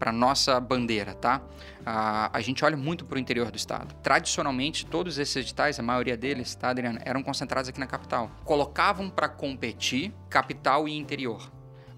a 0.00 0.12
nossa 0.12 0.60
bandeira, 0.60 1.12
tá? 1.12 1.42
A 1.84 2.40
gente 2.40 2.64
olha 2.64 2.76
muito 2.76 3.04
para 3.04 3.16
o 3.16 3.18
interior 3.18 3.50
do 3.50 3.56
estado. 3.56 3.92
Tradicionalmente, 3.96 4.86
todos 4.86 5.18
esses 5.18 5.34
editais, 5.34 5.80
a 5.80 5.82
maioria 5.82 6.16
deles, 6.16 6.54
tá, 6.54 6.68
Adriana, 6.68 7.00
eram 7.04 7.20
concentrados 7.20 7.68
aqui 7.68 7.80
na 7.80 7.86
capital. 7.88 8.30
Colocavam 8.44 9.10
para 9.10 9.28
competir 9.28 10.14
capital 10.30 10.86
e 10.88 10.96
interior. 10.96 11.50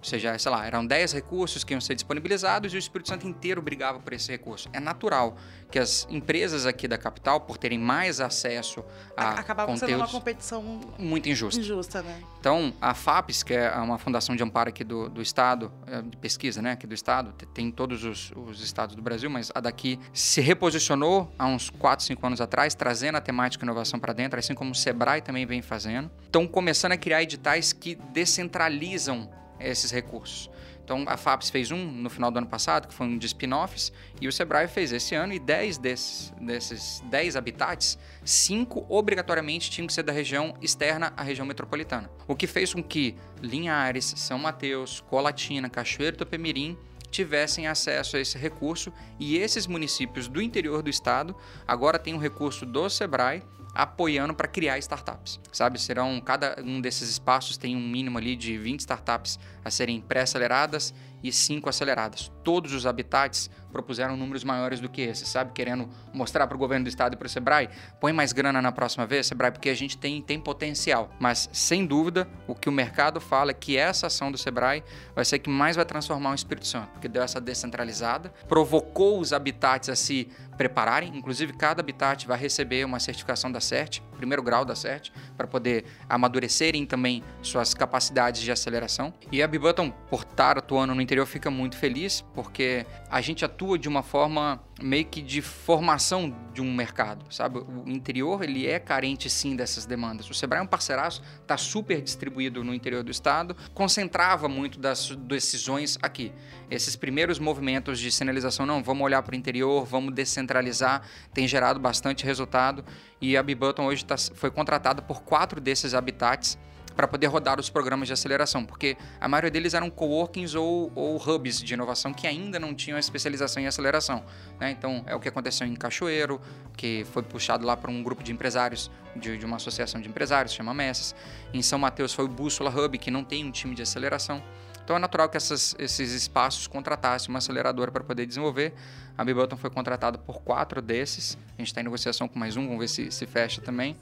Ou 0.07 0.11
seja, 0.11 0.39
sei 0.39 0.53
lá, 0.53 0.65
eram 0.65 0.87
10 0.87 1.15
recursos 1.15 1.65
que 1.65 1.75
iam 1.75 1.81
ser 1.81 1.97
disponibilizados 1.97 2.73
e 2.73 2.77
o 2.77 2.79
Espírito 2.79 3.09
Santo 3.09 3.27
inteiro 3.27 3.61
brigava 3.61 3.99
por 3.99 4.13
esse 4.13 4.31
recurso. 4.31 4.69
É 4.73 4.79
natural 4.79 5.37
que 5.69 5.81
as 5.81 6.07
empresas 6.09 6.65
aqui 6.65 6.87
da 6.87 6.97
capital, 6.97 7.41
por 7.41 7.59
terem 7.59 7.77
mais 7.77 8.21
acesso 8.21 8.85
a 9.17 9.31
Acabava 9.31 9.73
conteúdos... 9.73 9.91
sendo 9.91 9.99
uma 9.99 10.09
competição 10.09 10.63
muito 10.97 11.29
injusta. 11.29 11.61
injusta, 11.61 12.03
né? 12.03 12.23
Então, 12.39 12.73
a 12.81 12.95
FAPES, 12.95 13.43
que 13.43 13.53
é 13.53 13.69
uma 13.79 13.99
fundação 13.99 14.37
de 14.37 14.45
amparo 14.45 14.69
aqui 14.69 14.85
do, 14.85 15.09
do 15.09 15.21
Estado, 15.21 15.73
é, 15.89 16.01
de 16.01 16.17
pesquisa, 16.19 16.63
né, 16.63 16.71
aqui 16.71 16.87
do 16.87 16.95
Estado, 16.95 17.33
tem 17.53 17.67
em 17.67 17.73
todos 17.73 18.05
os, 18.05 18.31
os, 18.37 18.63
estados 18.63 18.95
do 18.95 19.03
Brasil, 19.03 19.29
mas 19.29 19.51
a 19.53 19.59
daqui 19.59 19.99
se 20.13 20.41
reposicionou 20.41 21.29
há 21.37 21.47
uns 21.47 21.69
4, 21.69 22.07
5 22.07 22.25
anos 22.25 22.41
atrás, 22.41 22.77
trazendo 22.77 23.17
a 23.17 23.21
temática 23.21 23.65
inovação 23.65 23.99
para 23.99 24.13
dentro, 24.13 24.39
assim 24.39 24.55
como 24.55 24.71
o 24.71 24.75
Sebrae 24.75 25.21
também 25.21 25.45
vem 25.45 25.63
fazendo. 25.63 26.09
Estão 26.23 26.47
começando 26.47 26.93
a 26.93 26.97
criar 26.97 27.25
editais 27.25 27.73
que 27.73 27.97
descentralizam 28.13 29.29
esses 29.61 29.91
recursos. 29.91 30.51
Então, 30.87 31.05
a 31.09 31.17
FAPES 31.17 31.51
fez 31.51 31.73
um 31.73 31.85
no 31.85 32.09
final 32.09 32.31
do 32.31 32.39
ano 32.39 32.47
passado, 32.47 32.87
que 32.87 32.95
foi 32.95 33.09
um 33.09 33.19
de 33.19 33.27
spin-offs, 33.27 33.93
e 34.21 34.29
o 34.29 34.33
Sebrae 34.33 34.69
fez 34.69 34.93
esse 34.93 35.17
ano, 35.17 35.33
e 35.33 35.39
10 35.41 35.79
desses, 35.79 36.33
desses 36.41 37.03
10 37.11 37.35
habitats, 37.35 37.99
5 38.25 38.87
obrigatoriamente 38.89 39.69
tinham 39.69 39.89
que 39.89 39.93
ser 39.93 40.05
da 40.05 40.13
região 40.13 40.55
externa 40.63 41.13
à 41.17 41.25
região 41.25 41.45
metropolitana. 41.45 42.09
O 42.29 42.37
que 42.37 42.47
fez 42.47 42.73
com 42.73 42.85
que 42.85 43.17
Linhares, 43.43 44.15
São 44.17 44.39
Mateus, 44.39 45.01
Colatina, 45.01 45.69
Cachoeiro 45.69 46.19
do 46.19 46.25
Pemirim 46.25 46.79
tivessem 47.17 47.67
acesso 47.67 48.17
a 48.17 48.21
esse 48.21 48.37
recurso 48.37 48.93
e 49.19 49.39
esses 49.39 49.67
municípios 49.67 50.29
do 50.29 50.43
interior 50.43 50.83
do 50.83 50.91
estado 50.91 51.35
agora 51.67 51.99
têm 51.99 52.13
um 52.13 52.19
recurso 52.19 52.67
do 52.67 52.91
Sebrae 52.91 53.43
apoiando 53.75 54.35
para 54.35 54.47
criar 54.47 54.79
startups, 54.79 55.41
sabe? 55.51 55.81
Serão 55.81 56.21
cada 56.21 56.57
um 56.63 56.79
desses 56.79 57.09
espaços 57.09 57.57
tem 57.57 57.75
um 57.75 57.81
mínimo 57.81 58.19
ali 58.19 58.37
de 58.37 58.59
20 58.59 58.81
startups 58.81 59.39
a 59.65 59.71
serem 59.71 60.01
pré-aceleradas 60.01 60.95
e 61.23 61.33
5 61.33 61.69
aceleradas. 61.69 62.31
Todos 62.43 62.73
os 62.73 62.87
habitats 62.87 63.51
propuseram 63.73 64.17
números 64.17 64.43
maiores 64.43 64.81
do 64.81 64.89
que 64.89 65.03
esse, 65.03 65.27
sabe? 65.27 65.53
Querendo 65.53 65.89
mostrar 66.13 66.47
para 66.47 66.55
o 66.55 66.59
governo 66.59 66.85
do 66.85 66.89
estado 66.89 67.15
e 67.15 67.17
para 67.17 67.27
o 67.27 67.29
Sebrae, 67.29 67.69
põe 68.01 68.13
mais 68.13 68.33
grana 68.33 68.63
na 68.63 68.73
próxima 68.73 69.07
vez, 69.07 69.27
Sebrae, 69.27 69.51
porque 69.51 69.69
a 69.69 69.75
gente 69.75 69.99
tem, 69.99 70.23
tem 70.23 70.41
potencial. 70.41 71.11
Mas, 71.21 71.51
sem 71.53 71.85
dúvida, 71.85 72.27
o 72.47 72.55
que 72.55 72.69
o 72.69 72.73
mercado 72.73 73.21
fala 73.21 73.51
é 73.51 73.55
que 73.55 73.77
essa 73.77 74.07
ação 74.07 74.33
do 74.33 74.39
Sebrae 74.39 74.83
vai 75.15 75.25
ser 75.25 75.39
que 75.39 75.51
mais 75.51 75.77
vai 75.77 75.85
transformar 75.85 76.31
o 76.31 76.35
Espírito 76.35 76.67
Santo, 76.67 76.89
porque 76.93 77.09
deu 77.09 77.23
essa 77.23 77.41
descentralizada, 77.41 78.33
provocou 78.49 79.21
os 79.21 79.33
habitats 79.33 79.89
a 79.89 79.97
se 79.97 80.29
prepararem, 80.57 81.17
inclusive 81.17 81.53
cada 81.53 81.81
habitat 81.81 82.27
vai 82.27 82.39
receber 82.39 82.85
uma 82.85 82.99
certificação 82.99 83.51
da 83.51 83.61
CERT, 83.61 84.01
primeiro 84.17 84.43
grau 84.43 84.65
da 84.65 84.75
CERT, 84.75 85.11
para 85.37 85.47
poder 85.47 85.85
amadurecerem 86.09 86.87
também 86.87 87.23
suas 87.43 87.75
capacidades 87.75 88.43
de 88.43 88.51
aceleração. 88.51 89.13
E 89.31 89.43
a 89.43 89.49
Bibutton, 89.49 89.91
por 89.91 90.23
estar 90.23 90.59
atuando 90.59 90.95
no 90.95 91.01
interior, 91.01 91.27
fica 91.27 91.51
muito 91.51 91.77
feliz, 91.77 92.25
porque 92.35 92.87
a 93.11 93.21
gente 93.21 93.45
atua 93.45 93.79
de 93.79 93.89
uma 93.89 94.03
forma 94.03 94.61
meio 94.83 95.07
que 95.07 95.23
de 95.23 95.41
formação 95.41 96.35
de 96.53 96.61
um 96.61 96.75
mercado, 96.75 97.25
sabe? 97.33 97.59
O 97.59 97.89
interior, 97.89 98.43
ele 98.43 98.67
é 98.67 98.79
carente 98.79 99.31
sim 99.31 99.57
dessas 99.57 99.87
demandas. 99.87 100.29
O 100.29 100.35
Sebrae 100.35 100.61
é 100.61 100.63
um 100.63 100.67
parceiraço, 100.67 101.23
está 101.41 101.57
super 101.57 102.03
distribuído 102.03 102.63
no 102.63 102.75
interior 102.75 103.03
do 103.03 103.11
estado, 103.11 103.57
concentrava 103.73 104.49
muito 104.49 104.79
das 104.79 105.11
decisões 105.11 105.99
aqui. 106.03 106.31
Esses 106.71 106.95
primeiros 106.95 107.39
movimentos 107.39 107.99
de 107.99 108.13
sinalização, 108.13 108.67
não, 108.67 108.83
vamos 108.83 109.03
olhar 109.05 109.23
para 109.23 109.33
o 109.33 109.37
interior, 109.37 109.85
vamos 109.87 110.15
descentralizar, 110.15 111.03
tem 111.33 111.49
gerado 111.49 111.81
bastante 111.81 112.25
resultado 112.25 112.85
e 113.21 113.37
a 113.37 113.43
Bibutton 113.43 113.87
hoje 113.87 114.05
tá, 114.05 114.17
foi 114.19 114.51
contratada 114.51 115.01
por 115.01 115.23
quatro 115.23 115.59
desses 115.61 115.95
habitats 115.95 116.59
para 116.97 117.07
poder 117.07 117.27
rodar 117.27 117.61
os 117.61 117.69
programas 117.69 118.09
de 118.09 118.15
aceleração, 118.15 118.65
porque 118.65 118.97
a 119.21 119.29
maioria 119.29 119.51
deles 119.51 119.75
eram 119.75 119.91
coworkings 119.91 120.57
ou, 120.57 120.91
ou 120.95 121.17
hubs 121.17 121.61
de 121.63 121.75
inovação 121.75 122.13
que 122.13 122.27
ainda 122.27 122.59
não 122.59 122.75
tinham 122.75 122.99
especialização 122.99 123.63
em 123.63 123.67
aceleração. 123.67 124.25
Né? 124.59 124.71
Então, 124.71 125.05
é 125.07 125.15
o 125.15 125.21
que 125.21 125.29
aconteceu 125.29 125.67
em 125.67 125.77
Cachoeiro, 125.77 126.41
que 126.75 127.07
foi 127.13 127.23
puxado 127.23 127.67
lá 127.67 127.77
para 127.77 127.91
um 127.91 128.03
grupo 128.03 128.23
de 128.23 128.33
empresários, 128.33 128.91
de, 129.15 129.37
de, 129.37 129.45
uma 129.45 129.57
associação 129.57 130.01
de 130.01 130.09
empresários, 130.09 130.55
chama 130.55 130.73
Messes. 130.73 131.15
Em 131.53 131.61
São 131.61 131.79
Mateus 131.79 132.15
foi 132.15 132.25
o 132.25 132.29
Bússola 132.29 132.71
Hub, 132.71 132.97
que 132.97 133.11
não 133.11 133.23
tem 133.23 133.45
um 133.45 133.51
time 133.51 133.75
de 133.75 133.83
aceleração. 133.83 134.43
Então 134.83 134.97
é 134.97 134.99
natural 134.99 135.29
que 135.29 135.37
essas, 135.37 135.75
esses 135.79 136.13
espaços 136.13 136.67
contratassem 136.67 137.29
uma 137.29 137.39
aceleradora 137.39 137.91
para 137.91 138.05
poder 138.05 138.25
desenvolver. 138.25 138.73
A 139.19 139.25
Bibutton 139.25 139.57
foi 139.57 139.69
contratada 139.69 140.17
por 140.17 140.41
quatro 140.43 140.81
desses. 140.81 141.37
A 141.59 141.61
gente 141.61 141.69
está 141.69 141.81
em 141.81 141.85
negociação 141.85 142.29
com 142.29 142.39
mais 142.39 142.57
um, 142.57 142.65
vamos 142.65 142.79
ver 142.79 142.89
se, 142.89 143.11
se 143.11 143.27
fecha 143.27 143.61
também 143.61 143.97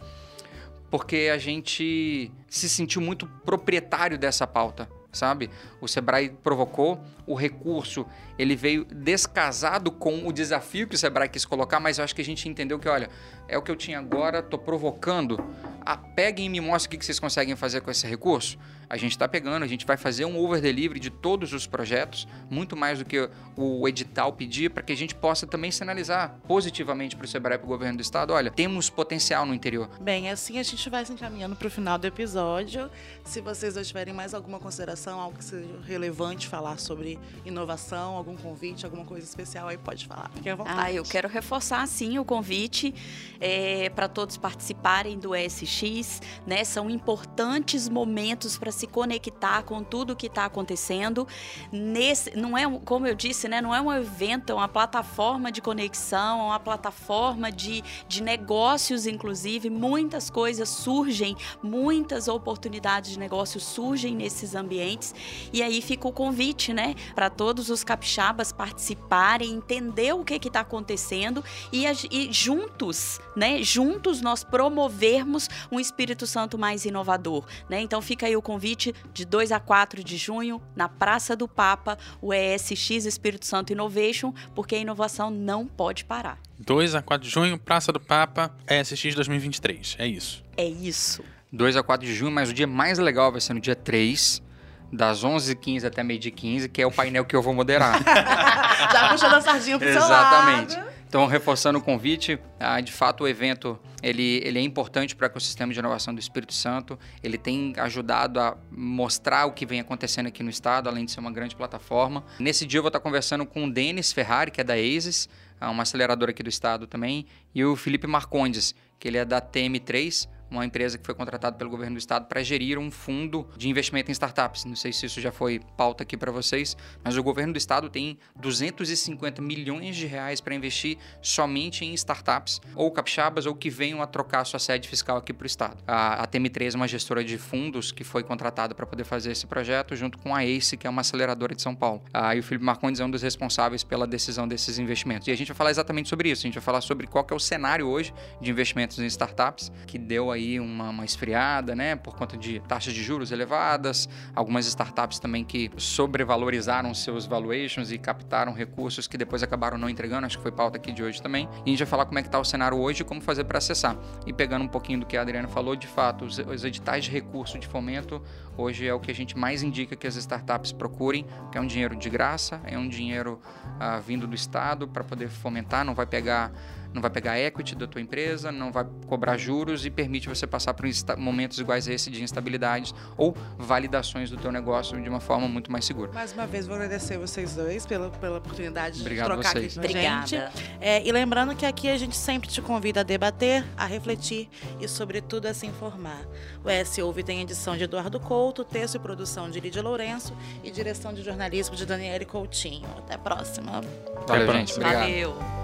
porque 0.95 1.29
a 1.29 1.39
gente 1.39 2.31
se 2.49 2.69
sentiu 2.69 3.03
muito 3.03 3.27
proprietário 3.45 4.17
dessa 4.17 4.47
pauta, 4.47 4.89
sabe? 5.13 5.51
O 5.81 5.89
Sebrae 5.89 6.29
provocou, 6.29 7.01
o 7.27 7.35
recurso 7.35 8.07
ele 8.39 8.55
veio 8.55 8.85
descasado 8.85 9.91
com 9.91 10.25
o 10.25 10.33
desafio 10.33 10.87
que 10.87 10.95
o 10.95 10.99
Sebrae 10.99 11.29
quis 11.29 11.45
colocar, 11.45 11.81
mas 11.81 11.99
eu 11.99 12.05
acho 12.05 12.15
que 12.15 12.23
a 12.23 12.25
gente 12.25 12.49
entendeu 12.49 12.79
que, 12.79 12.89
olha, 12.89 13.11
é 13.49 13.59
o 13.59 13.63
que 13.63 13.73
eu 13.73 13.77
tinha 13.77 13.99
agora, 13.99 14.41
tô 14.41 14.57
provocando. 14.57 15.37
Ah, 15.85 15.97
peguem 15.97 16.47
e 16.47 16.49
me 16.49 16.61
mostrem 16.61 16.97
o 16.97 17.01
que 17.01 17.05
vocês 17.05 17.19
conseguem 17.19 17.57
fazer 17.57 17.81
com 17.81 17.91
esse 17.91 18.07
recurso 18.07 18.57
a 18.89 18.97
gente 18.97 19.13
está 19.13 19.29
pegando, 19.29 19.63
a 19.63 19.67
gente 19.67 19.87
vai 19.87 19.97
fazer 19.97 20.25
um 20.25 20.37
over 20.39 20.61
delivery 20.61 21.01
de 21.01 21.11
todos 21.11 21.53
os 21.53 21.67
projetos, 21.67 22.27
muito 22.51 22.77
mais 22.77 22.99
do 22.99 23.05
que 23.05 23.29
o 23.57 23.87
edital 23.89 24.33
pedir, 24.33 24.71
para 24.71 24.83
que 24.83 24.93
a 24.93 24.97
gente 24.97 25.15
possa 25.15 25.47
também 25.47 25.71
sinalizar 25.71 26.37
positivamente 26.47 27.17
para 27.17 27.25
o 27.25 27.29
Sebrae 27.29 27.57
e 27.57 27.59
para 27.59 27.67
o 27.67 27.69
governo 27.69 27.99
do 27.99 28.03
estado: 28.03 28.33
olha, 28.33 28.51
temos 28.51 28.91
potencial 28.91 29.47
no 29.47 29.55
interior. 29.55 29.89
Bem, 30.01 30.31
assim 30.31 30.59
a 30.59 30.63
gente 30.63 30.89
vai 30.91 31.05
se 31.05 31.13
encaminhando 31.13 31.57
para 31.57 31.67
o 31.67 31.71
final 31.71 31.99
do 31.99 32.07
episódio. 32.07 32.91
Se 33.25 33.41
vocês 33.41 33.75
dois 33.75 33.87
tiverem 33.89 34.15
mais 34.15 34.35
alguma 34.35 34.59
consideração, 34.59 35.21
algo 35.21 35.39
que 35.39 35.45
seja 35.45 35.81
relevante 35.87 36.49
falar 36.49 36.79
sobre 36.79 37.19
inovação, 37.45 38.17
algum 38.17 38.37
convite, 38.37 38.85
alguma 38.85 39.05
coisa 39.05 39.25
especial, 39.25 39.69
aí 39.69 39.79
pode 39.79 40.07
falar. 40.07 40.31
Fique 40.35 40.49
à 40.49 40.55
vontade. 40.55 40.81
Ah, 40.81 40.93
eu 40.93 41.05
quero 41.05 41.29
reforçar 41.29 41.87
sim 41.87 42.19
o 42.19 42.25
convite 42.25 42.95
é, 43.41 43.89
para 43.91 44.09
todos 44.09 44.37
participarem 44.37 45.19
do 45.19 45.35
ESX, 45.35 46.21
né? 46.47 46.65
São 46.65 46.91
importantes 46.91 47.89
momentos 47.89 48.59
para 48.59 48.71
se 48.75 48.87
conectar 48.87 49.63
com 49.63 49.83
tudo 49.83 50.17
que 50.17 50.27
está 50.27 50.45
acontecendo. 50.45 51.27
Nesse, 51.73 52.37
não 52.37 52.57
é, 52.57 52.69
como 52.85 53.07
eu 53.07 53.15
disse, 53.15 53.49
né, 53.49 53.61
não 53.61 53.75
é 53.75 53.81
um 53.81 53.93
evento, 53.93 54.51
é 54.51 54.55
uma 54.55 54.69
plataforma 54.69 55.51
de 55.51 55.61
conexão, 55.61 56.41
é 56.41 56.43
uma 56.45 56.61
plataforma 56.61 57.51
de, 57.51 57.83
de 58.09 58.23
negócios, 58.23 59.07
inclusive. 59.07 59.71
Muitas 59.71 60.29
coisas 60.29 60.69
surgem, 60.69 61.37
muitas 61.63 62.29
oportunidades 62.29 63.13
de 63.13 63.19
negócio 63.19 63.61
surgem 63.61 64.15
nesses 64.15 64.55
ambientes. 64.55 65.15
E 65.53 65.63
aí 65.63 65.81
fica 65.81 66.09
o 66.09 66.13
convite, 66.13 66.73
né, 66.73 66.95
para 67.15 67.31
todos 67.31 67.71
os 67.71 67.85
capixabas 67.85 68.53
participarem, 68.53 69.53
entender 69.53 70.13
o 70.13 70.25
que 70.25 70.35
está 70.35 70.61
acontecendo 70.61 71.45
e, 71.73 71.85
e 72.11 72.33
juntos, 72.33 73.21
né, 73.37 73.63
juntos 73.63 74.21
nós 74.21 74.43
promovermos 74.43 75.49
um 75.71 75.79
Espírito 75.79 76.27
Santo 76.27 76.59
mais 76.59 76.85
inovador, 76.85 77.45
né? 77.69 77.81
Então 77.81 78.01
fica 78.03 78.27
aí 78.27 78.37
o 78.37 78.43
convite 78.43 78.64
convite 78.65 78.95
de 79.13 79.27
2 79.27 79.53
a 79.53 79.61
4 79.61 80.03
de 80.03 80.17
junho, 80.17 80.61
na 80.75 80.89
Praça 80.89 81.37
do 81.37 81.47
Papa, 81.47 81.99
o 82.23 82.33
ESX 82.33 83.05
Espírito 83.05 83.45
Santo 83.45 83.75
Innovation, 83.75 84.33
porque 84.55 84.75
a 84.75 84.79
inovação 84.79 85.31
não 85.31 85.67
pode 85.67 86.07
parar. 86.07 86.39
2 86.59 86.95
a 86.95 87.03
4 87.03 87.29
de 87.29 87.33
junho, 87.33 87.59
Praça 87.59 87.93
do 87.93 88.01
Papa, 88.01 88.51
ESX 88.67 89.15
2023. 89.15 89.97
É 89.99 90.07
isso. 90.07 90.43
É 90.57 90.65
isso. 90.65 91.23
2 91.53 91.77
a 91.77 91.83
4 91.83 92.07
de 92.07 92.15
junho, 92.15 92.33
mas 92.33 92.49
o 92.49 92.55
dia 92.55 92.67
mais 92.67 92.99
legal 92.99 93.31
vai 93.31 93.41
ser 93.41 93.53
no 93.53 93.61
dia 93.61 93.77
3, 93.77 94.43
das 94.91 95.23
11h15 95.23 95.85
até 95.85 96.03
meio-dia 96.03 96.33
15, 96.33 96.69
que 96.71 96.81
é 96.81 96.87
o 96.87 96.91
painel 96.91 97.27
que 97.27 97.37
eu 97.37 97.43
vou 97.43 97.53
moderar. 97.53 98.01
Já 98.91 99.11
puxando 99.11 99.35
a 99.35 99.41
sardinha 99.43 99.79
pro 99.79 99.87
seu 99.87 99.99
Exatamente. 99.99 100.94
Então, 101.15 101.29
reforçando 101.29 101.79
o 101.79 101.81
convite, 101.81 102.41
ah, 102.59 102.81
de 102.81 102.91
fato 102.91 103.23
o 103.23 103.29
evento 103.29 103.79
ele, 104.03 104.41
ele 104.43 104.59
é 104.59 104.63
importante 104.63 105.15
para 105.15 105.27
o 105.27 105.27
ecossistema 105.27 105.73
de 105.73 105.79
inovação 105.79 106.13
do 106.13 106.19
Espírito 106.19 106.53
Santo. 106.53 106.99
Ele 107.23 107.39
tem 107.39 107.73
ajudado 107.77 108.41
a 108.41 108.59
mostrar 108.69 109.47
o 109.47 109.53
que 109.53 109.65
vem 109.65 109.79
acontecendo 109.79 110.27
aqui 110.27 110.43
no 110.43 110.51
estado, 110.51 110.89
além 110.89 111.05
de 111.05 111.13
ser 111.13 111.21
uma 111.21 111.31
grande 111.31 111.55
plataforma. 111.55 112.25
Nesse 112.41 112.67
dia 112.67 112.79
eu 112.79 112.83
vou 112.83 112.89
estar 112.89 112.99
conversando 112.99 113.47
com 113.47 113.65
o 113.65 113.73
Denis 113.73 114.13
Ferrari, 114.13 114.51
que 114.51 114.61
é 114.61 114.65
da 114.65 114.75
ASIS, 114.75 115.29
ah, 115.61 115.71
uma 115.71 115.85
aceleradora 115.85 116.33
aqui 116.33 116.43
do 116.43 116.49
estado 116.49 116.85
também, 116.85 117.27
e 117.55 117.65
o 117.65 117.77
Felipe 117.77 118.09
Marcondes, 118.09 118.75
que 118.99 119.07
ele 119.07 119.17
é 119.17 119.25
da 119.25 119.41
TM3, 119.41 120.29
uma 120.51 120.65
empresa 120.65 120.99
que 120.99 121.05
foi 121.05 121.15
contratada 121.15 121.57
pelo 121.57 121.71
governo 121.71 121.97
do 121.97 121.99
estado 121.99 122.27
para 122.27 122.43
gerir 122.43 122.79
um 122.79 122.91
fundo 122.91 123.49
de 123.57 123.69
investimento 123.69 124.11
em 124.11 124.13
startups. 124.13 124.65
Não 124.65 124.77
sei 124.77 124.93
se 124.93 125.07
isso 125.07 125.21
já 125.21 125.33
foi 125.33 125.61
pauta 125.77 126.03
aqui 126.03 126.17
para 126.17 126.31
vocês, 126.31 126.77
mas 127.03 127.17
o 127.17 127.23
governo 127.23 127.53
do 127.53 127.59
estado 127.59 127.89
tem 127.89 128.19
250 128.37 129.41
milhões 129.43 129.97
de 129.97 130.07
reais 130.07 130.41
para 130.41 130.55
investir 130.55 130.99
somente 131.23 131.85
em 131.85 131.95
startups 131.95 132.61
ou 132.75 132.91
capixabas 132.91 133.47
ou 133.47 133.55
que 133.55 133.71
venham 133.71 134.03
a 134.03 134.07
trocar 134.07 134.45
sua 134.45 134.59
sede 134.59 134.89
fiscal 134.89 135.17
aqui 135.17 135.33
para 135.33 135.45
o 135.45 135.47
estado. 135.47 135.83
A, 135.87 136.23
a 136.23 136.27
TM3 136.27 136.75
é 136.75 136.77
uma 136.77 136.89
gestora 136.89 137.25
de 137.25 137.39
fundos 137.39 137.93
que 137.93 138.05
foi 138.05 138.23
contratada 138.23 138.75
para 138.75 138.87
poder 138.87 139.05
fazer 139.05 139.33
esse 139.33 139.47
projeto 139.47 139.97
junto 139.97 140.19
com 140.19 140.35
a 140.35 140.45
ACE, 140.45 140.77
que 140.77 140.87
é 140.87 140.91
uma 140.91 141.01
aceleradora 141.01 141.55
de 141.55 141.63
São 141.63 141.75
Paulo. 141.75 142.03
Ah, 142.13 142.35
e 142.35 142.41
o 142.41 142.43
Felipe 142.43 142.65
Marcondes 142.65 143.01
é 143.01 143.05
um 143.05 143.11
dos 143.11 143.23
responsáveis 143.23 143.85
pela 143.85 144.07
decisão 144.07 144.47
desses 144.47 144.79
investimentos. 144.79 145.29
E 145.29 145.31
a 145.31 145.37
gente 145.37 145.49
vai 145.49 145.57
falar 145.57 145.71
exatamente 145.71 146.09
sobre 146.09 146.31
isso. 146.31 146.43
A 146.43 146.47
gente 146.47 146.55
vai 146.55 146.63
falar 146.63 146.81
sobre 146.81 147.07
qual 147.07 147.27
é 147.31 147.35
o 147.35 147.39
cenário 147.39 147.87
hoje 147.87 148.13
de 148.41 148.51
investimentos 148.51 148.99
em 148.99 149.07
startups 149.07 149.73
que 149.87 149.99
deu 149.99 150.31
aí 150.35 150.61
uma, 150.61 150.91
uma 150.91 151.05
esfriada, 151.05 151.75
né, 151.75 151.97
por 151.97 152.15
conta 152.15 152.37
de 152.37 152.61
taxas 152.61 152.93
de 152.93 153.03
juros 153.03 153.33
elevadas, 153.33 154.09
algumas 154.35 154.67
startups 154.67 155.19
também 155.19 155.45
que 155.45 155.71
sobrevalorizaram 155.77 156.93
seus 156.93 157.27
valuations 157.27 157.91
e 157.91 157.99
captaram 157.99 158.53
recursos 158.53 159.07
que 159.07 159.17
depois 159.17 159.43
acabaram 159.43 159.79
não 159.79 159.89
entregando, 159.89 160.27
acho 160.27 160.37
que 160.37 160.43
foi 160.43 160.53
pauta 160.53 160.77
aqui 160.77 160.93
de 160.93 161.03
hoje 161.03 161.23
também. 161.23 161.49
E 161.65 161.69
a 161.69 161.71
gente 161.71 161.79
vai 161.79 161.87
falar 161.87 162.07
como 162.07 162.19
é 162.19 162.23
que 162.23 162.29
está 162.29 162.39
o 162.39 162.45
cenário 162.45 162.79
hoje 162.79 163.03
e 163.03 163.05
como 163.05 163.21
fazer 163.21 163.45
para 163.45 163.59
acessar. 163.59 163.97
E 164.27 164.33
pegando 164.33 164.65
um 164.65 164.69
pouquinho 164.69 165.01
do 165.01 165.07
que 165.07 165.17
a 165.17 165.23
Adriana 165.23 165.49
falou, 165.49 165.75
de 165.77 165.87
fato, 165.87 166.25
os, 166.25 166.39
os 166.39 166.65
editais 166.65 167.05
de 167.05 167.11
recurso 167.11 167.59
de 167.59 167.67
fomento 167.67 168.23
hoje 168.57 168.87
é 168.87 168.95
o 168.95 169.01
que 169.01 169.11
a 169.11 169.15
gente 169.15 169.37
mais 169.37 169.63
indica 169.63 169.97
que 169.97 170.07
as 170.07 170.17
startups 170.17 170.73
procurem, 170.73 171.27
que 171.51 171.59
é 171.59 171.61
um 171.61 171.67
dinheiro 171.67 171.97
de 171.97 172.09
graça, 172.09 172.61
é 172.65 172.79
um 172.79 172.89
dinheiro 172.89 173.41
ah, 173.79 173.99
vindo 173.99 174.27
do 174.27 174.35
Estado 174.35 174.87
para 174.87 175.03
poder 175.05 175.29
fomentar, 175.29 175.85
não 175.85 175.95
vai 175.95 176.07
pegar 176.07 176.53
não 176.95 177.03
vai 177.03 177.11
pegar 177.11 177.39
equity 177.39 177.75
da 177.75 177.87
tua 177.87 178.01
empresa, 178.01 178.53
não 178.53 178.71
vai 178.71 178.87
cobrar 179.07 179.37
juros 179.37 179.85
e 179.85 179.91
permite 179.91 180.29
você 180.29 180.47
passar 180.47 180.73
por 180.73 180.87
momentos 181.19 181.59
iguais 181.59 181.89
a 181.89 181.93
esse 181.93 182.09
de 182.09 182.23
instabilidades 182.23 182.95
ou 183.17 183.37
validações 183.59 184.31
do 184.31 184.37
teu 184.37 184.53
negócio 184.53 185.01
de 185.01 185.09
uma 185.09 185.21
forma 185.21 185.49
muito 185.49 185.73
mais 185.73 185.85
segura. 185.85 186.13
Mais 186.13 186.33
uma 186.33 186.47
vez, 186.47 186.67
vou 186.67 186.77
agradecer 186.77 187.19
vocês 187.19 187.57
dois 187.57 187.85
pela, 187.85 188.11
pela 188.11 188.39
oportunidade 188.39 189.01
Obrigado 189.01 189.27
de 189.27 189.35
trocar 189.35 189.53
vocês. 189.53 189.77
aqui 189.77 189.93
com 189.93 189.99
a 189.99 190.01
gente. 190.01 190.37
Obrigada. 190.37 190.53
É, 190.81 191.07
e 191.07 191.11
lembrando 191.11 191.57
que 191.57 191.67
aqui 191.67 191.89
a 191.89 191.99
gente 191.99 192.17
sempre 192.17 192.49
te 192.49 192.63
convida 192.63 193.01
a 193.01 193.03
debater, 193.03 193.65
a 193.77 193.87
refletir 193.87 194.49
e, 194.81 194.87
sobretudo, 194.87 195.47
a 195.47 195.55
se 195.55 195.67
informar. 195.67 196.25
O 196.65 196.71
S 196.71 197.03
Ouve 197.03 197.25
tem 197.25 197.41
edição 197.41 197.77
de 197.77 197.85
Eduardo 197.85 198.21
Couto, 198.21 198.65
texto 198.65 198.95
e 198.95 198.99
produção 199.01 199.51
de 199.51 199.59
Lídia 199.59 199.83
Lourenço 199.83 200.33
e 200.63 200.71
direção 200.71 201.13
de 201.13 201.23
jornalismo 201.23 201.75
de 201.75 201.85
Daniele 201.85 202.25
Coutinho. 202.25 202.87
Até 202.99 203.15
a 203.15 203.19
próxima. 203.19 203.81
Valeu, 204.29 204.51
a 204.51 204.55
gente. 204.55 204.73
Obrigado. 204.75 205.01
Valeu. 205.01 205.64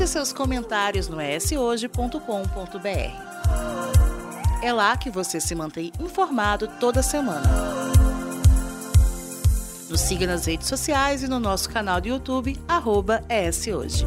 Deixe 0.00 0.14
seus 0.14 0.32
comentários 0.32 1.08
no 1.08 1.20
eshoje.com.br. 1.20 2.16
É 4.62 4.72
lá 4.72 4.96
que 4.96 5.10
você 5.10 5.38
se 5.38 5.54
mantém 5.54 5.92
informado 6.00 6.66
toda 6.80 7.02
semana. 7.02 7.46
Nos 9.90 10.00
siga 10.00 10.26
nas 10.26 10.46
redes 10.46 10.68
sociais 10.68 11.22
e 11.22 11.28
no 11.28 11.38
nosso 11.38 11.68
canal 11.68 12.00
do 12.00 12.08
YouTube, 12.08 12.58
arroba 12.66 13.22
ESHoje. 13.28 14.06